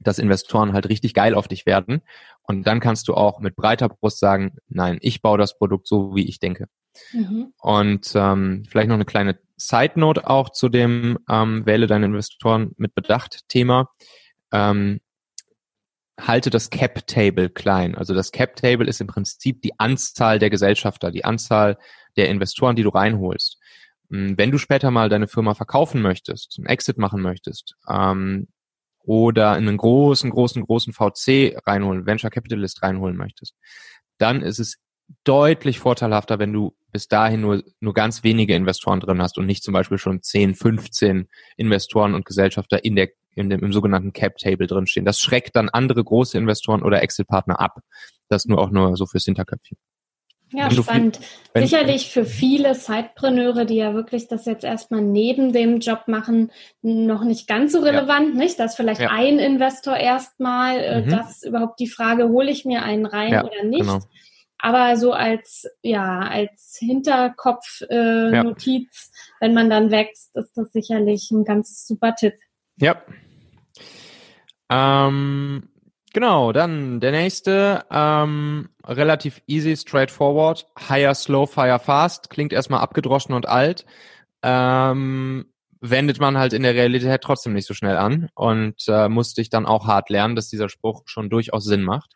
dass 0.00 0.18
Investoren 0.18 0.72
halt 0.72 0.88
richtig 0.88 1.14
geil 1.14 1.34
auf 1.34 1.46
dich 1.46 1.64
werden. 1.64 2.02
Und 2.42 2.66
dann 2.66 2.80
kannst 2.80 3.06
du 3.06 3.14
auch 3.14 3.38
mit 3.38 3.54
breiter 3.54 3.88
Brust 3.88 4.18
sagen, 4.18 4.56
nein, 4.68 4.98
ich 5.00 5.22
baue 5.22 5.38
das 5.38 5.56
Produkt 5.56 5.86
so, 5.86 6.16
wie 6.16 6.28
ich 6.28 6.40
denke. 6.40 6.66
Mhm. 7.12 7.52
Und 7.60 8.12
ähm, 8.16 8.64
vielleicht 8.68 8.88
noch 8.88 8.96
eine 8.96 9.04
kleine 9.04 9.38
Side 9.56 9.92
Note 9.94 10.28
auch 10.28 10.50
zu 10.50 10.68
dem 10.68 11.18
ähm, 11.30 11.64
Wähle 11.66 11.86
deine 11.86 12.06
Investoren 12.06 12.72
mit 12.78 12.96
Bedacht 12.96 13.48
Thema. 13.48 13.90
Ähm, 14.52 15.00
halte 16.18 16.50
das 16.50 16.70
Cap 16.70 17.06
Table 17.06 17.50
klein. 17.50 17.94
Also 17.94 18.14
das 18.14 18.32
Cap 18.32 18.56
Table 18.56 18.86
ist 18.86 19.00
im 19.00 19.06
Prinzip 19.06 19.62
die 19.62 19.78
Anzahl 19.78 20.38
der 20.38 20.50
Gesellschafter, 20.50 21.10
die 21.10 21.24
Anzahl 21.24 21.78
der 22.16 22.28
Investoren, 22.28 22.76
die 22.76 22.82
du 22.82 22.88
reinholst. 22.88 23.58
Hm, 24.10 24.38
wenn 24.38 24.50
du 24.50 24.58
später 24.58 24.90
mal 24.90 25.08
deine 25.08 25.28
Firma 25.28 25.54
verkaufen 25.54 26.02
möchtest, 26.02 26.56
einen 26.58 26.66
Exit 26.66 26.98
machen 26.98 27.20
möchtest, 27.20 27.74
ähm, 27.88 28.48
oder 29.06 29.56
in 29.56 29.68
einen 29.68 29.76
großen, 29.76 30.30
großen, 30.30 30.62
großen 30.64 30.92
VC 30.92 31.56
reinholen, 31.64 32.06
Venture 32.06 32.30
Capitalist 32.30 32.82
reinholen 32.82 33.16
möchtest, 33.16 33.54
dann 34.18 34.42
ist 34.42 34.58
es 34.58 34.78
deutlich 35.22 35.78
vorteilhafter, 35.78 36.40
wenn 36.40 36.52
du 36.52 36.74
bis 36.90 37.06
dahin 37.06 37.40
nur, 37.40 37.62
nur 37.78 37.94
ganz 37.94 38.24
wenige 38.24 38.56
Investoren 38.56 38.98
drin 38.98 39.22
hast 39.22 39.38
und 39.38 39.46
nicht 39.46 39.62
zum 39.62 39.72
Beispiel 39.72 39.98
schon 39.98 40.22
10, 40.22 40.56
15 40.56 41.28
Investoren 41.56 42.14
und 42.14 42.24
Gesellschafter 42.24 42.84
in 42.84 42.96
der, 42.96 43.10
in 43.36 43.50
dem, 43.50 43.60
im 43.60 43.72
sogenannten 43.72 44.12
Cap 44.12 44.36
Table 44.38 44.66
drinstehen. 44.66 45.06
Das 45.06 45.20
schreckt 45.20 45.54
dann 45.54 45.68
andere 45.68 46.02
große 46.02 46.36
Investoren 46.36 46.82
oder 46.82 47.02
Exit-Partner 47.02 47.60
ab. 47.60 47.78
Das 48.28 48.46
nur 48.46 48.58
auch 48.58 48.70
nur 48.70 48.96
so 48.96 49.06
fürs 49.06 49.24
Hinterköpfchen. 49.24 49.78
Ja, 50.52 50.70
spannend. 50.70 51.18
Viel, 51.52 51.66
Sicherlich 51.66 52.10
für 52.10 52.24
viele 52.24 52.74
Sidepreneure, 52.74 53.64
die 53.64 53.76
ja 53.76 53.94
wirklich 53.94 54.28
das 54.28 54.46
jetzt 54.46 54.64
erstmal 54.64 55.02
neben 55.02 55.52
dem 55.52 55.80
Job 55.80 56.04
machen, 56.06 56.52
noch 56.82 57.24
nicht 57.24 57.48
ganz 57.48 57.72
so 57.72 57.80
relevant, 57.80 58.34
ja. 58.34 58.34
nicht? 58.34 58.60
Dass 58.60 58.76
vielleicht 58.76 59.00
ja. 59.00 59.10
ein 59.10 59.38
Investor 59.38 59.96
erstmal, 59.96 60.78
äh, 60.78 61.02
mhm. 61.02 61.10
das 61.10 61.42
überhaupt 61.42 61.80
die 61.80 61.88
Frage, 61.88 62.28
hole 62.28 62.50
ich 62.50 62.64
mir 62.64 62.82
einen 62.82 63.06
rein 63.06 63.32
ja, 63.32 63.44
oder 63.44 63.64
nicht? 63.64 63.80
Genau. 63.80 64.00
Aber 64.58 64.96
so 64.96 65.12
als, 65.12 65.66
ja, 65.82 66.20
als 66.20 66.76
Hinterkopfnotiz, 66.78 67.90
äh. 67.90 68.42
Notiz, 68.42 69.10
wenn 69.40 69.52
man 69.52 69.68
dann 69.68 69.90
wächst, 69.90 70.34
ist 70.36 70.56
das 70.56 70.72
sicherlich 70.72 71.30
ein 71.30 71.44
ganz 71.44 71.86
super 71.86 72.14
Tipp. 72.14 72.34
Ja. 72.76 73.02
Ähm, 74.70 75.68
genau, 76.12 76.52
dann 76.52 77.00
der 77.00 77.12
nächste, 77.12 77.84
ähm, 77.90 78.68
relativ 78.84 79.42
easy, 79.46 79.76
straightforward. 79.76 80.66
Higher 80.88 81.14
slow, 81.14 81.46
fire 81.46 81.78
fast. 81.78 82.30
Klingt 82.30 82.52
erstmal 82.52 82.80
abgedroschen 82.80 83.34
und 83.34 83.48
alt. 83.48 83.84
Ähm, 84.42 85.46
wendet 85.80 86.20
man 86.20 86.38
halt 86.38 86.52
in 86.52 86.62
der 86.62 86.74
Realität 86.74 87.22
trotzdem 87.22 87.52
nicht 87.52 87.66
so 87.66 87.74
schnell 87.74 87.96
an 87.96 88.28
und 88.34 88.76
äh, 88.88 89.08
musste 89.08 89.40
ich 89.40 89.50
dann 89.50 89.66
auch 89.66 89.86
hart 89.86 90.10
lernen, 90.10 90.36
dass 90.36 90.48
dieser 90.48 90.68
Spruch 90.68 91.02
schon 91.06 91.30
durchaus 91.30 91.64
Sinn 91.64 91.82
macht. 91.82 92.12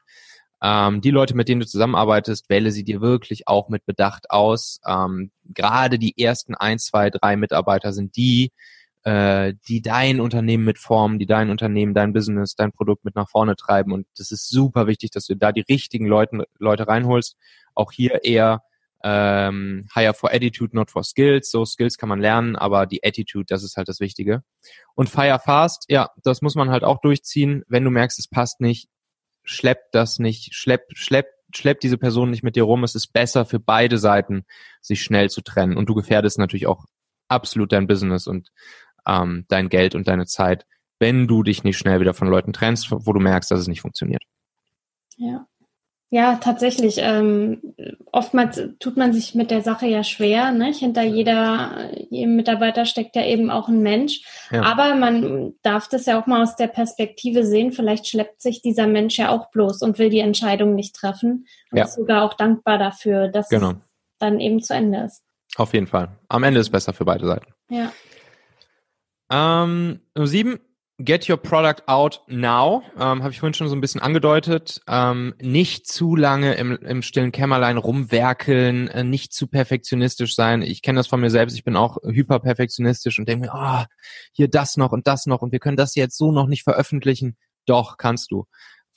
Ähm, 0.63 1.01
die 1.01 1.11
Leute, 1.11 1.35
mit 1.35 1.49
denen 1.49 1.61
du 1.61 1.67
zusammenarbeitest, 1.67 2.51
wähle 2.51 2.71
sie 2.71 2.85
dir 2.85 3.01
wirklich 3.01 3.49
auch 3.49 3.69
mit 3.69 3.87
Bedacht 3.87 4.31
aus. 4.31 4.81
Ähm, 4.87 5.31
Gerade 5.45 5.99
die 5.99 6.23
ersten 6.23 6.55
ein, 6.55 6.79
zwei, 6.79 7.11
drei 7.11 7.37
Mitarbeiter 7.37 7.93
sind 7.93 8.17
die, 8.17 8.53
äh, 9.05 9.55
die 9.69 9.83
dein 9.83 10.21
Unternehmen 10.21 10.65
mitformen, 10.65 11.19
die 11.19 11.27
dein 11.27 11.51
Unternehmen, 11.51 11.95
dein 11.95 12.13
Business, 12.13 12.55
dein 12.55 12.73
Produkt 12.73 13.05
mit 13.05 13.15
nach 13.15 13.29
vorne 13.29 13.57
treiben. 13.57 13.93
Und 13.93 14.07
das 14.16 14.31
ist 14.31 14.49
super 14.49 14.87
wichtig, 14.87 15.11
dass 15.11 15.27
du 15.27 15.37
da 15.37 15.53
die 15.53 15.64
richtigen 15.68 16.07
Leute, 16.07 16.45
Leute 16.59 16.87
reinholst. 16.87 17.37
Auch 17.74 17.93
hier 17.93 18.24
eher 18.24 18.62
ähm, 19.03 19.87
hire 19.95 20.12
for 20.12 20.31
attitude, 20.33 20.77
not 20.77 20.91
for 20.91 21.03
skills. 21.03 21.51
So 21.51 21.64
Skills 21.64 21.97
kann 21.97 22.09
man 22.09 22.20
lernen, 22.20 22.57
aber 22.57 22.87
die 22.87 23.03
Attitude, 23.03 23.47
das 23.49 23.62
ist 23.62 23.77
halt 23.77 23.89
das 23.89 24.01
Wichtige. 24.01 24.43
Und 24.95 25.09
fire 25.09 25.41
fast, 25.43 25.87
ja, 25.89 26.11
das 26.22 26.43
muss 26.43 26.55
man 26.55 26.70
halt 26.70 26.85
auch 26.85 27.01
durchziehen. 27.01 27.62
Wenn 27.68 27.85
du 27.85 27.91
merkst, 27.91 28.18
es 28.18 28.29
passt 28.29 28.61
nicht, 28.61 28.89
schlepp 29.43 29.93
das 29.93 30.18
nicht, 30.18 30.55
schlepp, 30.55 30.83
schlepp, 30.95 31.29
schlepp 31.55 31.81
diese 31.81 31.97
Person 31.97 32.31
nicht 32.31 32.43
mit 32.43 32.57
dir 32.57 32.64
rum. 32.64 32.85
Es 32.85 32.95
ist 32.95 33.12
besser 33.12 33.47
für 33.47 33.59
beide 33.59 33.97
Seiten, 33.97 34.45
sich 34.83 35.03
schnell 35.03 35.31
zu 35.31 35.41
trennen. 35.41 35.79
Und 35.79 35.89
du 35.89 35.95
gefährdest 35.95 36.39
natürlich 36.39 36.66
auch 36.66 36.85
absolut 37.29 37.72
dein 37.72 37.87
Business 37.87 38.27
und 38.27 38.51
ähm, 39.11 39.45
dein 39.49 39.69
Geld 39.69 39.95
und 39.95 40.09
deine 40.09 40.27
Zeit, 40.27 40.67
wenn 40.99 41.27
du 41.27 41.43
dich 41.43 41.65
nicht 41.65 41.79
schnell 41.79 42.01
wieder 42.01 42.15
von 42.15 42.29
Leuten 42.29 42.53
trennst, 42.53 42.91
wo 42.91 43.13
du 43.13 43.21
merkst, 43.21 43.51
dass 43.51 43.61
es 43.61 43.69
nicht 43.69 43.81
funktioniert. 43.81 44.23
Ja. 45.17 45.47
Ja, 46.13 46.41
tatsächlich. 46.43 46.97
Ähm, 46.99 47.63
oftmals 48.11 48.61
tut 48.81 48.97
man 48.97 49.13
sich 49.13 49.37
mit 49.37 49.53
der 49.53 49.63
Sache 49.63 49.87
ja 49.87 50.03
schwer. 50.03 50.51
Ne? 50.51 50.73
Hinter 50.73 51.05
jeder 51.05 51.89
jedem 52.11 52.35
Mitarbeiter 52.35 52.85
steckt 52.85 53.15
ja 53.15 53.25
eben 53.25 53.49
auch 53.49 53.69
ein 53.69 53.81
Mensch. 53.81 54.23
Ja. 54.51 54.63
Aber 54.63 54.97
man 54.97 55.55
darf 55.63 55.87
das 55.87 56.07
ja 56.07 56.21
auch 56.21 56.27
mal 56.27 56.43
aus 56.43 56.57
der 56.57 56.67
Perspektive 56.67 57.47
sehen. 57.47 57.71
Vielleicht 57.71 58.09
schleppt 58.09 58.43
sich 58.43 58.61
dieser 58.61 58.89
Mensch 58.89 59.19
ja 59.19 59.31
auch 59.31 59.53
bloß 59.53 59.83
und 59.83 60.01
will 60.01 60.11
die 60.11 60.19
Entscheidung 60.19 60.75
nicht 60.75 60.97
treffen 60.97 61.47
und 61.71 61.79
ja. 61.79 61.85
ist 61.85 61.95
sogar 61.95 62.25
auch 62.25 62.35
dankbar 62.35 62.79
dafür, 62.79 63.29
dass 63.29 63.49
genau. 63.49 63.71
es 63.71 63.77
dann 64.19 64.41
eben 64.41 64.61
zu 64.61 64.75
Ende 64.75 65.05
ist. 65.05 65.23
Auf 65.55 65.75
jeden 65.75 65.87
Fall. 65.87 66.09
Am 66.29 66.43
Ende 66.43 66.59
ist 66.59 66.67
es 66.67 66.73
besser 66.73 66.93
für 66.93 67.05
beide 67.05 67.25
Seiten. 67.25 67.53
Ja. 67.69 67.93
Ähm, 69.31 70.01
sieben, 70.16 70.59
Get 71.03 71.31
your 71.31 71.39
product 71.39 71.89
out 71.89 72.20
now, 72.26 72.83
ähm, 72.95 73.22
habe 73.22 73.31
ich 73.31 73.41
vorhin 73.41 73.55
schon 73.55 73.70
so 73.70 73.74
ein 73.74 73.81
bisschen 73.81 74.03
angedeutet. 74.03 74.83
Ähm, 74.87 75.35
nicht 75.41 75.87
zu 75.87 76.14
lange 76.14 76.57
im, 76.57 76.76
im 76.76 77.01
stillen 77.01 77.33
Kämmerlein 77.33 77.78
rumwerkeln, 77.78 78.89
äh, 78.89 79.03
nicht 79.03 79.33
zu 79.33 79.47
perfektionistisch 79.47 80.35
sein. 80.35 80.61
Ich 80.61 80.83
kenne 80.83 80.99
das 80.99 81.07
von 81.07 81.22
mir 81.22 81.31
selbst, 81.31 81.55
ich 81.55 81.64
bin 81.64 81.74
auch 81.74 81.97
hyperperfektionistisch 82.05 83.18
und 83.18 83.31
denke 83.31 83.47
mir, 83.47 83.53
oh, 83.55 83.85
hier 84.33 84.49
das 84.49 84.76
noch 84.76 84.93
und 84.93 85.07
das 85.07 85.24
noch 85.24 85.41
und 85.41 85.53
wir 85.53 85.59
können 85.59 85.78
das 85.78 85.95
jetzt 85.95 86.18
so 86.18 86.33
noch 86.33 86.47
nicht 86.47 86.64
veröffentlichen. 86.64 87.39
Doch, 87.64 87.97
kannst 87.97 88.31
du. 88.31 88.45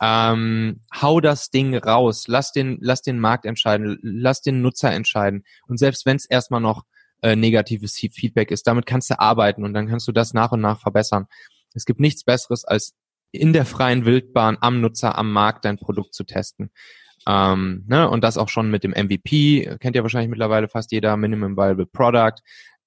Ähm, 0.02 0.82
hau 0.94 1.22
das 1.22 1.52
Ding 1.52 1.74
raus, 1.78 2.26
lass 2.28 2.52
den, 2.52 2.80
lass 2.82 3.02
den 3.02 3.18
Markt 3.18 3.46
entscheiden, 3.46 3.98
lass 4.02 4.42
den 4.42 4.62
Nutzer 4.62 4.92
entscheiden. 4.92 5.46
Und 5.68 5.78
selbst 5.78 6.06
wenn 6.06 6.18
es 6.18 6.26
erstmal 6.26 6.60
noch 6.60 6.84
äh, 7.24 7.36
negatives 7.36 7.96
Feedback 7.96 8.52
ist, 8.52 8.68
damit 8.68 8.86
kannst 8.86 9.10
du 9.10 9.20
arbeiten 9.20 9.64
und 9.64 9.74
dann 9.74 9.88
kannst 9.88 10.08
du 10.08 10.12
das 10.12 10.34
nach 10.34 10.52
und 10.52 10.62
nach 10.62 10.80
verbessern. 10.80 11.28
Es 11.74 11.86
gibt 11.86 12.00
nichts 12.00 12.24
Besseres, 12.24 12.66
als 12.66 12.94
in 13.32 13.54
der 13.54 13.66
freien 13.66 14.06
Wildbahn 14.06 14.58
am 14.62 14.82
Nutzer, 14.82 15.18
am 15.18 15.32
Markt 15.32 15.66
dein 15.66 15.78
Produkt 15.78 16.14
zu 16.14 16.24
testen. 16.24 16.70
Ähm, 17.26 17.86
ne? 17.88 18.10
Und 18.10 18.24
das 18.24 18.38
auch 18.38 18.50
schon 18.50 18.70
mit 18.70 18.84
dem 18.84 18.92
MVP, 18.92 19.78
kennt 19.80 19.96
ja 19.96 20.04
wahrscheinlich 20.04 20.30
mittlerweile 20.30 20.68
fast 20.68 20.92
jeder, 20.92 21.18
Minimum 21.18 21.58
Viable 21.58 21.88
Product. 21.88 22.36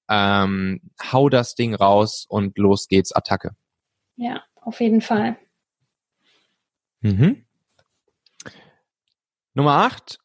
Ähm, 0.09 0.81
hau 1.11 1.27
das 1.27 1.55
Ding 1.55 1.75
raus 1.75 2.25
und 2.29 2.57
los 2.57 2.87
geht's, 2.87 3.11
Attacke. 3.11 3.55
Ja, 4.15 4.43
auf 4.55 4.79
jeden 4.79 5.01
Fall. 5.01 5.37
Mhm. 7.01 7.43
Nummer 9.53 9.77
acht, 9.77 10.19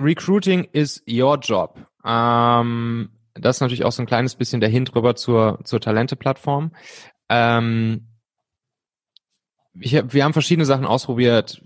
Recruiting 0.00 0.64
is 0.72 1.02
your 1.08 1.38
job. 1.38 1.86
Ähm, 2.04 3.10
das 3.34 3.56
ist 3.56 3.60
natürlich 3.60 3.84
auch 3.84 3.92
so 3.92 4.02
ein 4.02 4.06
kleines 4.06 4.36
bisschen 4.36 4.60
der 4.60 4.70
Hint 4.70 4.94
rüber 4.94 5.16
zur, 5.16 5.58
zur 5.64 5.80
Talente-Plattform. 5.80 6.72
Ähm, 7.28 8.08
ich, 9.80 9.92
wir 9.92 10.24
haben 10.24 10.32
verschiedene 10.32 10.66
Sachen 10.66 10.86
ausprobiert. 10.86 11.60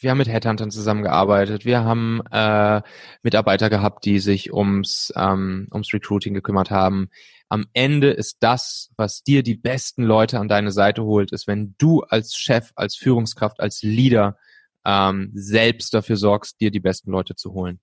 Wir 0.00 0.10
haben 0.10 0.18
mit 0.18 0.28
Headhuntern 0.28 0.72
zusammengearbeitet. 0.72 1.64
Wir 1.64 1.84
haben 1.84 2.20
äh, 2.32 2.82
Mitarbeiter 3.22 3.70
gehabt, 3.70 4.04
die 4.04 4.18
sich 4.18 4.52
ums, 4.52 5.12
ähm, 5.16 5.68
ums 5.72 5.92
Recruiting 5.92 6.34
gekümmert 6.34 6.70
haben. 6.72 7.08
Am 7.48 7.66
Ende 7.72 8.10
ist 8.10 8.38
das, 8.40 8.90
was 8.96 9.22
dir 9.22 9.42
die 9.42 9.54
besten 9.54 10.02
Leute 10.02 10.40
an 10.40 10.48
deine 10.48 10.72
Seite 10.72 11.04
holt, 11.04 11.32
ist, 11.32 11.46
wenn 11.46 11.74
du 11.78 12.00
als 12.00 12.34
Chef, 12.34 12.72
als 12.74 12.96
Führungskraft, 12.96 13.60
als 13.60 13.82
Leader 13.82 14.38
ähm, 14.84 15.30
selbst 15.34 15.94
dafür 15.94 16.16
sorgst, 16.16 16.60
dir 16.60 16.70
die 16.70 16.80
besten 16.80 17.12
Leute 17.12 17.36
zu 17.36 17.52
holen. 17.52 17.78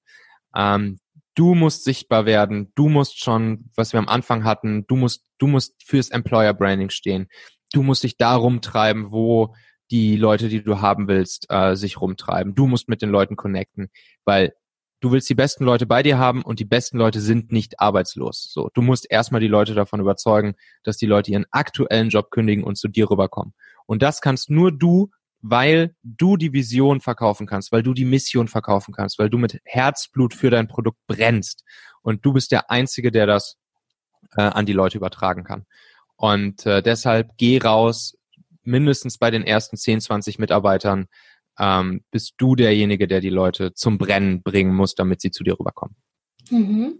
Ähm, 0.55 0.99
du 1.39 1.55
musst 1.55 1.85
sichtbar 1.85 2.25
werden, 2.25 2.73
du 2.75 2.89
musst 2.89 3.23
schon, 3.23 3.69
was 3.77 3.93
wir 3.93 3.99
am 3.99 4.09
Anfang 4.09 4.43
hatten, 4.43 4.85
du 4.87 4.97
musst, 4.97 5.25
du 5.37 5.47
musst 5.47 5.81
fürs 5.85 6.09
Employer 6.09 6.53
Branding 6.53 6.89
stehen. 6.89 7.29
Du 7.71 7.81
musst 7.81 8.03
dich 8.03 8.17
da 8.17 8.35
rumtreiben, 8.35 9.13
wo 9.13 9.55
die 9.89 10.17
Leute, 10.17 10.49
die 10.49 10.61
du 10.61 10.81
haben 10.81 11.07
willst, 11.07 11.45
äh, 11.49 11.77
sich 11.77 12.01
rumtreiben. 12.01 12.55
Du 12.55 12.67
musst 12.67 12.89
mit 12.89 13.01
den 13.01 13.09
Leuten 13.09 13.37
connecten, 13.37 13.89
weil 14.25 14.53
du 14.99 15.13
willst 15.13 15.29
die 15.29 15.35
besten 15.35 15.63
Leute 15.63 15.85
bei 15.85 16.03
dir 16.03 16.17
haben 16.17 16.41
und 16.41 16.59
die 16.59 16.65
besten 16.65 16.97
Leute 16.97 17.21
sind 17.21 17.53
nicht 17.53 17.79
arbeitslos. 17.79 18.51
So, 18.51 18.69
du 18.73 18.81
musst 18.81 19.09
erstmal 19.09 19.39
die 19.39 19.47
Leute 19.47 19.73
davon 19.75 20.01
überzeugen, 20.01 20.55
dass 20.83 20.97
die 20.97 21.05
Leute 21.05 21.31
ihren 21.31 21.45
aktuellen 21.51 22.09
Job 22.09 22.31
kündigen 22.31 22.65
und 22.65 22.77
zu 22.77 22.89
dir 22.89 23.09
rüberkommen. 23.09 23.53
Und 23.85 24.03
das 24.03 24.19
kannst 24.19 24.49
nur 24.49 24.73
du 24.73 25.09
weil 25.41 25.95
du 26.03 26.37
die 26.37 26.53
Vision 26.53 27.01
verkaufen 27.01 27.47
kannst, 27.47 27.71
weil 27.71 27.83
du 27.83 27.93
die 27.93 28.05
Mission 28.05 28.47
verkaufen 28.47 28.93
kannst, 28.93 29.19
weil 29.19 29.29
du 29.29 29.37
mit 29.37 29.59
Herzblut 29.63 30.33
für 30.33 30.49
dein 30.49 30.67
Produkt 30.67 30.99
brennst. 31.07 31.63
Und 32.01 32.25
du 32.25 32.33
bist 32.33 32.51
der 32.51 32.69
Einzige, 32.69 33.11
der 33.11 33.25
das 33.25 33.57
äh, 34.35 34.41
an 34.41 34.65
die 34.65 34.73
Leute 34.73 34.97
übertragen 34.97 35.43
kann. 35.43 35.65
Und 36.15 36.65
äh, 36.65 36.81
deshalb 36.81 37.37
geh 37.37 37.59
raus, 37.59 38.17
mindestens 38.63 39.17
bei 39.17 39.31
den 39.31 39.43
ersten 39.43 39.77
10, 39.77 40.01
20 40.01 40.39
Mitarbeitern 40.39 41.07
ähm, 41.57 42.03
bist 42.11 42.33
du 42.37 42.55
derjenige, 42.55 43.07
der 43.07 43.21
die 43.21 43.29
Leute 43.29 43.73
zum 43.73 43.97
Brennen 43.97 44.43
bringen 44.43 44.73
muss, 44.73 44.95
damit 44.95 45.21
sie 45.21 45.31
zu 45.31 45.43
dir 45.43 45.59
rüberkommen. 45.59 45.95
Mhm. 46.49 46.99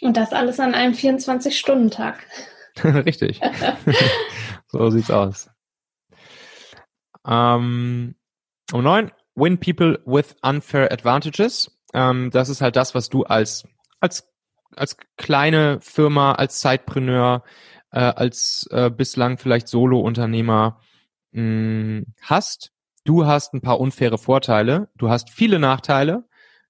Und 0.00 0.16
das 0.16 0.32
alles 0.32 0.60
an 0.60 0.74
einem 0.74 0.94
24-Stunden-Tag. 0.94 2.26
Richtig. 2.84 3.40
so 4.66 4.90
sieht's 4.90 5.10
aus. 5.10 5.48
Ähm, 7.26 8.14
um 8.72 8.82
neun, 8.82 9.10
win 9.34 9.58
people 9.58 10.00
with 10.06 10.36
unfair 10.42 10.92
advantages. 10.92 11.70
Ähm, 11.92 12.30
das 12.30 12.48
ist 12.48 12.60
halt 12.60 12.76
das, 12.76 12.94
was 12.94 13.08
du 13.08 13.24
als, 13.24 13.64
als, 14.00 14.28
als 14.74 14.96
kleine 15.16 15.80
Firma, 15.80 16.32
als 16.32 16.60
Zeitpreneur, 16.60 17.42
äh, 17.90 18.00
als 18.00 18.66
äh, 18.70 18.90
bislang 18.90 19.38
vielleicht 19.38 19.68
Solo-Unternehmer 19.68 20.80
mh, 21.32 22.02
hast. 22.22 22.72
Du 23.04 23.26
hast 23.26 23.54
ein 23.54 23.60
paar 23.60 23.80
unfaire 23.80 24.18
Vorteile. 24.18 24.88
Du 24.96 25.10
hast 25.10 25.30
viele 25.30 25.58
Nachteile. 25.58 26.24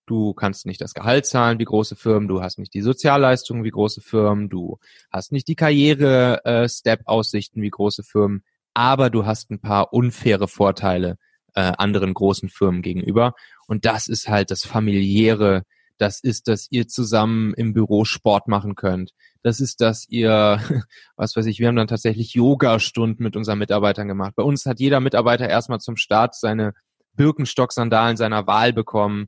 Du 0.07 0.34
kannst 0.34 0.66
nicht 0.66 0.82
das 0.82 0.92
Gehalt 0.92 1.24
zahlen 1.26 1.59
wie 1.59 1.64
große 1.64 1.96
Firmen, 1.96 2.28
du 2.28 2.42
hast 2.42 2.59
nicht 2.59 2.74
die 2.74 2.82
Sozialleistungen 2.82 3.64
wie 3.64 3.70
große 3.70 4.02
Firmen, 4.02 4.50
du 4.50 4.78
hast 5.11 5.32
nicht 5.32 5.48
die 5.48 5.55
Karriere-Step-Aussichten 5.55 7.62
wie 7.62 7.70
große 7.70 8.02
Firmen 8.02 8.44
aber 8.75 9.11
du 9.11 9.25
hast 9.25 9.51
ein 9.51 9.61
paar 9.61 9.93
unfaire 9.93 10.49
Vorteile 10.49 11.16
äh, 11.55 11.72
anderen 11.79 12.14
großen 12.14 12.49
Firmen 12.49 12.83
gegenüber. 12.83 13.35
Und 13.66 13.85
das 13.85 14.09
ist 14.09 14.29
halt 14.29 14.51
das 14.51 14.64
familiäre, 14.64 15.62
das 15.99 16.20
ist, 16.20 16.49
dass 16.49 16.66
ihr 16.70 16.89
zusammen 16.89 17.55
im 17.55 17.72
Büro 17.72 18.05
Sport 18.05 18.49
machen 18.49 18.75
könnt. 18.75 19.12
Das 19.43 19.61
ist, 19.61 19.81
dass 19.81 20.07
ihr, 20.09 20.59
was 21.16 21.37
weiß 21.37 21.47
ich, 21.47 21.61
wir 21.61 21.68
haben 21.68 21.77
dann 21.77 21.87
tatsächlich 21.87 22.35
Yoga-Stunden 22.35 23.22
mit 23.22 23.37
unseren 23.37 23.59
Mitarbeitern 23.59 24.09
gemacht. 24.09 24.35
Bei 24.37 24.43
uns 24.43 24.66
hat 24.66 24.81
jeder 24.81 25.01
Mitarbeiter 25.01 25.49
erstmal 25.49 25.79
zum 25.79 25.97
Start 25.97 26.35
seine 26.35 26.75
Birkenstock-Sandalen 27.14 28.16
seiner 28.16 28.47
Wahl 28.49 28.72
bekommen, 28.72 29.27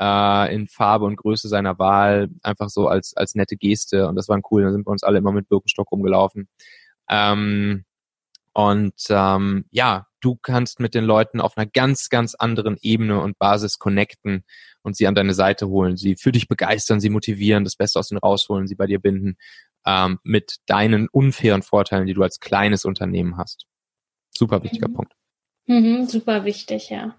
äh, 0.00 0.54
in 0.54 0.66
Farbe 0.66 1.04
und 1.04 1.16
Größe 1.16 1.48
seiner 1.48 1.78
Wahl, 1.78 2.28
einfach 2.42 2.68
so 2.68 2.88
als, 2.88 3.16
als 3.16 3.36
nette 3.36 3.56
Geste. 3.56 4.08
Und 4.08 4.16
das 4.16 4.28
war 4.28 4.40
cool. 4.50 4.62
Da 4.62 4.72
sind 4.72 4.86
wir 4.86 4.90
uns 4.90 5.04
alle 5.04 5.18
immer 5.18 5.32
mit 5.32 5.48
Birkenstock 5.48 5.90
rumgelaufen. 5.92 6.48
Ähm, 7.08 7.84
und 8.58 8.94
ähm, 9.08 9.66
ja, 9.70 10.08
du 10.18 10.34
kannst 10.34 10.80
mit 10.80 10.92
den 10.92 11.04
Leuten 11.04 11.40
auf 11.40 11.56
einer 11.56 11.66
ganz, 11.66 12.08
ganz 12.08 12.34
anderen 12.34 12.76
Ebene 12.82 13.20
und 13.20 13.38
Basis 13.38 13.78
connecten 13.78 14.42
und 14.82 14.96
sie 14.96 15.06
an 15.06 15.14
deine 15.14 15.32
Seite 15.32 15.68
holen, 15.68 15.96
sie 15.96 16.16
für 16.16 16.32
dich 16.32 16.48
begeistern, 16.48 16.98
sie 16.98 17.08
motivieren, 17.08 17.62
das 17.62 17.76
Beste 17.76 18.00
aus 18.00 18.10
ihnen 18.10 18.18
rausholen, 18.18 18.66
sie 18.66 18.74
bei 18.74 18.88
dir 18.88 18.98
binden, 18.98 19.36
ähm, 19.86 20.18
mit 20.24 20.56
deinen 20.66 21.06
unfairen 21.06 21.62
Vorteilen, 21.62 22.08
die 22.08 22.14
du 22.14 22.22
als 22.24 22.40
kleines 22.40 22.84
Unternehmen 22.84 23.36
hast. 23.36 23.66
Super 24.36 24.60
wichtiger 24.64 24.88
mhm. 24.88 24.94
Punkt. 24.94 25.12
Mhm, 25.66 26.06
super 26.06 26.44
wichtig, 26.44 26.90
ja. 26.90 27.14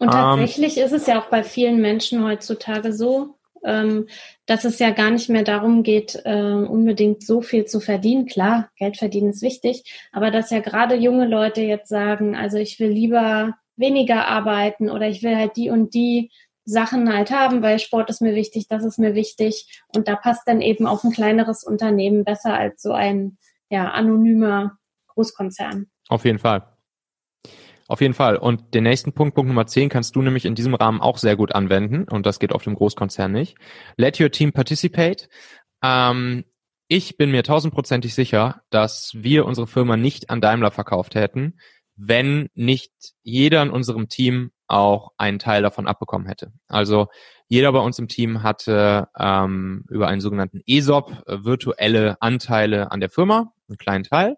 Und 0.00 0.08
ähm, 0.08 0.12
tatsächlich 0.12 0.76
ähm, 0.76 0.84
ist 0.84 0.92
es 0.92 1.06
ja 1.06 1.22
auch 1.22 1.30
bei 1.30 1.42
vielen 1.42 1.80
Menschen 1.80 2.22
heutzutage 2.22 2.92
so, 2.92 3.38
ähm, 3.64 4.08
dass 4.46 4.64
es 4.64 4.78
ja 4.78 4.90
gar 4.90 5.10
nicht 5.10 5.28
mehr 5.28 5.42
darum 5.42 5.82
geht, 5.82 6.20
äh, 6.24 6.52
unbedingt 6.52 7.24
so 7.24 7.40
viel 7.40 7.64
zu 7.64 7.80
verdienen. 7.80 8.26
Klar, 8.26 8.70
Geld 8.76 8.96
verdienen 8.96 9.30
ist 9.30 9.42
wichtig, 9.42 9.84
aber 10.12 10.30
dass 10.30 10.50
ja 10.50 10.60
gerade 10.60 10.94
junge 10.94 11.26
Leute 11.26 11.62
jetzt 11.62 11.88
sagen, 11.88 12.36
also 12.36 12.58
ich 12.58 12.78
will 12.78 12.90
lieber 12.90 13.54
weniger 13.76 14.26
arbeiten 14.28 14.90
oder 14.90 15.08
ich 15.08 15.22
will 15.22 15.36
halt 15.36 15.56
die 15.56 15.70
und 15.70 15.94
die 15.94 16.30
Sachen 16.64 17.12
halt 17.12 17.30
haben, 17.30 17.62
weil 17.62 17.78
Sport 17.78 18.08
ist 18.10 18.22
mir 18.22 18.34
wichtig, 18.34 18.68
das 18.68 18.84
ist 18.84 18.98
mir 18.98 19.14
wichtig. 19.14 19.82
Und 19.94 20.08
da 20.08 20.16
passt 20.16 20.48
dann 20.48 20.60
eben 20.60 20.86
auch 20.86 21.04
ein 21.04 21.12
kleineres 21.12 21.64
Unternehmen 21.64 22.24
besser 22.24 22.54
als 22.54 22.82
so 22.82 22.92
ein 22.92 23.36
ja, 23.68 23.90
anonymer 23.90 24.78
Großkonzern. 25.08 25.90
Auf 26.08 26.24
jeden 26.24 26.38
Fall. 26.38 26.73
Auf 27.86 28.00
jeden 28.00 28.14
Fall. 28.14 28.36
Und 28.36 28.74
den 28.74 28.84
nächsten 28.84 29.12
Punkt, 29.12 29.34
Punkt 29.34 29.48
Nummer 29.48 29.66
10, 29.66 29.90
kannst 29.90 30.16
du 30.16 30.22
nämlich 30.22 30.46
in 30.46 30.54
diesem 30.54 30.74
Rahmen 30.74 31.00
auch 31.00 31.18
sehr 31.18 31.36
gut 31.36 31.54
anwenden. 31.54 32.04
Und 32.08 32.24
das 32.24 32.38
geht 32.38 32.52
auf 32.52 32.62
dem 32.62 32.74
Großkonzern 32.74 33.30
nicht. 33.30 33.56
Let 33.96 34.20
your 34.20 34.30
team 34.30 34.52
participate. 34.52 35.28
Ähm, 35.82 36.44
ich 36.88 37.16
bin 37.16 37.30
mir 37.30 37.42
tausendprozentig 37.42 38.14
sicher, 38.14 38.62
dass 38.70 39.12
wir 39.14 39.44
unsere 39.46 39.66
Firma 39.66 39.96
nicht 39.96 40.30
an 40.30 40.40
Daimler 40.40 40.70
verkauft 40.70 41.14
hätten, 41.14 41.58
wenn 41.96 42.48
nicht 42.54 42.92
jeder 43.22 43.62
in 43.62 43.70
unserem 43.70 44.08
Team 44.08 44.50
auch 44.66 45.12
einen 45.16 45.38
Teil 45.38 45.62
davon 45.62 45.86
abbekommen 45.86 46.26
hätte. 46.26 46.52
Also 46.68 47.08
jeder 47.48 47.72
bei 47.72 47.80
uns 47.80 47.98
im 47.98 48.08
Team 48.08 48.42
hatte 48.42 49.08
ähm, 49.18 49.84
über 49.90 50.08
einen 50.08 50.20
sogenannten 50.20 50.60
ESOP 50.66 51.22
virtuelle 51.26 52.20
Anteile 52.20 52.90
an 52.90 53.00
der 53.00 53.10
Firma, 53.10 53.52
einen 53.68 53.78
kleinen 53.78 54.04
Teil. 54.04 54.36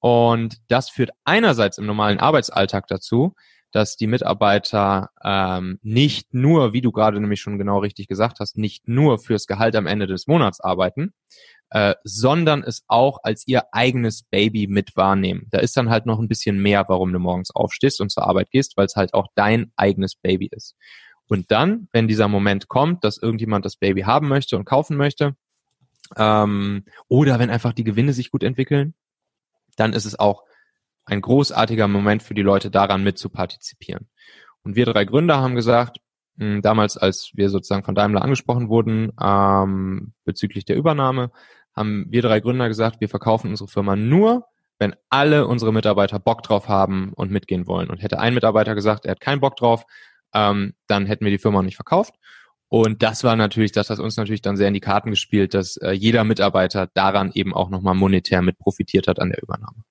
Und 0.00 0.56
das 0.68 0.90
führt 0.90 1.10
einerseits 1.24 1.78
im 1.78 1.86
normalen 1.86 2.18
Arbeitsalltag 2.18 2.86
dazu, 2.88 3.34
dass 3.72 3.96
die 3.96 4.06
Mitarbeiter 4.06 5.10
ähm, 5.22 5.78
nicht 5.82 6.34
nur, 6.34 6.72
wie 6.72 6.80
du 6.80 6.90
gerade 6.90 7.20
nämlich 7.20 7.40
schon 7.40 7.58
genau 7.58 7.78
richtig 7.78 8.08
gesagt 8.08 8.40
hast, 8.40 8.58
nicht 8.58 8.88
nur 8.88 9.18
fürs 9.18 9.46
Gehalt 9.46 9.76
am 9.76 9.86
Ende 9.86 10.06
des 10.06 10.26
Monats 10.26 10.60
arbeiten, 10.60 11.12
äh, 11.70 11.94
sondern 12.02 12.64
es 12.64 12.82
auch 12.88 13.18
als 13.22 13.46
ihr 13.46 13.62
eigenes 13.72 14.24
Baby 14.24 14.66
mit 14.66 14.96
wahrnehmen. 14.96 15.46
Da 15.50 15.60
ist 15.60 15.76
dann 15.76 15.90
halt 15.90 16.04
noch 16.06 16.18
ein 16.18 16.28
bisschen 16.28 16.60
mehr, 16.60 16.84
warum 16.88 17.12
du 17.12 17.20
morgens 17.20 17.54
aufstehst 17.54 18.00
und 18.00 18.10
zur 18.10 18.26
Arbeit 18.26 18.50
gehst, 18.50 18.76
weil 18.76 18.86
es 18.86 18.96
halt 18.96 19.14
auch 19.14 19.28
dein 19.36 19.70
eigenes 19.76 20.16
Baby 20.16 20.48
ist. 20.50 20.74
Und 21.28 21.52
dann, 21.52 21.88
wenn 21.92 22.08
dieser 22.08 22.26
Moment 22.26 22.66
kommt, 22.66 23.04
dass 23.04 23.18
irgendjemand 23.18 23.64
das 23.64 23.76
Baby 23.76 24.02
haben 24.02 24.26
möchte 24.26 24.56
und 24.56 24.64
kaufen 24.64 24.96
möchte, 24.96 25.36
ähm, 26.16 26.84
oder 27.06 27.38
wenn 27.38 27.50
einfach 27.50 27.72
die 27.72 27.84
Gewinne 27.84 28.14
sich 28.14 28.32
gut 28.32 28.42
entwickeln, 28.42 28.94
dann 29.80 29.92
ist 29.92 30.04
es 30.04 30.18
auch 30.18 30.44
ein 31.04 31.20
großartiger 31.20 31.88
Moment 31.88 32.22
für 32.22 32.34
die 32.34 32.42
Leute 32.42 32.70
daran 32.70 33.02
mit 33.02 33.18
zu 33.18 33.30
partizipieren. 33.30 34.08
Und 34.62 34.76
wir 34.76 34.86
drei 34.86 35.04
Gründer 35.04 35.40
haben 35.40 35.54
gesagt, 35.54 35.98
mh, 36.36 36.60
damals, 36.60 36.96
als 36.96 37.30
wir 37.34 37.48
sozusagen 37.48 37.84
von 37.84 37.94
Daimler 37.94 38.22
angesprochen 38.22 38.68
wurden 38.68 39.12
ähm, 39.20 40.12
bezüglich 40.24 40.64
der 40.64 40.76
Übernahme, 40.76 41.30
haben 41.74 42.06
wir 42.08 42.22
drei 42.22 42.40
Gründer 42.40 42.68
gesagt, 42.68 43.00
wir 43.00 43.08
verkaufen 43.08 43.50
unsere 43.50 43.68
Firma 43.68 43.96
nur, 43.96 44.46
wenn 44.78 44.94
alle 45.08 45.46
unsere 45.46 45.72
Mitarbeiter 45.72 46.18
Bock 46.18 46.42
drauf 46.42 46.68
haben 46.68 47.12
und 47.14 47.30
mitgehen 47.30 47.66
wollen. 47.66 47.90
Und 47.90 48.02
hätte 48.02 48.18
ein 48.18 48.34
Mitarbeiter 48.34 48.74
gesagt, 48.74 49.04
er 49.04 49.12
hat 49.12 49.20
keinen 49.20 49.40
Bock 49.40 49.56
drauf, 49.56 49.84
ähm, 50.34 50.74
dann 50.86 51.06
hätten 51.06 51.24
wir 51.24 51.32
die 51.32 51.38
Firma 51.38 51.62
nicht 51.62 51.76
verkauft. 51.76 52.14
Und 52.70 53.02
das 53.02 53.24
war 53.24 53.34
natürlich, 53.34 53.72
das 53.72 53.90
hat 53.90 53.98
uns 53.98 54.16
natürlich 54.16 54.42
dann 54.42 54.56
sehr 54.56 54.68
in 54.68 54.74
die 54.74 54.80
Karten 54.80 55.10
gespielt, 55.10 55.54
dass 55.54 55.76
äh, 55.78 55.90
jeder 55.90 56.22
Mitarbeiter 56.22 56.88
daran 56.94 57.32
eben 57.34 57.52
auch 57.52 57.68
nochmal 57.68 57.96
monetär 57.96 58.42
mit 58.42 58.58
profitiert 58.58 59.08
hat 59.08 59.18
an 59.18 59.30
der 59.30 59.42
Übernahme. 59.42 59.82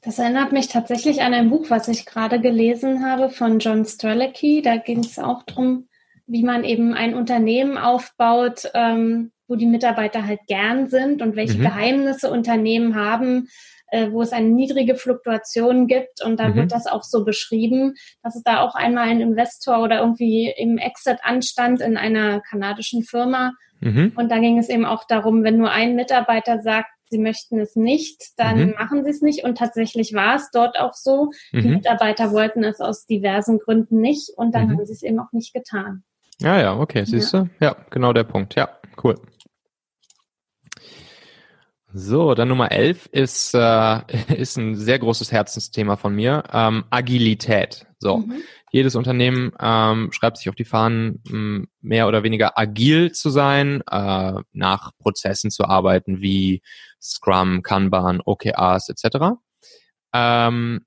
Das 0.00 0.20
erinnert 0.20 0.52
mich 0.52 0.68
tatsächlich 0.68 1.22
an 1.22 1.34
ein 1.34 1.50
Buch, 1.50 1.68
was 1.68 1.88
ich 1.88 2.06
gerade 2.06 2.40
gelesen 2.40 3.04
habe 3.04 3.30
von 3.30 3.58
John 3.58 3.84
Strelicky. 3.84 4.62
Da 4.62 4.76
ging 4.76 5.00
es 5.00 5.18
auch 5.18 5.42
darum, 5.42 5.88
wie 6.28 6.44
man 6.44 6.62
eben 6.62 6.94
ein 6.94 7.14
Unternehmen 7.14 7.78
aufbaut, 7.78 8.70
ähm, 8.74 9.32
wo 9.48 9.56
die 9.56 9.66
Mitarbeiter 9.66 10.24
halt 10.24 10.40
gern 10.46 10.88
sind 10.88 11.20
und 11.20 11.34
welche 11.34 11.58
mhm. 11.58 11.62
Geheimnisse 11.62 12.30
Unternehmen 12.30 12.94
haben, 12.94 13.48
äh, 13.88 14.10
wo 14.10 14.22
es 14.22 14.32
eine 14.32 14.48
niedrige 14.48 14.96
Fluktuation 14.96 15.86
gibt. 15.86 16.22
Und 16.24 16.38
da 16.40 16.48
mhm. 16.48 16.54
wird 16.56 16.72
das 16.72 16.86
auch 16.86 17.02
so 17.02 17.24
beschrieben, 17.24 17.94
dass 18.22 18.36
es 18.36 18.42
da 18.42 18.60
auch 18.60 18.74
einmal 18.74 19.08
ein 19.08 19.20
Investor 19.20 19.82
oder 19.82 20.00
irgendwie 20.00 20.52
im 20.56 20.78
Exit 20.78 21.18
anstand 21.22 21.80
in 21.80 21.96
einer 21.96 22.40
kanadischen 22.40 23.02
Firma. 23.02 23.52
Mhm. 23.80 24.12
Und 24.16 24.30
da 24.30 24.38
ging 24.38 24.58
es 24.58 24.68
eben 24.68 24.84
auch 24.84 25.04
darum, 25.04 25.44
wenn 25.44 25.58
nur 25.58 25.70
ein 25.70 25.96
Mitarbeiter 25.96 26.60
sagt, 26.60 26.88
sie 27.08 27.18
möchten 27.18 27.60
es 27.60 27.76
nicht, 27.76 28.20
dann 28.36 28.58
mhm. 28.58 28.74
machen 28.78 29.04
sie 29.04 29.10
es 29.10 29.22
nicht. 29.22 29.44
Und 29.44 29.58
tatsächlich 29.58 30.12
war 30.14 30.36
es 30.36 30.50
dort 30.50 30.78
auch 30.78 30.94
so. 30.94 31.30
Mhm. 31.52 31.62
Die 31.62 31.68
Mitarbeiter 31.68 32.32
wollten 32.32 32.64
es 32.64 32.80
aus 32.80 33.06
diversen 33.06 33.58
Gründen 33.58 34.00
nicht 34.00 34.30
und 34.36 34.54
dann 34.54 34.66
mhm. 34.66 34.70
haben 34.72 34.86
sie 34.86 34.92
es 34.92 35.02
eben 35.02 35.20
auch 35.20 35.32
nicht 35.32 35.52
getan. 35.52 36.02
Ja, 36.40 36.60
ja, 36.60 36.78
okay, 36.78 37.04
siehst 37.04 37.32
ja. 37.32 37.42
du? 37.42 37.50
Ja, 37.60 37.76
genau 37.90 38.12
der 38.12 38.24
Punkt. 38.24 38.54
Ja, 38.56 38.68
cool. 39.02 39.14
So, 41.98 42.34
dann 42.34 42.48
Nummer 42.48 42.72
11 42.72 43.06
ist, 43.06 43.54
äh, 43.54 44.00
ist 44.36 44.58
ein 44.58 44.76
sehr 44.76 44.98
großes 44.98 45.32
Herzensthema 45.32 45.96
von 45.96 46.14
mir. 46.14 46.44
Ähm, 46.52 46.84
Agilität. 46.90 47.86
So, 47.98 48.18
mhm. 48.18 48.42
jedes 48.70 48.96
Unternehmen 48.96 49.52
ähm, 49.58 50.12
schreibt 50.12 50.36
sich 50.36 50.50
auf 50.50 50.54
die 50.54 50.66
Fahnen, 50.66 51.22
mehr 51.80 52.06
oder 52.06 52.22
weniger 52.22 52.58
agil 52.58 53.12
zu 53.12 53.30
sein, 53.30 53.82
äh, 53.90 54.34
nach 54.52 54.90
Prozessen 54.98 55.50
zu 55.50 55.64
arbeiten 55.64 56.20
wie 56.20 56.60
Scrum, 57.00 57.62
Kanban, 57.62 58.20
OKRs 58.22 58.90
etc. 58.90 59.38
Ähm, 60.12 60.84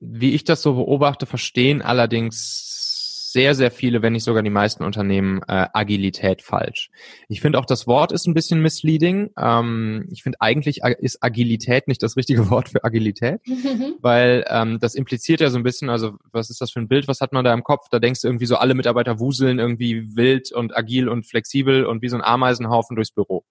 wie 0.00 0.34
ich 0.34 0.42
das 0.42 0.62
so 0.62 0.74
beobachte, 0.74 1.26
verstehen 1.26 1.80
allerdings 1.80 2.71
sehr, 3.32 3.54
sehr 3.54 3.70
viele, 3.70 4.02
wenn 4.02 4.12
nicht 4.12 4.24
sogar 4.24 4.42
die 4.42 4.50
meisten 4.50 4.84
Unternehmen 4.84 5.40
äh, 5.48 5.66
Agilität 5.72 6.42
falsch. 6.42 6.90
Ich 7.28 7.40
finde 7.40 7.58
auch 7.58 7.64
das 7.64 7.86
Wort 7.86 8.12
ist 8.12 8.26
ein 8.26 8.34
bisschen 8.34 8.60
misleading. 8.60 9.30
Ähm, 9.38 10.06
ich 10.10 10.22
finde 10.22 10.38
eigentlich 10.40 10.82
ist 10.98 11.24
Agilität 11.24 11.88
nicht 11.88 12.02
das 12.02 12.18
richtige 12.18 12.42
Wort 12.50 12.68
für 12.68 12.84
Agilität, 12.84 13.40
weil 14.02 14.44
ähm, 14.48 14.78
das 14.80 14.94
impliziert 14.94 15.40
ja 15.40 15.48
so 15.48 15.56
ein 15.56 15.62
bisschen, 15.62 15.88
also 15.88 16.18
was 16.30 16.50
ist 16.50 16.60
das 16.60 16.72
für 16.72 16.80
ein 16.80 16.88
Bild, 16.88 17.08
was 17.08 17.22
hat 17.22 17.32
man 17.32 17.42
da 17.42 17.54
im 17.54 17.64
Kopf? 17.64 17.86
Da 17.90 17.98
denkst 18.00 18.20
du 18.20 18.28
irgendwie 18.28 18.46
so, 18.46 18.56
alle 18.56 18.74
Mitarbeiter 18.74 19.18
wuseln 19.18 19.58
irgendwie 19.58 20.14
wild 20.14 20.52
und 20.52 20.76
agil 20.76 21.08
und 21.08 21.26
flexibel 21.26 21.86
und 21.86 22.02
wie 22.02 22.10
so 22.10 22.16
ein 22.16 22.22
Ameisenhaufen 22.22 22.96
durchs 22.96 23.12
Büro. 23.12 23.46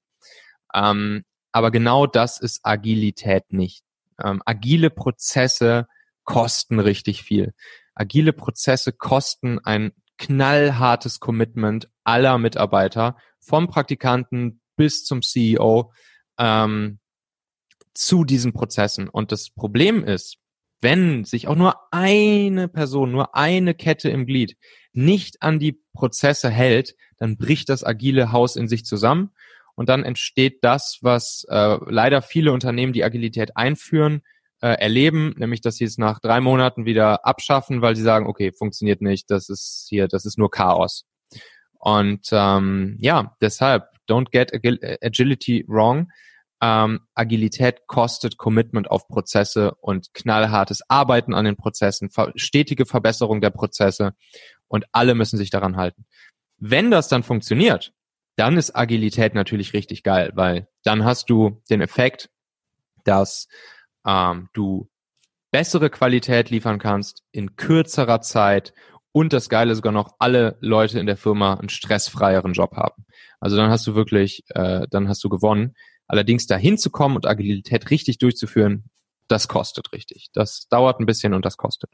Ähm, 0.76 1.24
aber 1.52 1.72
genau 1.72 2.06
das 2.06 2.40
ist 2.40 2.60
Agilität 2.62 3.52
nicht. 3.52 3.82
Ähm, 4.24 4.44
agile 4.46 4.92
Prozesse 4.92 5.88
kosten 6.24 6.80
richtig 6.80 7.24
viel 7.24 7.54
agile 8.02 8.34
Prozesse 8.34 8.92
kosten 8.92 9.60
ein 9.60 9.92
knallhartes 10.18 11.20
Commitment 11.20 11.90
aller 12.04 12.38
Mitarbeiter, 12.38 13.16
vom 13.40 13.68
Praktikanten 13.68 14.62
bis 14.76 15.04
zum 15.04 15.22
CEO, 15.22 15.94
ähm, 16.38 17.00
zu 17.94 18.24
diesen 18.24 18.54
Prozessen. 18.54 19.08
Und 19.08 19.32
das 19.32 19.50
Problem 19.50 20.04
ist, 20.04 20.38
wenn 20.82 21.26
sich 21.26 21.48
auch 21.48 21.56
nur 21.56 21.76
eine 21.92 22.68
Person, 22.68 23.12
nur 23.12 23.36
eine 23.36 23.74
Kette 23.74 24.10
im 24.10 24.26
Glied 24.26 24.58
nicht 24.94 25.42
an 25.42 25.60
die 25.60 25.80
Prozesse 25.94 26.50
hält, 26.50 26.96
dann 27.18 27.38
bricht 27.38 27.70
das 27.70 27.84
agile 27.84 28.32
Haus 28.32 28.56
in 28.56 28.68
sich 28.68 28.84
zusammen 28.84 29.32
und 29.76 29.90
dann 29.90 30.04
entsteht 30.04 30.64
das, 30.64 30.98
was 31.02 31.46
äh, 31.50 31.78
leider 31.88 32.22
viele 32.22 32.52
Unternehmen, 32.52 32.94
die 32.94 33.04
Agilität 33.04 33.56
einführen, 33.56 34.22
äh, 34.62 34.74
erleben, 34.74 35.34
nämlich 35.38 35.62
dass 35.62 35.76
sie 35.76 35.86
es 35.86 35.98
nach 35.98 36.20
drei 36.20 36.40
Monaten 36.40 36.86
wieder 36.86 37.26
abschaffen, 37.26 37.82
weil 37.82 37.96
sie 37.96 38.04
sagen, 38.04 38.28
okay, 38.28 38.52
funktioniert 38.52 39.02
nicht, 39.02 39.30
das 39.30 39.50
ist 39.50 39.88
hier, 39.90 40.08
das 40.08 40.26
ist 40.26 40.38
nur 40.38 40.52
Chaos. 40.52 41.06
Und 41.80 42.30
ähm, 42.32 42.98
ja, 43.00 43.36
deshalb, 43.42 43.86
don't 44.08 44.30
get 44.32 44.54
agility 45.04 45.66
wrong. 45.68 46.12
Ähm, 46.62 47.00
Agilität 47.16 47.88
kostet 47.88 48.38
Commitment 48.38 48.92
auf 48.92 49.08
Prozesse 49.08 49.74
und 49.82 50.14
knallhartes 50.14 50.82
Arbeiten 50.88 51.34
an 51.34 51.46
den 51.46 51.56
Prozessen, 51.56 52.12
stetige 52.36 52.86
Verbesserung 52.86 53.42
der 53.42 53.50
Prozesse 53.50 54.14
und 54.68 54.86
alle 54.92 55.16
müssen 55.16 55.38
sich 55.38 55.50
daran 55.50 55.76
halten. 55.76 56.06
Wenn 56.60 56.92
das 56.92 57.08
dann 57.08 57.24
funktioniert, 57.24 57.94
dann 58.36 58.58
ist 58.58 58.76
Agilität 58.76 59.34
natürlich 59.34 59.74
richtig 59.74 60.04
geil, 60.04 60.32
weil 60.36 60.68
dann 60.84 61.04
hast 61.04 61.32
du 61.32 61.64
den 61.72 61.82
Effekt, 61.82 62.30
dass 63.06 63.48
ähm, 64.06 64.50
du 64.54 64.90
bessere 65.52 65.90
Qualität 65.90 66.50
liefern 66.50 66.80
kannst 66.80 67.24
in 67.32 67.56
kürzerer 67.56 68.22
Zeit 68.22 68.74
und 69.12 69.34
das 69.34 69.50
Geile 69.50 69.76
sogar 69.76 69.92
noch 69.92 70.16
alle 70.20 70.58
Leute 70.62 71.00
in 71.00 71.06
der 71.06 71.18
Firma 71.18 71.56
einen 71.56 71.70
stressfreieren 71.70 72.54
Job 72.54 72.76
haben. 72.78 73.06
Also 73.40 73.58
dann 73.58 73.70
hast 73.70 73.86
du 73.86 73.96
wirklich, 73.96 74.44
äh, 74.50 74.88
dann 74.90 75.10
hast 75.10 75.24
du 75.24 75.30
gewonnen. 75.30 75.76
Allerdings 76.08 76.46
dahin 76.46 76.78
zu 76.78 76.90
kommen 76.90 77.16
und 77.16 77.26
Agilität 77.26 77.90
richtig 77.90 78.18
durchzuführen, 78.18 78.86
das 79.28 79.48
kostet 79.48 79.94
richtig. 79.94 80.30
Das 80.34 80.68
dauert 80.70 81.00
ein 81.00 81.06
bisschen 81.06 81.34
und 81.34 81.46
das 81.46 81.58
kostet. 81.58 81.90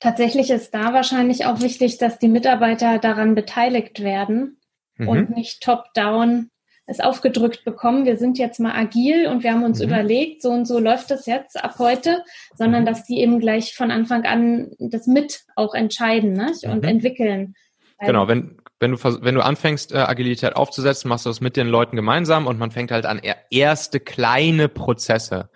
Tatsächlich 0.00 0.50
ist 0.50 0.74
da 0.74 0.92
wahrscheinlich 0.92 1.44
auch 1.46 1.60
wichtig, 1.60 1.98
dass 1.98 2.18
die 2.18 2.28
Mitarbeiter 2.28 2.98
daran 2.98 3.34
beteiligt 3.34 4.00
werden 4.00 4.60
mhm. 4.96 5.08
und 5.08 5.30
nicht 5.30 5.62
top-down 5.62 6.50
es 6.90 7.00
aufgedrückt 7.00 7.64
bekommen, 7.64 8.04
wir 8.04 8.16
sind 8.16 8.36
jetzt 8.36 8.58
mal 8.58 8.74
agil 8.74 9.28
und 9.28 9.44
wir 9.44 9.52
haben 9.52 9.62
uns 9.62 9.78
mhm. 9.78 9.86
überlegt, 9.86 10.42
so 10.42 10.50
und 10.50 10.66
so 10.66 10.78
läuft 10.80 11.10
das 11.10 11.26
jetzt 11.26 11.62
ab 11.62 11.76
heute, 11.78 12.22
sondern 12.56 12.82
mhm. 12.82 12.86
dass 12.86 13.04
die 13.04 13.20
eben 13.20 13.38
gleich 13.38 13.74
von 13.74 13.90
Anfang 13.90 14.24
an 14.24 14.72
das 14.78 15.06
mit 15.06 15.42
auch 15.54 15.74
entscheiden 15.74 16.32
ne? 16.32 16.52
und 16.64 16.82
mhm. 16.82 16.88
entwickeln. 16.88 17.54
Genau, 18.00 18.28
wenn, 18.28 18.58
wenn 18.80 18.92
du, 18.92 18.98
wenn 19.22 19.34
du 19.34 19.44
anfängst, 19.44 19.92
äh, 19.92 19.98
Agilität 19.98 20.56
aufzusetzen, 20.56 21.08
machst 21.08 21.26
du 21.26 21.30
das 21.30 21.40
mit 21.40 21.56
den 21.56 21.68
Leuten 21.68 21.96
gemeinsam 21.96 22.46
und 22.46 22.58
man 22.58 22.70
fängt 22.70 22.90
halt 22.90 23.06
an, 23.06 23.20
erste 23.50 24.00
kleine 24.00 24.68
Prozesse 24.68 25.50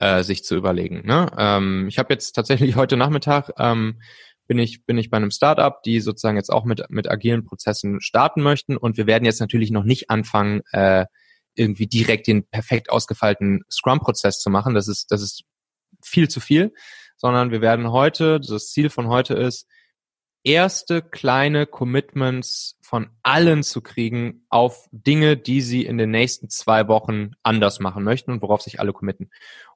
äh, 0.00 0.22
sich 0.22 0.44
zu 0.44 0.54
überlegen. 0.56 1.02
Ne? 1.06 1.30
Ähm, 1.38 1.86
ich 1.88 1.98
habe 1.98 2.12
jetzt 2.12 2.32
tatsächlich 2.32 2.76
heute 2.76 2.96
Nachmittag 2.96 3.52
ähm, 3.58 4.00
bin 4.46 4.58
ich, 4.58 4.84
bin 4.84 4.98
ich 4.98 5.10
bei 5.10 5.16
einem 5.16 5.30
Startup, 5.30 5.82
die 5.82 6.00
sozusagen 6.00 6.36
jetzt 6.36 6.52
auch 6.52 6.64
mit, 6.64 6.84
mit 6.90 7.10
agilen 7.10 7.44
Prozessen 7.44 8.00
starten 8.00 8.42
möchten. 8.42 8.76
Und 8.76 8.96
wir 8.96 9.06
werden 9.06 9.24
jetzt 9.24 9.40
natürlich 9.40 9.70
noch 9.70 9.84
nicht 9.84 10.10
anfangen, 10.10 10.62
äh, 10.72 11.06
irgendwie 11.54 11.86
direkt 11.86 12.26
den 12.26 12.46
perfekt 12.46 12.90
ausgefeilten 12.90 13.62
Scrum-Prozess 13.70 14.38
zu 14.40 14.50
machen. 14.50 14.74
Das 14.74 14.88
ist, 14.88 15.10
das 15.10 15.22
ist 15.22 15.44
viel 16.02 16.28
zu 16.28 16.40
viel, 16.40 16.72
sondern 17.16 17.50
wir 17.50 17.60
werden 17.60 17.90
heute, 17.90 18.40
das 18.40 18.70
Ziel 18.70 18.90
von 18.90 19.08
heute 19.08 19.34
ist, 19.34 19.66
erste 20.42 21.00
kleine 21.00 21.66
Commitments 21.66 22.76
von 22.82 23.08
allen 23.22 23.62
zu 23.62 23.80
kriegen 23.80 24.44
auf 24.50 24.86
Dinge, 24.92 25.38
die 25.38 25.62
sie 25.62 25.86
in 25.86 25.96
den 25.96 26.10
nächsten 26.10 26.50
zwei 26.50 26.86
Wochen 26.86 27.30
anders 27.42 27.80
machen 27.80 28.04
möchten 28.04 28.30
und 28.30 28.42
worauf 28.42 28.60
sich 28.60 28.78
alle 28.78 28.92
committen. 28.92 29.30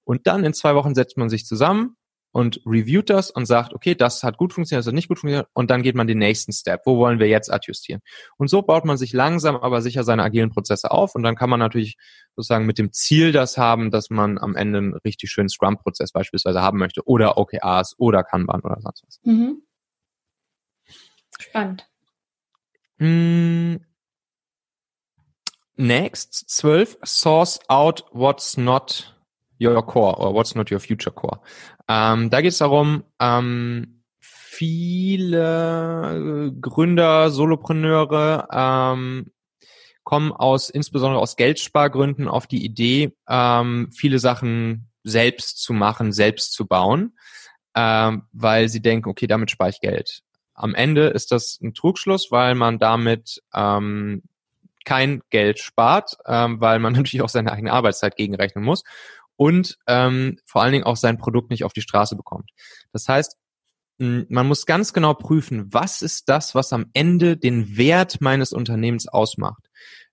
Und 0.05 0.27
dann 0.27 0.45
in 0.45 0.53
zwei 0.53 0.75
Wochen 0.75 0.95
setzt 0.95 1.17
man 1.17 1.31
sich 1.31 1.47
zusammen 1.47 1.97
und 2.31 2.61
reviewt 2.67 3.11
das 3.11 3.31
und 3.31 3.47
sagt, 3.47 3.73
okay, 3.75 3.95
das 3.95 4.23
hat 4.23 4.37
gut 4.37 4.53
funktioniert, 4.53 4.81
das 4.81 4.87
hat 4.87 4.95
nicht 4.95 5.09
gut 5.09 5.19
funktioniert 5.19 5.49
und 5.55 5.71
dann 5.71 5.83
geht 5.83 5.95
man 5.95 6.07
den 6.07 6.19
nächsten 6.19 6.53
Step. 6.53 6.83
Wo 6.85 6.99
wollen 6.99 7.19
wir 7.19 7.29
jetzt 7.29 7.51
adjustieren? 7.53 8.01
Und 8.37 8.49
so 8.49 8.63
baut 8.63 8.85
man 8.85 8.97
sich 8.97 9.13
langsam, 9.13 9.57
aber 9.57 9.83
sicher 9.83 10.05
seine 10.05 10.23
agilen 10.23 10.51
Prozesse 10.51 10.91
auf 10.91 11.15
und 11.15 11.23
dann 11.23 11.37
kann 11.37 11.51
man 11.51 11.61
natürlich 11.61 11.97
sozusagen 12.37 12.67
mit 12.67 12.79
dem 12.79 12.93
Ziel 12.93 13.33
das 13.33 13.57
haben, 13.57 13.91
dass 13.91 14.11
man 14.11 14.39
am 14.39 14.57
Ende 14.57 14.79
einen 14.79 14.95
richtig 14.95 15.31
schönen 15.31 15.49
Scrum-Prozess 15.49 16.13
beispielsweise 16.13 16.61
haben 16.61 16.79
möchte 16.79 17.07
oder 17.07 17.39
OKRs 17.39 17.95
oder 17.99 18.23
Kanban 18.23 18.61
oder 18.61 18.81
sonst 18.81 19.05
was. 19.07 19.21
Mhm. 19.25 19.63
Spannend. 21.39 21.89
Mm. 22.99 23.77
Next, 25.81 26.49
12, 26.49 26.99
source 27.05 27.61
out 27.69 28.03
what's 28.11 28.57
not 28.57 29.15
your 29.61 29.81
core 29.81 30.19
or 30.19 30.35
what's 30.35 30.57
not 30.57 30.73
your 30.73 30.81
future 30.81 31.13
core. 31.13 31.41
Ähm, 31.89 32.31
da 32.31 32.41
geht 32.43 32.53
es 32.53 32.59
darum, 32.59 33.05
ähm, 33.19 34.03
viele 34.59 36.53
Gründer, 36.61 37.31
Solopreneure 37.31 38.49
ähm, 38.53 39.31
kommen 40.05 40.33
aus, 40.33 40.69
insbesondere 40.71 41.21
aus 41.21 41.37
Geldspargründen 41.37 42.29
auf 42.29 42.47
die 42.47 42.65
Idee, 42.65 43.17
ähm, 43.29 43.91
viele 43.93 44.19
Sachen 44.19 44.91
selbst 45.05 45.63
zu 45.63 45.73
machen, 45.73 46.13
selbst 46.13 46.53
zu 46.53 46.67
bauen, 46.67 47.17
ähm, 47.75 48.23
weil 48.33 48.69
sie 48.69 48.83
denken, 48.83 49.09
okay, 49.09 49.27
damit 49.27 49.51
spare 49.51 49.71
ich 49.71 49.81
Geld. 49.81 50.23
Am 50.55 50.75
Ende 50.75 51.09
ist 51.09 51.31
das 51.31 51.59
ein 51.63 51.73
Trugschluss, 51.73 52.31
weil 52.31 52.55
man 52.55 52.79
damit 52.79 53.43
ähm, 53.55 54.23
kein 54.85 55.21
Geld 55.31 55.61
spart, 55.61 56.17
ähm, 56.27 56.61
weil 56.61 56.79
man 56.81 56.93
natürlich 56.95 57.23
auch 57.23 57.29
seine 57.29 57.53
eigene 57.53 57.73
Arbeitszeit 57.73 58.17
gegenrechnen 58.17 58.65
muss 58.65 58.83
und 59.39 59.79
ähm, 59.87 60.39
vor 60.45 60.63
allen 60.63 60.73
Dingen 60.73 60.85
auch 60.85 60.97
sein 60.97 61.17
Produkt 61.17 61.51
nicht 61.51 61.65
auf 61.65 61.73
die 61.73 61.81
Straße 61.81 62.17
bekommt. 62.17 62.51
Das 62.93 63.09
heißt, 63.09 63.39
man 63.99 64.47
muss 64.47 64.67
ganz 64.67 64.93
genau 64.93 65.15
prüfen, 65.15 65.73
was 65.73 66.03
ist 66.03 66.29
das, 66.29 66.55
was 66.55 66.73
am 66.73 66.87
Ende 66.93 67.37
den 67.37 67.77
Wert 67.77 68.21
meines 68.21 68.53
Unternehmens 68.53 69.09
ausmacht. 69.09 69.65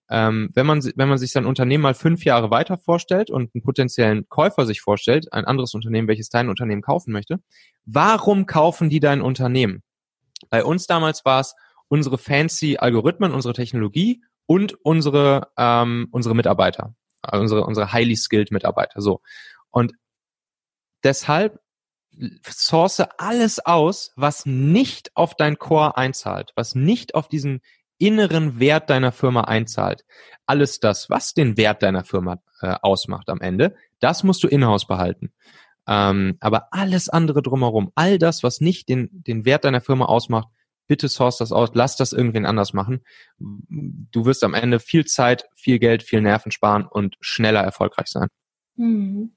Ähm, 0.09 0.51
wenn 0.53 0.67
man 0.67 0.83
wenn 0.95 1.09
man 1.09 1.17
sich 1.17 1.31
sein 1.31 1.47
Unternehmen 1.47 1.81
mal 1.81 1.95
fünf 1.95 2.23
Jahre 2.25 2.51
weiter 2.51 2.77
vorstellt 2.77 3.31
und 3.31 3.49
einen 3.53 3.63
potenziellen 3.63 4.29
Käufer 4.29 4.67
sich 4.67 4.81
vorstellt, 4.81 5.33
ein 5.33 5.45
anderes 5.45 5.73
Unternehmen, 5.73 6.07
welches 6.07 6.29
dein 6.29 6.49
Unternehmen 6.49 6.83
kaufen 6.83 7.11
möchte, 7.11 7.39
warum 7.85 8.45
kaufen 8.45 8.89
die 8.89 8.99
dein 8.99 9.21
Unternehmen? 9.21 9.81
Bei 10.49 10.63
uns 10.63 10.85
damals 10.85 11.25
war 11.25 11.39
es 11.39 11.55
unsere 11.87 12.19
fancy 12.19 12.77
Algorithmen, 12.77 13.33
unsere 13.33 13.55
Technologie 13.55 14.21
und 14.45 14.75
unsere, 14.83 15.47
ähm, 15.57 16.07
unsere 16.11 16.35
Mitarbeiter, 16.35 16.93
also 17.25 17.41
unsere, 17.41 17.65
unsere 17.65 17.93
highly 17.93 18.15
skilled 18.15 18.51
Mitarbeiter. 18.51 19.01
So. 19.01 19.21
Und 19.71 19.93
deshalb 21.03 21.59
source 22.47 23.03
alles 23.17 23.65
aus, 23.65 24.11
was 24.15 24.45
nicht 24.45 25.11
auf 25.15 25.35
dein 25.35 25.57
Core 25.57 25.97
einzahlt, 25.97 26.51
was 26.55 26.75
nicht 26.75 27.15
auf 27.15 27.27
diesen 27.27 27.61
inneren 27.97 28.59
Wert 28.59 28.89
deiner 28.89 29.11
Firma 29.11 29.41
einzahlt. 29.41 30.05
Alles 30.45 30.79
das, 30.79 31.09
was 31.09 31.33
den 31.33 31.57
Wert 31.57 31.83
deiner 31.83 32.03
Firma 32.03 32.41
äh, 32.61 32.75
ausmacht 32.81 33.29
am 33.29 33.41
Ende, 33.41 33.75
das 33.99 34.23
musst 34.23 34.43
du 34.43 34.47
in-house 34.47 34.87
behalten. 34.87 35.33
Ähm, 35.87 36.37
aber 36.39 36.69
alles 36.71 37.09
andere 37.09 37.41
drumherum, 37.41 37.91
all 37.95 38.17
das, 38.17 38.43
was 38.43 38.59
nicht 38.59 38.89
den, 38.89 39.09
den 39.11 39.45
Wert 39.45 39.65
deiner 39.65 39.81
Firma 39.81 40.05
ausmacht, 40.05 40.49
bitte 40.87 41.09
source 41.09 41.37
das 41.37 41.51
aus, 41.51 41.69
lass 41.73 41.95
das 41.95 42.13
irgendwen 42.13 42.45
anders 42.45 42.73
machen. 42.73 43.01
Du 43.37 44.25
wirst 44.25 44.43
am 44.43 44.53
Ende 44.53 44.79
viel 44.79 45.05
Zeit, 45.05 45.45
viel 45.55 45.79
Geld, 45.79 46.03
viel 46.03 46.21
Nerven 46.21 46.51
sparen 46.51 46.85
und 46.85 47.15
schneller 47.19 47.61
erfolgreich 47.61 48.07
sein. 48.07 48.27
Mhm. 48.75 49.35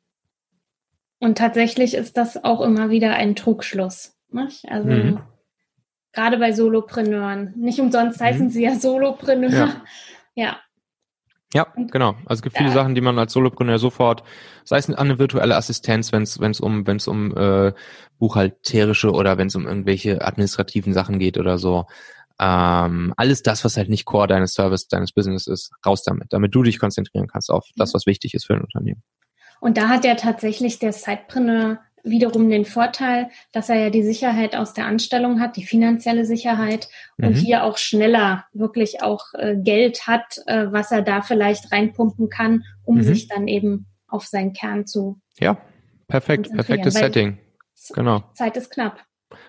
Und 1.21 1.39
tatsächlich 1.39 1.95
ist 1.95 2.17
das 2.17 2.43
auch 2.45 2.61
immer 2.61 2.91
wieder 2.91 3.15
ein 3.15 3.35
Trugschluss. 3.35 4.17
Nicht? 4.31 4.69
Also 4.69 4.89
mhm. 4.89 5.21
gerade 6.13 6.39
bei 6.39 6.53
Solopreneuren. 6.53 7.55
Nicht 7.57 7.81
umsonst 7.81 8.21
heißen 8.21 8.47
mhm. 8.47 8.51
sie 8.51 8.65
ja 8.65 8.75
Solopreneur. 8.75 9.51
Ja. 9.51 9.85
ja. 10.35 10.61
Ja, 11.55 11.67
genau. 11.91 12.11
Also 12.27 12.41
es 12.41 12.43
gibt 12.43 12.57
viele 12.57 12.69
ja. 12.69 12.75
Sachen, 12.75 12.95
die 12.95 13.01
man 13.01 13.19
als 13.19 13.33
Solopreneur 13.33 13.79
sofort, 13.79 14.23
sei 14.65 14.77
es 14.77 14.89
an 14.89 14.97
eine 14.97 15.19
virtuelle 15.19 15.57
Assistenz, 15.57 16.13
wenn 16.13 16.23
es 16.23 16.41
wenn 16.41 16.51
es 16.51 16.61
um 16.61 16.87
wenn 16.87 16.99
es 16.99 17.09
um 17.09 17.35
äh, 17.37 17.73
buchhalterische 18.19 19.11
oder 19.13 19.39
wenn 19.39 19.47
es 19.47 19.57
um 19.57 19.67
irgendwelche 19.67 20.27
administrativen 20.27 20.93
Sachen 20.93 21.19
geht 21.19 21.39
oder 21.39 21.57
so. 21.57 21.87
Ähm, 22.39 23.15
alles 23.17 23.43
das, 23.43 23.65
was 23.65 23.77
halt 23.77 23.89
nicht 23.89 24.05
Core 24.05 24.29
deines 24.29 24.53
Service, 24.53 24.89
deines 24.89 25.13
Business 25.13 25.47
ist, 25.47 25.73
raus 25.85 26.03
damit, 26.05 26.33
damit 26.33 26.55
du 26.55 26.63
dich 26.63 26.79
konzentrieren 26.79 27.27
kannst 27.27 27.51
auf 27.51 27.67
das, 27.77 27.95
was 27.95 28.07
wichtig 28.07 28.35
ist 28.35 28.47
für 28.47 28.55
ein 28.55 28.61
Unternehmen. 28.61 29.03
Und 29.61 29.77
da 29.77 29.89
hat 29.89 30.05
ja 30.05 30.15
tatsächlich 30.15 30.79
der 30.79 30.93
Sidepreneur 30.93 31.81
wiederum 32.03 32.49
den 32.51 32.65
Vorteil, 32.65 33.31
dass 33.53 33.69
er 33.69 33.77
ja 33.77 33.91
die 33.91 34.03
Sicherheit 34.03 34.57
aus 34.57 34.75
der 34.75 34.87
Anstellung 34.87 35.41
hat, 35.41 35.57
die 35.57 35.65
finanzielle 35.65 36.25
Sicherheit 36.25 36.89
und 37.17 37.31
mhm. 37.31 37.35
hier 37.35 37.65
auch 37.65 37.79
schneller 37.79 38.45
wirklich 38.53 39.03
auch 39.03 39.35
äh, 39.35 39.57
Geld 39.57 40.07
hat, 40.07 40.41
äh, 40.47 40.67
was 40.71 40.91
er 40.91 41.03
da 41.03 41.23
vielleicht 41.23 41.73
reinpumpen 41.73 42.29
kann, 42.29 42.65
um 42.85 42.97
mhm. 42.97 43.03
sich 43.03 43.29
dann 43.29 43.49
eben 43.49 43.87
auf 44.07 44.27
seinen 44.27 44.53
Kern 44.53 44.87
zu. 44.87 45.21
Ja, 45.39 45.59
perfekt, 46.09 46.51
perfektes 46.53 46.95
Setting. 46.95 47.39
Genau. 47.95 48.25
Zeit 48.35 48.57
ist 48.57 48.71
knapp. 48.71 49.05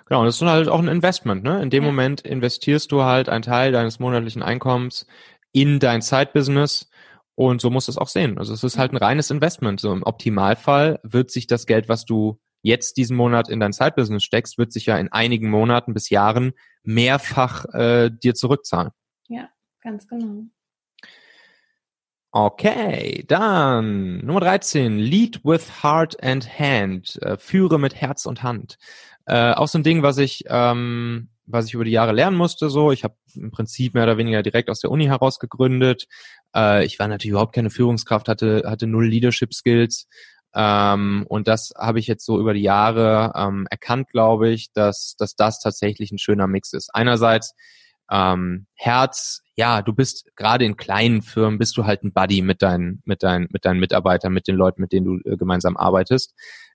Genau, 0.06 0.22
und 0.22 0.26
das 0.26 0.42
ist 0.42 0.48
halt 0.48 0.68
auch 0.68 0.80
ein 0.80 0.88
Investment, 0.88 1.44
ne? 1.44 1.62
In 1.62 1.70
dem 1.70 1.84
ja. 1.84 1.90
Moment 1.90 2.22
investierst 2.22 2.92
du 2.92 3.04
halt 3.04 3.30
einen 3.30 3.44
Teil 3.44 3.72
deines 3.72 4.00
monatlichen 4.00 4.44
Einkommens 4.44 5.06
in 5.52 5.80
dein 5.80 6.02
Zeitbusiness 6.02 6.89
und 7.40 7.62
so 7.62 7.70
musst 7.70 7.88
du 7.88 7.94
es 7.94 7.98
auch 7.98 8.10
sehen. 8.10 8.38
Also 8.38 8.54
es 8.54 8.66
ist 8.66 8.78
halt 8.78 8.92
ein 8.92 8.98
reines 8.98 9.32
Investment. 9.32 9.80
So 9.80 9.94
im 9.94 10.04
Optimalfall 10.04 11.00
wird 11.04 11.32
sich 11.32 11.48
das 11.48 11.66
Geld, 11.68 11.88
was 11.88 12.04
du 12.04 12.38
jetzt 12.64 12.98
diesen 12.98 13.16
Monat 13.16 13.48
in 13.48 13.62
dein 13.62 13.72
Zeitbusiness 13.72 14.26
steckst, 14.26 14.58
wird 14.58 14.74
sich 14.74 14.88
ja 14.88 14.98
in 14.98 15.10
einigen 15.10 15.50
Monaten 15.50 15.94
bis 15.94 16.10
Jahren 16.10 16.52
mehrfach 16.84 17.64
äh, 17.74 18.12
dir 18.12 18.36
zurückzahlen. 18.36 18.92
Ja, 19.30 19.48
ganz 19.80 20.06
genau. 20.10 20.48
Okay, 22.32 23.24
dann 23.26 24.18
Nummer 24.18 24.42
13, 24.42 24.98
Lead 24.98 25.46
with 25.46 25.82
Heart 25.82 26.22
and 26.22 26.60
Hand, 26.60 27.22
äh, 27.22 27.38
führe 27.38 27.80
mit 27.80 27.96
Herz 27.96 28.26
und 28.26 28.44
Hand. 28.44 28.78
Äh, 29.28 29.54
auch 29.54 29.70
so 29.70 29.80
ein 29.80 29.84
Ding, 29.84 30.04
was 30.04 30.18
ich 30.18 30.44
ähm, 30.50 31.30
was 31.50 31.66
ich 31.66 31.74
über 31.74 31.84
die 31.84 31.92
Jahre 31.92 32.14
lernen 32.14 32.38
musste. 32.38 32.70
So, 32.70 32.92
ich 32.92 33.04
habe 33.04 33.16
im 33.36 33.52
Prinzip 33.52 33.94
mehr 33.94 34.04
oder 34.04 34.18
weniger 34.18 34.44
direkt 34.44 34.70
aus 34.70 34.80
der 34.80 34.92
Uni 34.92 35.06
heraus 35.06 35.40
gegründet. 35.40 36.08
Äh, 36.56 36.86
ich 36.86 37.00
war 37.00 37.08
natürlich 37.08 37.32
überhaupt 37.32 37.56
keine 37.56 37.70
Führungskraft, 37.70 38.28
hatte 38.28 38.64
hatte 38.66 38.88
null 38.88 39.08
Leadership 39.08 39.54
Skills. 39.54 40.08
Ähm, 40.56 41.26
und 41.30 41.48
das 41.48 41.72
habe 41.78 42.00
ich 42.00 42.08
jetzt 42.08 42.26
so 42.26 42.40
über 42.40 42.54
die 42.54 42.62
Jahre 42.62 43.34
ähm, 43.36 43.68
erkannt, 43.70 44.10
glaube 44.10 44.50
ich, 44.50 44.72
dass, 44.74 45.16
dass 45.18 45.36
das 45.36 45.60
tatsächlich 45.60 46.12
ein 46.12 46.18
schöner 46.18 46.48
Mix 46.48 46.74
ist. 46.74 46.90
Einerseits 46.94 47.54
ähm, 48.12 48.66
Herz, 48.74 49.42
ja, 49.56 49.82
du 49.82 49.94
bist 49.94 50.26
gerade 50.36 50.66
in 50.66 50.78
kleinen 50.78 51.22
Firmen, 51.22 51.60
bist 51.60 51.78
du 51.78 51.86
halt 51.86 52.04
ein 52.04 52.14
Buddy 52.14 52.42
mit 52.42 52.62
deinen, 52.62 53.02
mit 53.06 53.22
deinen, 53.22 53.48
mit 53.52 53.66
deinen 53.66 53.80
Mitarbeitern, 53.80 54.34
mit 54.34 54.48
den 54.48 54.56
Leuten, 54.56 54.82
mit 54.82 54.92
denen 54.92 55.06
du 55.06 55.30
äh, 55.30 55.38
gemeinsam 55.38 55.78
arbeitest. 55.78 56.34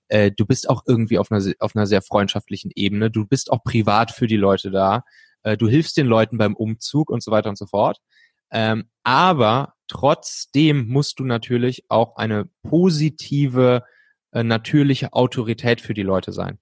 Äh, 0.08 0.30
du 0.30 0.46
bist 0.46 0.68
auch 0.68 0.82
irgendwie 0.86 1.18
auf 1.18 1.32
einer, 1.32 1.42
auf 1.58 1.74
einer 1.74 1.86
sehr 1.86 2.02
freundschaftlichen 2.02 2.70
Ebene. 2.74 3.10
Du 3.10 3.26
bist 3.26 3.50
auch 3.50 3.64
privat 3.64 4.12
für 4.12 4.28
die 4.28 4.36
Leute 4.36 4.70
da. 4.70 5.02
Äh, 5.42 5.56
du 5.56 5.68
hilfst 5.68 5.96
den 5.96 6.06
Leuten 6.06 6.38
beim 6.38 6.54
Umzug 6.54 7.10
und 7.10 7.22
so 7.22 7.32
weiter 7.32 7.48
und 7.48 7.58
so 7.58 7.66
fort. 7.66 7.98
Ähm, 8.54 8.88
aber 9.02 9.74
trotzdem 9.88 10.86
musst 10.86 11.18
du 11.18 11.24
natürlich 11.24 11.84
auch 11.90 12.16
eine 12.16 12.48
positive, 12.62 13.82
äh, 14.30 14.44
natürliche 14.44 15.12
Autorität 15.12 15.80
für 15.80 15.92
die 15.92 16.04
Leute 16.04 16.32
sein. 16.32 16.58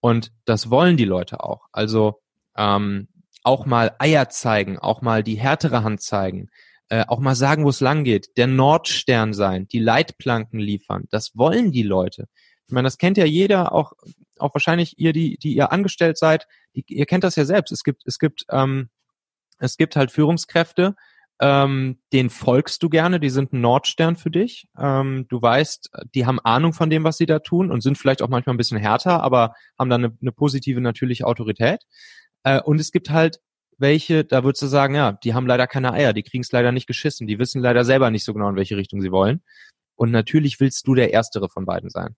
Und 0.00 0.32
das 0.46 0.70
wollen 0.70 0.96
die 0.96 1.04
Leute 1.04 1.44
auch. 1.44 1.66
Also 1.72 2.22
ähm, 2.56 3.08
auch 3.42 3.66
mal 3.66 3.94
Eier 3.98 4.30
zeigen, 4.30 4.78
auch 4.78 5.02
mal 5.02 5.22
die 5.22 5.36
härtere 5.36 5.84
Hand 5.84 6.00
zeigen, 6.00 6.48
äh, 6.88 7.04
auch 7.06 7.20
mal 7.20 7.34
sagen, 7.34 7.64
wo 7.64 7.68
es 7.68 7.80
lang 7.80 8.04
geht, 8.04 8.36
der 8.38 8.46
Nordstern 8.46 9.34
sein, 9.34 9.68
die 9.68 9.78
Leitplanken 9.78 10.58
liefern. 10.58 11.04
Das 11.10 11.36
wollen 11.36 11.70
die 11.70 11.82
Leute. 11.82 12.28
Ich 12.66 12.72
meine, 12.72 12.86
das 12.86 12.96
kennt 12.96 13.18
ja 13.18 13.26
jeder, 13.26 13.72
auch, 13.72 13.92
auch 14.38 14.54
wahrscheinlich 14.54 14.98
ihr, 14.98 15.12
die, 15.12 15.36
die 15.36 15.54
ihr 15.54 15.70
angestellt 15.70 16.16
seid, 16.16 16.46
die, 16.74 16.84
ihr 16.88 17.06
kennt 17.06 17.24
das 17.24 17.36
ja 17.36 17.44
selbst. 17.44 17.72
Es 17.72 17.84
gibt, 17.84 18.02
es 18.06 18.18
gibt, 18.18 18.46
ähm, 18.50 18.88
es 19.58 19.76
gibt 19.76 19.96
halt 19.96 20.10
Führungskräfte, 20.10 20.96
ähm, 21.40 21.98
den 22.12 22.30
folgst 22.30 22.82
du 22.82 22.88
gerne, 22.88 23.20
die 23.20 23.30
sind 23.30 23.52
ein 23.52 23.60
Nordstern 23.60 24.16
für 24.16 24.30
dich. 24.30 24.68
Ähm, 24.78 25.26
du 25.28 25.40
weißt, 25.40 25.90
die 26.14 26.24
haben 26.24 26.40
Ahnung 26.40 26.72
von 26.72 26.88
dem, 26.88 27.04
was 27.04 27.18
sie 27.18 27.26
da 27.26 27.40
tun 27.40 27.70
und 27.70 27.82
sind 27.82 27.98
vielleicht 27.98 28.22
auch 28.22 28.28
manchmal 28.28 28.54
ein 28.54 28.58
bisschen 28.58 28.78
härter, 28.78 29.22
aber 29.22 29.54
haben 29.78 29.90
dann 29.90 30.04
eine, 30.04 30.16
eine 30.20 30.32
positive, 30.32 30.80
natürliche 30.80 31.26
Autorität. 31.26 31.82
Äh, 32.42 32.60
und 32.62 32.80
es 32.80 32.90
gibt 32.90 33.10
halt 33.10 33.40
welche, 33.78 34.24
da 34.24 34.44
würdest 34.44 34.62
du 34.62 34.66
sagen, 34.66 34.94
ja, 34.94 35.12
die 35.12 35.34
haben 35.34 35.46
leider 35.46 35.66
keine 35.66 35.92
Eier, 35.92 36.12
die 36.12 36.22
kriegen 36.22 36.42
es 36.42 36.52
leider 36.52 36.72
nicht 36.72 36.86
geschissen, 36.86 37.26
die 37.26 37.38
wissen 37.38 37.60
leider 37.60 37.84
selber 37.84 38.10
nicht 38.10 38.24
so 38.24 38.32
genau, 38.32 38.48
in 38.48 38.56
welche 38.56 38.76
Richtung 38.76 39.00
sie 39.00 39.12
wollen. 39.12 39.42
Und 39.96 40.10
natürlich 40.10 40.60
willst 40.60 40.86
du 40.86 40.94
der 40.94 41.12
Erstere 41.12 41.48
von 41.48 41.66
beiden 41.66 41.90
sein. 41.90 42.16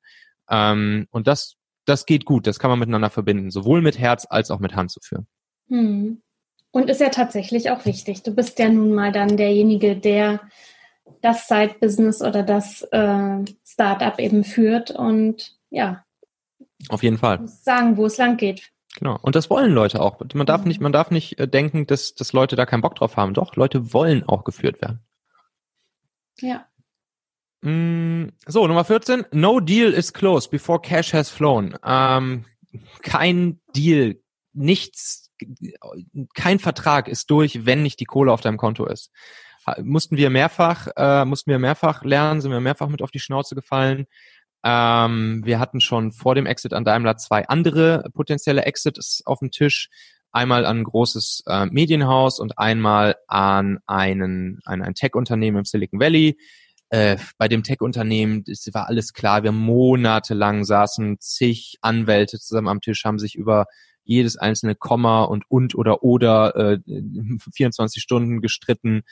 Ähm, 0.49 1.07
und 1.11 1.27
das, 1.27 1.57
das 1.85 2.07
geht 2.07 2.25
gut, 2.25 2.47
das 2.47 2.59
kann 2.59 2.71
man 2.71 2.79
miteinander 2.79 3.11
verbinden, 3.11 3.51
sowohl 3.51 3.83
mit 3.83 3.99
Herz 3.99 4.27
als 4.29 4.51
auch 4.51 4.61
mit 4.61 4.75
Hand 4.75 4.91
zu 4.91 5.01
führen. 5.03 5.27
Hm. 5.69 6.23
Und 6.71 6.91
ist 6.91 7.01
ja 7.01 7.09
tatsächlich 7.09 7.71
auch 7.71 7.85
wichtig. 7.87 8.23
Du 8.23 8.35
bist 8.35 8.59
ja 8.59 8.69
nun 8.69 8.95
mal 8.95 9.13
dann 9.13 9.37
derjenige, 9.37 9.97
der 9.97 10.41
das 11.23 11.49
Side-Business 11.49 12.23
oder 12.23 12.43
das 12.43 12.83
äh, 12.93 13.45
Startup 13.65 14.19
eben 14.19 14.45
führt 14.45 14.91
und 14.91 15.57
ja. 15.71 16.05
Auf 16.89 17.03
jeden 17.03 17.19
Fall. 17.19 17.47
Sagen, 17.49 17.97
wo 17.97 18.07
es 18.07 18.19
lang 18.19 18.37
geht. 18.37 18.71
Genau. 18.97 19.19
Und 19.23 19.35
das 19.35 19.51
wollen 19.51 19.73
Leute 19.73 20.01
auch. 20.01 20.21
Man 20.35 20.47
darf 20.47 20.65
nicht, 20.65 20.81
man 20.81 20.93
darf 20.93 21.11
nicht 21.11 21.39
äh, 21.39 21.49
denken, 21.49 21.87
dass, 21.87 22.15
dass 22.15 22.33
Leute 22.33 22.57
da 22.57 22.67
keinen 22.67 22.83
Bock 22.83 22.97
drauf 22.97 23.17
haben. 23.17 23.35
Doch, 23.35 23.57
Leute 23.57 23.93
wollen 23.93 24.25
auch 24.25 24.45
geführt 24.45 24.81
werden. 24.81 25.01
Ja. 26.41 26.67
Mm, 27.63 28.29
so, 28.47 28.67
Nummer 28.67 28.85
14. 28.85 29.27
No 29.33 29.61
deal 29.61 29.93
is 29.93 30.13
closed 30.13 30.51
before 30.51 30.81
cash 30.81 31.13
has 31.13 31.31
flown. 31.31 31.77
Ähm, 31.85 32.45
kein 33.03 33.61
Deal, 33.75 34.21
nichts, 34.53 35.28
kein 36.35 36.59
Vertrag 36.59 37.09
ist 37.09 37.31
durch, 37.31 37.67
wenn 37.67 37.83
nicht 37.83 38.01
die 38.01 38.05
Kohle 38.05 38.33
auf 38.33 38.41
deinem 38.41 38.57
Konto 38.57 38.87
ist. 38.87 39.11
Mussten 39.83 40.17
wir 40.17 40.31
mehrfach, 40.31 40.89
äh, 40.97 41.25
mussten 41.25 41.51
wir 41.51 41.59
mehrfach 41.59 42.03
lernen, 42.03 42.41
sind 42.41 42.51
wir 42.51 42.61
mehrfach 42.61 42.89
mit 42.89 43.03
auf 43.03 43.11
die 43.11 43.19
Schnauze 43.19 43.55
gefallen. 43.55 44.07
Ähm, 44.65 45.43
wir 45.45 45.61
hatten 45.61 45.81
schon 45.81 46.13
vor 46.13 46.35
dem 46.35 46.47
Exit 46.47 46.73
an 46.73 46.85
Daimler 46.85 47.17
zwei 47.17 47.47
andere 47.49 48.05
potenzielle 48.15 48.65
Exits 48.65 49.23
auf 49.25 49.41
dem 49.41 49.51
Tisch. 49.51 49.89
Einmal 50.33 50.67
an 50.67 50.79
ein 50.79 50.85
großes 50.85 51.45
äh, 51.47 51.67
Medienhaus 51.67 52.41
und 52.41 52.59
einmal 52.59 53.17
an 53.29 53.79
einen, 53.87 54.61
an 54.65 54.83
ein 54.83 54.95
Tech-Unternehmen 54.95 55.59
im 55.59 55.65
Silicon 55.65 56.01
Valley 56.01 56.37
äh, 56.91 57.17
bei 57.37 57.49
dem 57.49 57.63
Tech-Unternehmen, 57.63 58.45
war 58.73 58.89
alles 58.89 59.13
klar, 59.13 59.43
wir 59.43 59.53
monatelang 59.53 60.65
saßen 60.65 61.21
zig 61.21 61.79
Anwälte 61.83 62.39
zusammen 62.39 62.69
am 62.69 62.81
Tisch, 62.81 63.05
haben 63.05 63.19
sich 63.19 63.35
über 63.35 63.67
jedes 64.09 64.37
einzelne 64.37 64.75
Komma 64.75 65.23
und 65.25 65.45
und 65.49 65.75
oder 65.75 66.03
oder 66.03 66.57
äh, 66.57 66.79
24 67.55 68.03
Stunden 68.03 68.41
gestritten. 68.41 69.03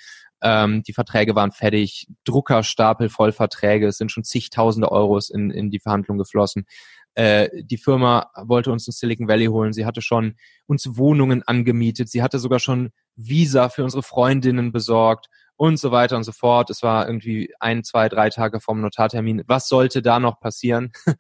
Ähm, 0.42 0.82
die 0.82 0.92
Verträge 0.92 1.34
waren 1.34 1.52
fertig, 1.52 2.08
Druckerstapel 2.24 3.08
voll 3.08 3.32
Verträge, 3.32 3.86
es 3.86 3.98
sind 3.98 4.10
schon 4.10 4.24
zigtausende 4.24 4.90
Euros 4.90 5.30
in, 5.30 5.50
in 5.50 5.70
die 5.70 5.80
Verhandlung 5.80 6.18
geflossen. 6.18 6.66
Äh, 7.14 7.48
die 7.62 7.78
Firma 7.78 8.30
wollte 8.36 8.72
uns 8.72 8.86
in 8.86 8.92
Silicon 8.92 9.28
Valley 9.28 9.46
holen. 9.46 9.72
Sie 9.72 9.86
hatte 9.86 10.02
schon 10.02 10.34
uns 10.66 10.96
Wohnungen 10.96 11.42
angemietet. 11.42 12.10
Sie 12.10 12.22
hatte 12.22 12.38
sogar 12.38 12.58
schon 12.58 12.90
Visa 13.16 13.68
für 13.68 13.84
unsere 13.84 14.02
Freundinnen 14.02 14.72
besorgt 14.72 15.28
und 15.56 15.78
so 15.78 15.90
weiter 15.92 16.16
und 16.16 16.24
so 16.24 16.32
fort. 16.32 16.68
Es 16.70 16.82
war 16.82 17.06
irgendwie 17.06 17.54
ein, 17.60 17.84
zwei, 17.84 18.08
drei 18.08 18.28
Tage 18.28 18.60
vom 18.60 18.80
Notartermin. 18.80 19.42
Was 19.46 19.68
sollte 19.68 20.02
da 20.02 20.20
noch 20.20 20.40
passieren? 20.40 20.92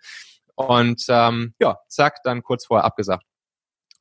Und 0.58 1.04
ähm, 1.10 1.54
ja, 1.60 1.76
zack, 1.86 2.22
dann 2.24 2.42
kurz 2.42 2.64
vorher 2.64 2.86
abgesagt. 2.86 3.24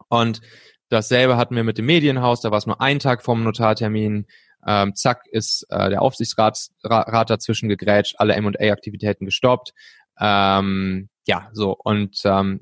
Und 0.10 0.42
dasselbe 0.90 1.38
hatten 1.38 1.56
wir 1.56 1.64
mit 1.64 1.78
dem 1.78 1.86
Medienhaus, 1.86 2.42
da 2.42 2.52
war 2.52 2.58
es 2.58 2.66
nur 2.66 2.82
ein 2.82 3.00
Tag 3.00 3.24
vom 3.24 3.44
Notartermin. 3.44 4.28
Ähm, 4.68 4.96
zack, 4.96 5.24
ist 5.32 5.66
äh, 5.70 5.90
der 5.90 6.02
Aufsichtsrat 6.02 6.70
Rat 6.84 7.30
dazwischen 7.30 7.70
gegrätscht, 7.70 8.16
alle 8.18 8.34
M&A-Aktivitäten 8.34 9.26
gestoppt. 9.26 9.74
Ähm, 10.20 11.10
ja, 11.28 11.50
so. 11.54 11.76
Und 11.84 12.22
ähm, 12.26 12.62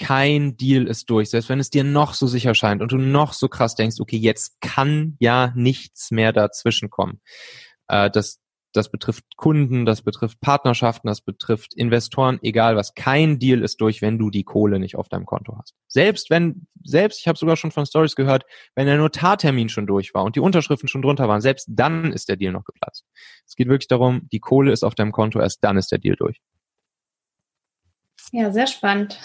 kein 0.00 0.56
Deal 0.56 0.86
ist 0.86 1.10
durch, 1.10 1.30
selbst 1.30 1.50
wenn 1.50 1.60
es 1.60 1.70
dir 1.70 1.84
noch 1.84 2.14
so 2.14 2.26
sicher 2.26 2.54
scheint 2.54 2.80
und 2.80 2.92
du 2.92 2.96
noch 2.96 3.34
so 3.34 3.48
krass 3.48 3.74
denkst, 3.74 4.00
okay, 4.00 4.16
jetzt 4.16 4.60
kann 4.60 5.16
ja 5.20 5.52
nichts 5.54 6.10
mehr 6.10 6.32
dazwischen 6.32 6.88
kommen. 6.88 7.20
Äh, 7.86 8.10
das, 8.10 8.40
das 8.72 8.90
betrifft 8.90 9.24
Kunden, 9.36 9.84
das 9.84 10.02
betrifft 10.02 10.40
Partnerschaften, 10.40 11.08
das 11.08 11.20
betrifft 11.20 11.74
Investoren, 11.74 12.38
egal 12.42 12.76
was. 12.76 12.94
Kein 12.94 13.38
Deal 13.38 13.62
ist 13.62 13.80
durch, 13.80 14.02
wenn 14.02 14.18
du 14.18 14.30
die 14.30 14.44
Kohle 14.44 14.78
nicht 14.78 14.96
auf 14.96 15.08
deinem 15.08 15.26
Konto 15.26 15.56
hast. 15.58 15.74
Selbst 15.88 16.30
wenn, 16.30 16.66
selbst, 16.82 17.20
ich 17.20 17.28
habe 17.28 17.38
sogar 17.38 17.56
schon 17.56 17.70
von 17.70 17.86
Stories 17.86 18.14
gehört, 18.14 18.44
wenn 18.74 18.86
der 18.86 18.96
Notartermin 18.96 19.68
schon 19.68 19.86
durch 19.86 20.14
war 20.14 20.24
und 20.24 20.36
die 20.36 20.40
Unterschriften 20.40 20.88
schon 20.88 21.02
drunter 21.02 21.28
waren, 21.28 21.40
selbst 21.40 21.66
dann 21.70 22.12
ist 22.12 22.28
der 22.28 22.36
Deal 22.36 22.52
noch 22.52 22.64
geplatzt. 22.64 23.04
Es 23.46 23.56
geht 23.56 23.68
wirklich 23.68 23.88
darum, 23.88 24.28
die 24.32 24.40
Kohle 24.40 24.72
ist 24.72 24.84
auf 24.84 24.94
deinem 24.94 25.12
Konto, 25.12 25.40
erst 25.40 25.64
dann 25.64 25.76
ist 25.76 25.90
der 25.90 25.98
Deal 25.98 26.16
durch. 26.16 26.40
Ja, 28.32 28.52
sehr 28.52 28.68
spannend. 28.68 29.18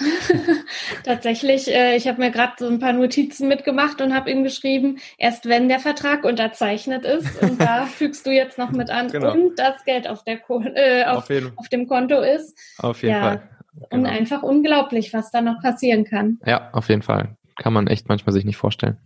Tatsächlich, 1.04 1.68
äh, 1.68 1.96
ich 1.96 2.08
habe 2.08 2.20
mir 2.20 2.32
gerade 2.32 2.54
so 2.58 2.68
ein 2.68 2.80
paar 2.80 2.94
Notizen 2.94 3.48
mitgemacht 3.48 4.02
und 4.02 4.16
habe 4.16 4.32
ihm 4.32 4.44
geschrieben, 4.44 4.98
erst 5.20 5.48
wenn 5.48 5.70
der 5.70 5.80
Vertrag 5.80 6.24
unterzeichnet 6.24 7.06
ist, 7.06 7.40
und 7.42 7.62
da 7.62 7.86
fügst 7.86 8.26
du 8.26 8.32
jetzt 8.32 8.58
noch 8.58 8.72
mit 8.72 8.90
an, 8.90 9.10
genau. 9.10 9.34
und 9.34 9.60
das 9.60 9.86
Geld 9.86 10.08
auf, 10.08 10.24
der 10.24 10.40
äh, 10.76 11.06
auf, 11.06 11.30
auf, 11.30 11.52
auf, 11.56 11.70
dem 11.70 11.88
Konto 11.88 12.20
ist. 12.20 12.58
Auf 12.80 13.04
jeden 13.04 13.14
ja, 13.14 13.22
Fall. 13.22 13.50
Genau. 13.74 13.88
Und 13.92 14.06
einfach 14.08 14.42
unglaublich, 14.42 15.14
was 15.14 15.30
da 15.30 15.42
noch 15.42 15.62
passieren 15.62 16.06
kann. 16.06 16.40
Ja, 16.46 16.72
auf 16.72 16.90
jeden 16.90 17.04
Fall. 17.04 17.38
Kann 17.58 17.74
man 17.74 17.86
echt 17.86 18.10
manchmal 18.10 18.34
sich 18.34 18.46
nicht 18.46 18.58
vorstellen. 18.58 18.98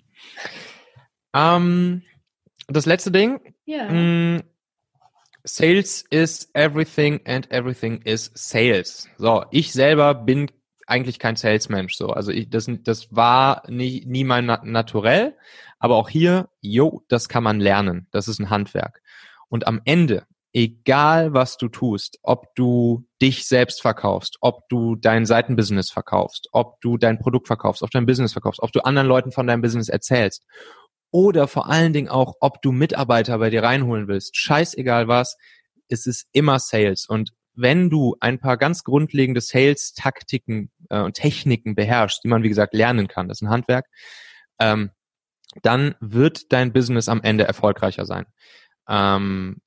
Ähm, 1.33 2.03
das 2.67 2.85
letzte 2.85 3.11
Ding. 3.11 3.39
Ja. 3.65 3.85
Mh, 3.89 4.37
mm, 4.37 4.43
Sales 5.55 6.05
is 6.09 6.49
everything 6.53 7.21
and 7.25 7.49
everything 7.51 8.01
is 8.03 8.31
sales. 8.35 9.07
So, 9.17 9.45
ich 9.51 9.71
selber 9.71 10.13
bin 10.13 10.51
eigentlich 10.87 11.19
kein 11.19 11.35
Salesmensch 11.35 11.95
so. 11.95 12.09
Also 12.09 12.31
ich, 12.31 12.49
das, 12.49 12.69
das 12.83 13.15
war 13.15 13.63
nie, 13.67 14.03
nie 14.05 14.23
mein 14.23 14.45
Naturell. 14.45 15.35
Aber 15.79 15.95
auch 15.95 16.09
hier, 16.09 16.49
jo, 16.61 17.03
das 17.07 17.29
kann 17.29 17.43
man 17.43 17.59
lernen. 17.59 18.07
Das 18.11 18.27
ist 18.27 18.39
ein 18.39 18.49
Handwerk. 18.49 19.01
Und 19.47 19.65
am 19.65 19.81
Ende, 19.85 20.25
egal 20.51 21.33
was 21.33 21.57
du 21.57 21.69
tust, 21.69 22.19
ob 22.21 22.53
du 22.55 23.05
dich 23.21 23.47
selbst 23.47 23.81
verkaufst, 23.81 24.37
ob 24.41 24.67
du 24.69 24.95
dein 24.95 25.25
Seitenbusiness 25.25 25.89
verkaufst, 25.89 26.49
ob 26.51 26.81
du 26.81 26.97
dein 26.97 27.19
Produkt 27.19 27.47
verkaufst, 27.47 27.81
ob 27.81 27.91
du 27.91 27.97
dein 27.97 28.05
Business 28.05 28.33
verkaufst, 28.33 28.61
ob 28.61 28.71
du 28.71 28.81
anderen 28.81 29.07
Leuten 29.07 29.31
von 29.31 29.47
deinem 29.47 29.61
Business 29.61 29.89
erzählst 29.89 30.43
oder 31.11 31.47
vor 31.47 31.69
allen 31.69 31.93
Dingen 31.93 32.09
auch, 32.09 32.35
ob 32.39 32.61
du 32.61 32.71
Mitarbeiter 32.71 33.37
bei 33.39 33.49
dir 33.49 33.63
reinholen 33.63 34.07
willst. 34.07 34.37
Scheißegal 34.37 35.07
was, 35.07 35.37
es 35.87 36.05
ist 36.05 36.27
immer 36.31 36.59
Sales. 36.59 37.07
Und 37.07 37.31
wenn 37.55 37.89
du 37.89 38.15
ein 38.19 38.39
paar 38.39 38.57
ganz 38.57 38.83
grundlegende 38.83 39.41
Sales-Taktiken 39.41 40.71
äh, 40.89 41.01
und 41.01 41.15
Techniken 41.15 41.75
beherrschst, 41.75 42.23
die 42.23 42.27
man, 42.27 42.43
wie 42.43 42.49
gesagt, 42.49 42.73
lernen 42.73 43.07
kann, 43.07 43.27
das 43.27 43.39
ist 43.39 43.41
ein 43.41 43.49
Handwerk, 43.49 43.87
ähm, 44.59 44.91
dann 45.63 45.95
wird 45.99 46.53
dein 46.53 46.71
Business 46.71 47.09
am 47.09 47.21
Ende 47.21 47.43
erfolgreicher 47.43 48.05
sein. 48.05 48.25
Ähm, 48.87 49.61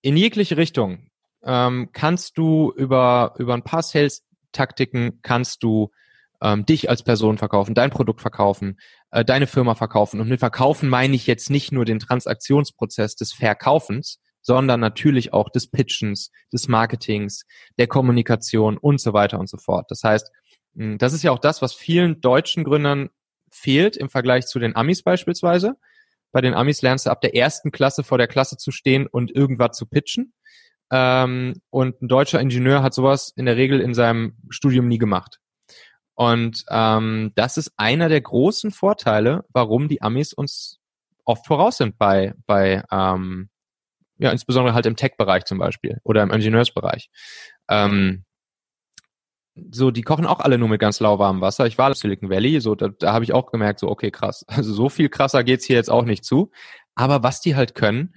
in 0.00 0.16
jegliche 0.16 0.56
Richtung 0.56 1.10
ähm, 1.42 1.90
kannst 1.92 2.38
du 2.38 2.72
über, 2.76 3.34
über 3.38 3.54
ein 3.54 3.64
paar 3.64 3.82
Sales-Taktiken 3.82 5.20
kannst 5.22 5.62
du 5.62 5.90
ähm, 6.44 6.66
dich 6.66 6.90
als 6.90 7.02
Person 7.02 7.38
verkaufen, 7.38 7.74
dein 7.74 7.90
Produkt 7.90 8.20
verkaufen, 8.20 8.78
äh, 9.10 9.24
deine 9.24 9.46
Firma 9.46 9.74
verkaufen. 9.74 10.20
Und 10.20 10.28
mit 10.28 10.38
verkaufen 10.38 10.88
meine 10.88 11.16
ich 11.16 11.26
jetzt 11.26 11.50
nicht 11.50 11.72
nur 11.72 11.86
den 11.86 11.98
Transaktionsprozess 11.98 13.16
des 13.16 13.32
Verkaufens, 13.32 14.20
sondern 14.42 14.78
natürlich 14.78 15.32
auch 15.32 15.48
des 15.48 15.70
Pitchens, 15.70 16.30
des 16.52 16.68
Marketings, 16.68 17.44
der 17.78 17.86
Kommunikation 17.86 18.76
und 18.76 19.00
so 19.00 19.14
weiter 19.14 19.40
und 19.40 19.48
so 19.48 19.56
fort. 19.56 19.86
Das 19.88 20.02
heißt, 20.04 20.30
das 20.74 21.14
ist 21.14 21.22
ja 21.22 21.30
auch 21.30 21.38
das, 21.38 21.62
was 21.62 21.72
vielen 21.72 22.20
deutschen 22.20 22.62
Gründern 22.62 23.08
fehlt 23.50 23.96
im 23.96 24.10
Vergleich 24.10 24.46
zu 24.46 24.58
den 24.58 24.76
Amis 24.76 25.02
beispielsweise. 25.02 25.76
Bei 26.30 26.42
den 26.42 26.52
Amis 26.52 26.82
lernst 26.82 27.06
du 27.06 27.10
ab 27.10 27.22
der 27.22 27.34
ersten 27.34 27.70
Klasse 27.70 28.02
vor 28.02 28.18
der 28.18 28.26
Klasse 28.26 28.58
zu 28.58 28.70
stehen 28.70 29.06
und 29.06 29.34
irgendwas 29.34 29.78
zu 29.78 29.86
pitchen. 29.86 30.34
Ähm, 30.92 31.62
und 31.70 32.02
ein 32.02 32.08
deutscher 32.08 32.40
Ingenieur 32.40 32.82
hat 32.82 32.92
sowas 32.92 33.32
in 33.36 33.46
der 33.46 33.56
Regel 33.56 33.80
in 33.80 33.94
seinem 33.94 34.36
Studium 34.50 34.88
nie 34.88 34.98
gemacht. 34.98 35.38
Und 36.14 36.64
ähm, 36.70 37.32
das 37.34 37.56
ist 37.56 37.72
einer 37.76 38.08
der 38.08 38.20
großen 38.20 38.70
Vorteile, 38.70 39.44
warum 39.52 39.88
die 39.88 40.02
Amis 40.02 40.32
uns 40.32 40.78
oft 41.24 41.46
voraus 41.46 41.78
sind 41.78 41.98
bei, 41.98 42.34
bei 42.46 42.84
ähm, 42.90 43.48
ja, 44.18 44.30
insbesondere 44.30 44.74
halt 44.74 44.86
im 44.86 44.96
Tech-Bereich 44.96 45.44
zum 45.44 45.58
Beispiel 45.58 46.00
oder 46.04 46.22
im 46.22 46.30
Ingenieursbereich. 46.30 47.10
Ähm, 47.68 48.24
so, 49.70 49.90
die 49.90 50.02
kochen 50.02 50.26
auch 50.26 50.40
alle 50.40 50.58
nur 50.58 50.68
mit 50.68 50.80
ganz 50.80 51.00
lauwarmem 51.00 51.40
Wasser. 51.40 51.66
Ich 51.66 51.78
war 51.78 51.88
im 51.88 51.94
Silicon 51.94 52.30
Valley, 52.30 52.60
so 52.60 52.74
da, 52.74 52.88
da 52.88 53.12
habe 53.12 53.24
ich 53.24 53.32
auch 53.32 53.50
gemerkt, 53.50 53.80
so 53.80 53.88
okay, 53.88 54.10
krass. 54.10 54.44
Also 54.48 54.72
so 54.72 54.88
viel 54.88 55.08
krasser 55.08 55.44
geht's 55.44 55.64
hier 55.64 55.76
jetzt 55.76 55.90
auch 55.90 56.04
nicht 56.04 56.24
zu. 56.24 56.50
Aber 56.94 57.22
was 57.22 57.40
die 57.40 57.56
halt 57.56 57.74
können, 57.74 58.14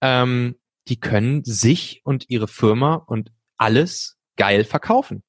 ähm, 0.00 0.56
die 0.88 0.98
können 0.98 1.44
sich 1.44 2.00
und 2.04 2.28
ihre 2.28 2.48
Firma 2.48 2.94
und 2.94 3.32
alles 3.56 4.18
geil 4.36 4.64
verkaufen. 4.64 5.22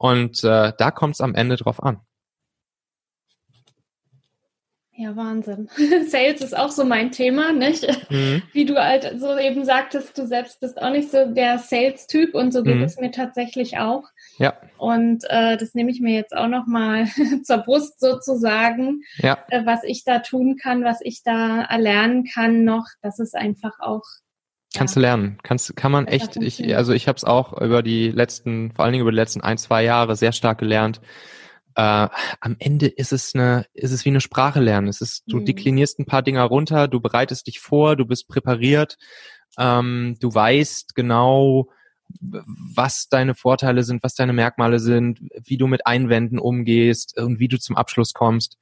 Und 0.00 0.42
äh, 0.44 0.72
da 0.78 0.90
kommt 0.90 1.16
es 1.16 1.20
am 1.20 1.34
Ende 1.34 1.56
drauf 1.56 1.82
an. 1.82 2.00
Ja, 4.92 5.14
Wahnsinn. 5.14 5.68
Sales 6.08 6.40
ist 6.40 6.56
auch 6.56 6.70
so 6.70 6.84
mein 6.84 7.10
Thema, 7.10 7.52
nicht? 7.52 7.86
Mhm. 8.10 8.42
Wie 8.52 8.64
du 8.64 8.82
halt 8.82 9.20
so 9.20 9.36
eben 9.36 9.66
sagtest, 9.66 10.16
du 10.16 10.26
selbst 10.26 10.58
bist 10.60 10.80
auch 10.80 10.90
nicht 10.90 11.10
so 11.10 11.26
der 11.26 11.58
Sales-Typ 11.58 12.34
und 12.34 12.52
so 12.52 12.62
geht 12.62 12.76
mhm. 12.76 12.84
es 12.84 12.98
mir 12.98 13.10
tatsächlich 13.10 13.76
auch. 13.76 14.04
Ja. 14.38 14.54
Und 14.78 15.24
äh, 15.28 15.58
das 15.58 15.74
nehme 15.74 15.90
ich 15.90 16.00
mir 16.00 16.14
jetzt 16.14 16.34
auch 16.34 16.48
nochmal 16.48 17.04
zur 17.44 17.58
Brust 17.58 18.00
sozusagen, 18.00 19.02
ja. 19.18 19.36
äh, 19.50 19.66
was 19.66 19.84
ich 19.84 20.04
da 20.04 20.20
tun 20.20 20.56
kann, 20.56 20.82
was 20.82 21.00
ich 21.02 21.22
da 21.22 21.60
erlernen 21.62 22.24
kann 22.24 22.64
noch. 22.64 22.86
Das 23.02 23.18
ist 23.18 23.36
einfach 23.36 23.80
auch 23.80 24.04
Kannst 24.74 24.94
ja. 24.94 25.00
du 25.00 25.00
lernen. 25.00 25.38
Kannst, 25.42 25.74
kann 25.76 25.90
man 25.90 26.06
echt, 26.06 26.36
ich, 26.36 26.76
also 26.76 26.92
ich 26.92 27.08
habe 27.08 27.16
es 27.16 27.24
auch 27.24 27.60
über 27.60 27.82
die 27.82 28.10
letzten, 28.10 28.72
vor 28.72 28.84
allen 28.84 28.92
Dingen 28.92 29.02
über 29.02 29.10
die 29.10 29.16
letzten 29.16 29.40
ein, 29.40 29.58
zwei 29.58 29.82
Jahre 29.82 30.16
sehr 30.16 30.32
stark 30.32 30.58
gelernt. 30.58 31.00
äh, 31.74 32.08
am 32.40 32.56
Ende 32.58 32.86
ist 32.86 33.12
es 33.12 33.34
eine, 33.34 33.66
ist 33.74 33.92
es 33.92 34.04
wie 34.04 34.10
eine 34.10 34.20
Sprache 34.20 34.60
lernen. 34.60 34.88
Es 34.88 35.00
ist, 35.00 35.24
du 35.26 35.38
mhm. 35.38 35.44
deklinierst 35.44 35.98
ein 35.98 36.06
paar 36.06 36.22
Dinger 36.22 36.44
runter, 36.44 36.88
du 36.88 37.00
bereitest 37.00 37.46
dich 37.46 37.60
vor, 37.60 37.96
du 37.96 38.06
bist 38.06 38.28
präpariert, 38.28 38.96
ähm, 39.58 40.16
du 40.20 40.32
weißt 40.32 40.94
genau, 40.94 41.68
was 42.74 43.08
deine 43.08 43.34
Vorteile 43.34 43.84
sind, 43.84 44.02
was 44.02 44.14
deine 44.14 44.32
Merkmale 44.32 44.80
sind, 44.80 45.20
wie 45.44 45.56
du 45.56 45.66
mit 45.66 45.86
Einwänden 45.86 46.38
umgehst 46.38 47.18
und 47.18 47.38
wie 47.38 47.48
du 47.48 47.58
zum 47.58 47.76
Abschluss 47.76 48.14
kommst. 48.14 48.56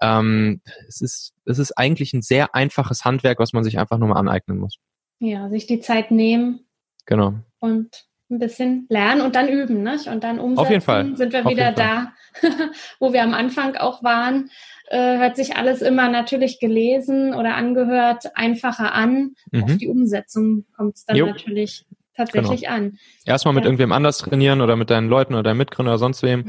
Ähm, 0.00 0.60
es 0.88 1.00
ist, 1.00 1.34
es 1.44 1.58
ist 1.58 1.72
eigentlich 1.72 2.12
ein 2.12 2.22
sehr 2.22 2.54
einfaches 2.54 3.04
Handwerk, 3.04 3.38
was 3.38 3.52
man 3.52 3.64
sich 3.64 3.78
einfach 3.78 3.98
nur 3.98 4.08
mal 4.08 4.18
aneignen 4.18 4.58
muss. 4.58 4.78
Ja, 5.20 5.48
sich 5.50 5.66
die 5.66 5.80
Zeit 5.80 6.10
nehmen. 6.10 6.66
Genau. 7.06 7.34
Und 7.60 8.06
ein 8.30 8.38
bisschen 8.38 8.86
lernen 8.88 9.20
und 9.20 9.34
dann 9.34 9.48
üben, 9.48 9.82
nicht? 9.82 10.06
Und 10.06 10.24
dann 10.24 10.38
umsetzen. 10.38 10.60
Auf 10.60 10.70
jeden 10.70 10.82
Fall. 10.82 11.16
Sind 11.16 11.32
wir 11.32 11.44
Auf 11.44 11.50
wieder 11.50 11.72
da, 11.72 12.12
wo 13.00 13.12
wir 13.12 13.22
am 13.22 13.34
Anfang 13.34 13.76
auch 13.76 14.02
waren. 14.02 14.50
Äh, 14.88 15.18
hört 15.18 15.36
sich 15.36 15.56
alles 15.56 15.82
immer 15.82 16.08
natürlich 16.08 16.58
gelesen 16.58 17.34
oder 17.34 17.54
angehört 17.54 18.36
einfacher 18.36 18.94
an. 18.94 19.34
Mhm. 19.50 19.64
Auf 19.64 19.76
die 19.76 19.88
Umsetzung 19.88 20.64
kommt 20.76 20.96
es 20.96 21.04
dann 21.04 21.16
jo. 21.16 21.26
natürlich 21.26 21.86
tatsächlich 22.16 22.62
genau. 22.62 22.74
an. 22.74 22.98
Erstmal 23.24 23.54
mit 23.54 23.64
ja. 23.64 23.68
irgendwem 23.68 23.92
anders 23.92 24.18
trainieren 24.18 24.60
oder 24.60 24.76
mit 24.76 24.90
deinen 24.90 25.08
Leuten 25.08 25.34
oder 25.34 25.42
deinem 25.42 25.58
Mitgründer 25.58 25.92
oder 25.92 25.98
sonst 25.98 26.22
wem. 26.22 26.44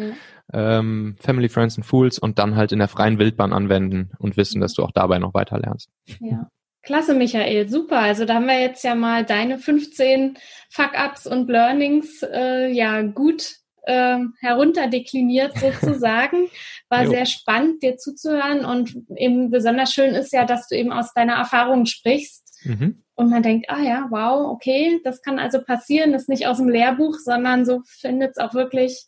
Ja. 0.53 0.79
Ähm, 0.79 1.15
Family, 1.19 1.49
Friends 1.49 1.77
and 1.77 1.85
Fools 1.85 2.19
und 2.19 2.39
dann 2.39 2.55
halt 2.55 2.71
in 2.71 2.79
der 2.79 2.89
freien 2.89 3.19
Wildbahn 3.19 3.53
anwenden 3.53 4.11
und 4.19 4.37
wissen, 4.37 4.61
dass 4.61 4.73
du 4.73 4.83
auch 4.83 4.91
dabei 4.91 5.17
noch 5.17 5.33
weiter 5.33 5.59
lernst. 5.59 5.89
Ja. 6.19 6.49
Klasse, 6.83 7.13
Michael, 7.13 7.69
super. 7.69 7.99
Also 7.99 8.25
da 8.25 8.35
haben 8.35 8.47
wir 8.47 8.59
jetzt 8.59 8.83
ja 8.83 8.95
mal 8.95 9.23
deine 9.23 9.59
15 9.59 10.37
Fuck-ups 10.69 11.27
und 11.27 11.49
Learnings 11.49 12.23
äh, 12.23 12.71
ja 12.71 13.01
gut 13.03 13.55
äh, 13.83 14.17
herunterdekliniert 14.39 15.57
sozusagen. 15.59 16.49
War 16.89 17.07
sehr 17.07 17.25
spannend, 17.25 17.83
dir 17.83 17.97
zuzuhören 17.97 18.65
und 18.65 18.95
eben 19.15 19.51
besonders 19.51 19.93
schön 19.93 20.13
ist 20.15 20.33
ja, 20.33 20.45
dass 20.45 20.67
du 20.67 20.75
eben 20.75 20.91
aus 20.91 21.13
deiner 21.13 21.35
Erfahrung 21.35 21.85
sprichst. 21.85 22.41
Mhm. 22.63 23.03
Und 23.15 23.29
man 23.29 23.43
denkt, 23.43 23.69
ah 23.69 23.81
ja, 23.81 24.07
wow, 24.09 24.49
okay, 24.51 24.99
das 25.03 25.21
kann 25.21 25.37
also 25.37 25.61
passieren, 25.61 26.11
das 26.11 26.23
ist 26.23 26.29
nicht 26.29 26.47
aus 26.47 26.57
dem 26.57 26.69
Lehrbuch, 26.69 27.15
sondern 27.19 27.65
so 27.65 27.81
findet 27.85 28.31
es 28.31 28.37
auch 28.37 28.53
wirklich 28.53 29.05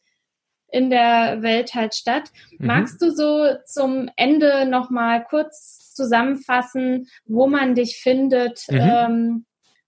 in 0.72 0.90
der 0.90 1.42
Welt 1.42 1.74
halt 1.74 1.96
statt. 1.96 2.32
Mhm. 2.58 2.68
Magst 2.68 3.02
du 3.02 3.12
so 3.12 3.48
zum 3.66 4.10
Ende 4.16 4.66
nochmal 4.66 5.24
kurz 5.24 5.83
zusammenfassen, 5.94 7.08
wo 7.26 7.48
man 7.48 7.76
dich 7.76 7.98
findet, 8.02 8.66
mhm. 8.70 8.78
ähm, 8.80 9.46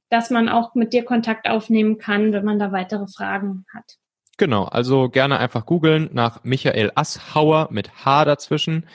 dass 0.10 0.30
man 0.30 0.50
auch 0.50 0.76
mit 0.76 0.94
dir 0.94 1.04
Kontakt 1.04 1.48
aufnehmen 1.50 1.98
kann, 1.98 2.32
wenn 2.32 2.46
man 2.46 2.60
da 2.60 2.72
weitere 2.72 3.08
Fragen 3.08 3.66
hat. 3.74 3.98
Genau, 4.38 4.66
also 4.66 5.10
gerne 5.10 5.40
einfach 5.40 5.66
googeln 5.66 6.10
nach 6.12 6.44
Michael 6.44 6.92
Asshauer 6.96 7.70
mit 7.72 8.06
H 8.06 8.26
dazwischen. 8.26 8.86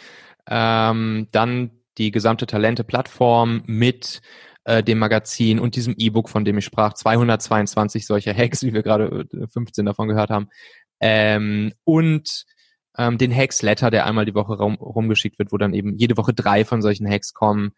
Ähm, 0.46 1.28
dann 1.32 1.70
die 1.98 2.10
gesamte 2.10 2.46
Talente-Plattform 2.46 3.62
mit 3.66 4.20
äh, 4.64 4.82
dem 4.82 4.98
Magazin 4.98 5.58
und 5.58 5.76
diesem 5.76 5.94
E-Book, 5.96 6.28
von 6.28 6.44
dem 6.44 6.58
ich 6.58 6.64
sprach, 6.64 6.94
222 6.94 8.06
solcher 8.06 8.34
Hacks, 8.34 8.62
wie 8.64 8.74
wir 8.74 8.82
gerade 8.82 9.26
15 9.52 9.84
äh, 9.84 9.86
davon 9.86 10.08
gehört 10.08 10.30
haben. 10.30 10.48
Ähm, 11.00 11.72
und 11.84 12.44
ähm, 12.96 13.18
den 13.18 13.34
Hacks-Letter, 13.34 13.90
der 13.90 14.06
einmal 14.06 14.24
die 14.24 14.34
Woche 14.34 14.54
rum, 14.54 14.76
rumgeschickt 14.76 15.38
wird, 15.38 15.52
wo 15.52 15.58
dann 15.58 15.74
eben 15.74 15.96
jede 15.96 16.16
Woche 16.16 16.34
drei 16.34 16.64
von 16.64 16.82
solchen 16.82 17.08
Hacks 17.08 17.34
kommen. 17.34 17.72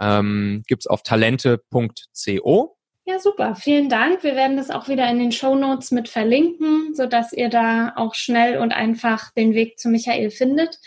Ähm, 0.00 0.62
Gibt 0.66 0.88
auf 0.90 1.02
talente.co. 1.02 2.76
Ja, 3.08 3.20
super. 3.20 3.54
Vielen 3.54 3.88
Dank. 3.88 4.24
Wir 4.24 4.34
werden 4.34 4.56
das 4.56 4.70
auch 4.70 4.88
wieder 4.88 5.08
in 5.08 5.20
den 5.20 5.30
Show 5.30 5.54
Notes 5.54 5.92
mit 5.92 6.08
verlinken, 6.08 6.92
sodass 6.94 7.32
ihr 7.32 7.48
da 7.48 7.92
auch 7.94 8.14
schnell 8.14 8.58
und 8.58 8.72
einfach 8.72 9.30
den 9.32 9.54
Weg 9.54 9.78
zu 9.78 9.88
Michael 9.88 10.30
findet. 10.30 10.78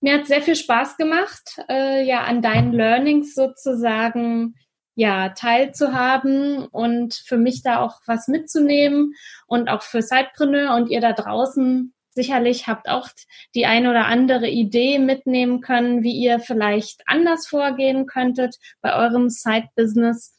Mir 0.00 0.18
hat 0.18 0.26
sehr 0.26 0.42
viel 0.42 0.56
Spaß 0.56 0.98
gemacht, 0.98 1.62
äh, 1.70 2.04
ja, 2.04 2.24
an 2.24 2.42
deinen 2.42 2.72
Learnings 2.72 3.34
sozusagen 3.34 4.54
ja, 4.94 5.30
teilzuhaben 5.30 6.66
und 6.66 7.14
für 7.14 7.38
mich 7.38 7.62
da 7.62 7.80
auch 7.80 8.00
was 8.06 8.28
mitzunehmen 8.28 9.14
und 9.46 9.68
auch 9.68 9.82
für 9.82 10.02
Sidepreneur 10.02 10.76
und 10.76 10.90
ihr 10.90 11.00
da 11.00 11.12
draußen 11.12 11.94
sicherlich 12.14 12.66
habt 12.66 12.88
auch 12.88 13.08
die 13.54 13.66
ein 13.66 13.86
oder 13.86 14.06
andere 14.06 14.48
Idee 14.48 14.98
mitnehmen 14.98 15.60
können, 15.60 16.02
wie 16.02 16.12
ihr 16.12 16.38
vielleicht 16.38 17.02
anders 17.06 17.46
vorgehen 17.46 18.06
könntet 18.06 18.56
bei 18.80 18.94
eurem 18.94 19.28
Side-Business. 19.28 20.38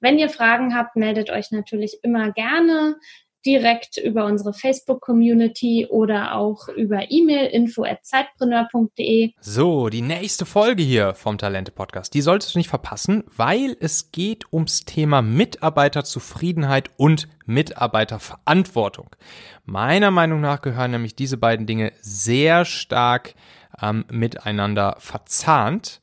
Wenn 0.00 0.18
ihr 0.18 0.28
Fragen 0.28 0.74
habt, 0.76 0.96
meldet 0.96 1.30
euch 1.30 1.50
natürlich 1.50 1.98
immer 2.02 2.30
gerne 2.32 2.96
direkt 3.44 3.98
über 3.98 4.24
unsere 4.24 4.52
Facebook-Community 4.52 5.86
oder 5.90 6.34
auch 6.34 6.68
über 6.68 7.10
E-Mail 7.10 7.46
info 7.46 7.84
at 7.84 8.04
zeitpreneur.de. 8.04 9.32
So, 9.40 9.88
die 9.88 10.02
nächste 10.02 10.46
Folge 10.46 10.82
hier 10.82 11.14
vom 11.14 11.38
Talente-Podcast, 11.38 12.14
die 12.14 12.20
solltest 12.20 12.54
du 12.54 12.58
nicht 12.58 12.68
verpassen, 12.68 13.24
weil 13.36 13.76
es 13.80 14.12
geht 14.12 14.52
ums 14.52 14.84
Thema 14.84 15.22
Mitarbeiterzufriedenheit 15.22 16.90
und 16.96 17.28
Mitarbeiterverantwortung. 17.46 19.10
Meiner 19.64 20.10
Meinung 20.10 20.40
nach 20.40 20.62
gehören 20.62 20.90
nämlich 20.92 21.16
diese 21.16 21.36
beiden 21.36 21.66
Dinge 21.66 21.92
sehr 22.00 22.64
stark 22.64 23.34
ähm, 23.80 24.04
miteinander 24.10 24.96
verzahnt. 24.98 26.00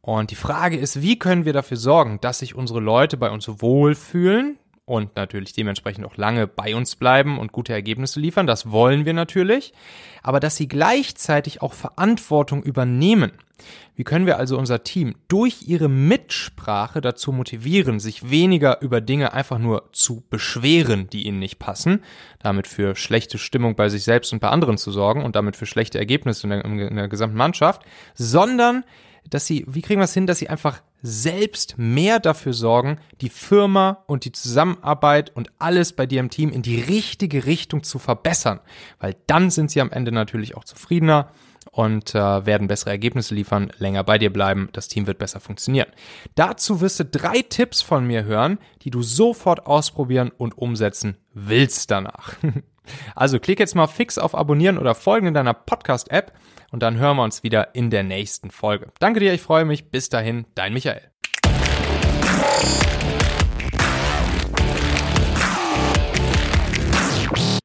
Und 0.00 0.32
die 0.32 0.36
Frage 0.36 0.76
ist, 0.76 1.00
wie 1.00 1.18
können 1.18 1.44
wir 1.44 1.52
dafür 1.52 1.76
sorgen, 1.76 2.18
dass 2.20 2.40
sich 2.40 2.54
unsere 2.56 2.80
Leute 2.80 3.16
bei 3.16 3.30
uns 3.30 3.48
wohlfühlen, 3.48 4.58
und 4.84 5.14
natürlich 5.14 5.52
dementsprechend 5.52 6.04
auch 6.04 6.16
lange 6.16 6.46
bei 6.46 6.74
uns 6.74 6.96
bleiben 6.96 7.38
und 7.38 7.52
gute 7.52 7.72
Ergebnisse 7.72 8.18
liefern. 8.18 8.46
Das 8.46 8.70
wollen 8.70 9.04
wir 9.04 9.12
natürlich. 9.12 9.72
Aber 10.22 10.40
dass 10.40 10.56
sie 10.56 10.68
gleichzeitig 10.68 11.62
auch 11.62 11.72
Verantwortung 11.72 12.62
übernehmen. 12.62 13.32
Wie 13.94 14.02
können 14.02 14.26
wir 14.26 14.38
also 14.38 14.58
unser 14.58 14.82
Team 14.82 15.14
durch 15.28 15.68
ihre 15.68 15.88
Mitsprache 15.88 17.00
dazu 17.00 17.30
motivieren, 17.30 18.00
sich 18.00 18.28
weniger 18.28 18.82
über 18.82 19.00
Dinge 19.00 19.32
einfach 19.32 19.58
nur 19.58 19.88
zu 19.92 20.24
beschweren, 20.30 21.08
die 21.10 21.26
ihnen 21.26 21.38
nicht 21.38 21.60
passen, 21.60 22.02
damit 22.40 22.66
für 22.66 22.96
schlechte 22.96 23.38
Stimmung 23.38 23.76
bei 23.76 23.88
sich 23.88 24.02
selbst 24.02 24.32
und 24.32 24.40
bei 24.40 24.48
anderen 24.48 24.78
zu 24.78 24.90
sorgen 24.90 25.22
und 25.22 25.36
damit 25.36 25.54
für 25.54 25.66
schlechte 25.66 25.98
Ergebnisse 25.98 26.48
in 26.48 26.50
der, 26.50 26.64
in 26.64 26.96
der 26.96 27.08
gesamten 27.08 27.36
Mannschaft, 27.36 27.82
sondern 28.14 28.84
dass 29.30 29.46
sie, 29.46 29.64
wie 29.68 29.82
kriegen 29.82 30.00
wir 30.00 30.04
es 30.06 30.14
hin, 30.14 30.26
dass 30.26 30.38
sie 30.38 30.48
einfach 30.48 30.82
selbst 31.02 31.76
mehr 31.78 32.20
dafür 32.20 32.52
sorgen, 32.52 32.98
die 33.20 33.28
Firma 33.28 34.04
und 34.06 34.24
die 34.24 34.32
Zusammenarbeit 34.32 35.34
und 35.34 35.50
alles 35.58 35.92
bei 35.92 36.06
dir 36.06 36.20
im 36.20 36.30
Team 36.30 36.50
in 36.50 36.62
die 36.62 36.80
richtige 36.80 37.44
Richtung 37.46 37.82
zu 37.82 37.98
verbessern. 37.98 38.60
Weil 38.98 39.16
dann 39.26 39.50
sind 39.50 39.70
sie 39.70 39.80
am 39.80 39.90
Ende 39.90 40.12
natürlich 40.12 40.56
auch 40.56 40.64
zufriedener 40.64 41.28
und 41.70 42.14
äh, 42.14 42.46
werden 42.46 42.68
bessere 42.68 42.90
Ergebnisse 42.90 43.34
liefern, 43.34 43.72
länger 43.78 44.04
bei 44.04 44.18
dir 44.18 44.32
bleiben, 44.32 44.68
das 44.72 44.88
Team 44.88 45.06
wird 45.06 45.18
besser 45.18 45.40
funktionieren. 45.40 45.88
Dazu 46.34 46.80
wirst 46.80 47.00
du 47.00 47.04
drei 47.04 47.42
Tipps 47.42 47.82
von 47.82 48.06
mir 48.06 48.24
hören, 48.24 48.58
die 48.82 48.90
du 48.90 49.02
sofort 49.02 49.66
ausprobieren 49.66 50.30
und 50.36 50.56
umsetzen 50.56 51.16
willst 51.32 51.90
danach. 51.90 52.34
Also 53.14 53.38
klick 53.38 53.60
jetzt 53.60 53.76
mal 53.76 53.86
fix 53.86 54.18
auf 54.18 54.34
Abonnieren 54.34 54.76
oder 54.76 54.96
Folgen 54.96 55.28
in 55.28 55.34
deiner 55.34 55.54
Podcast-App 55.54 56.32
und 56.72 56.82
dann 56.82 56.98
hören 56.98 57.16
wir 57.16 57.22
uns 57.22 57.44
wieder 57.44 57.74
in 57.74 57.90
der 57.90 58.02
nächsten 58.02 58.50
Folge. 58.50 58.88
Danke 58.98 59.20
dir, 59.20 59.32
ich 59.32 59.42
freue 59.42 59.64
mich. 59.64 59.90
Bis 59.90 60.08
dahin, 60.08 60.46
dein 60.54 60.72
Michael. 60.72 61.11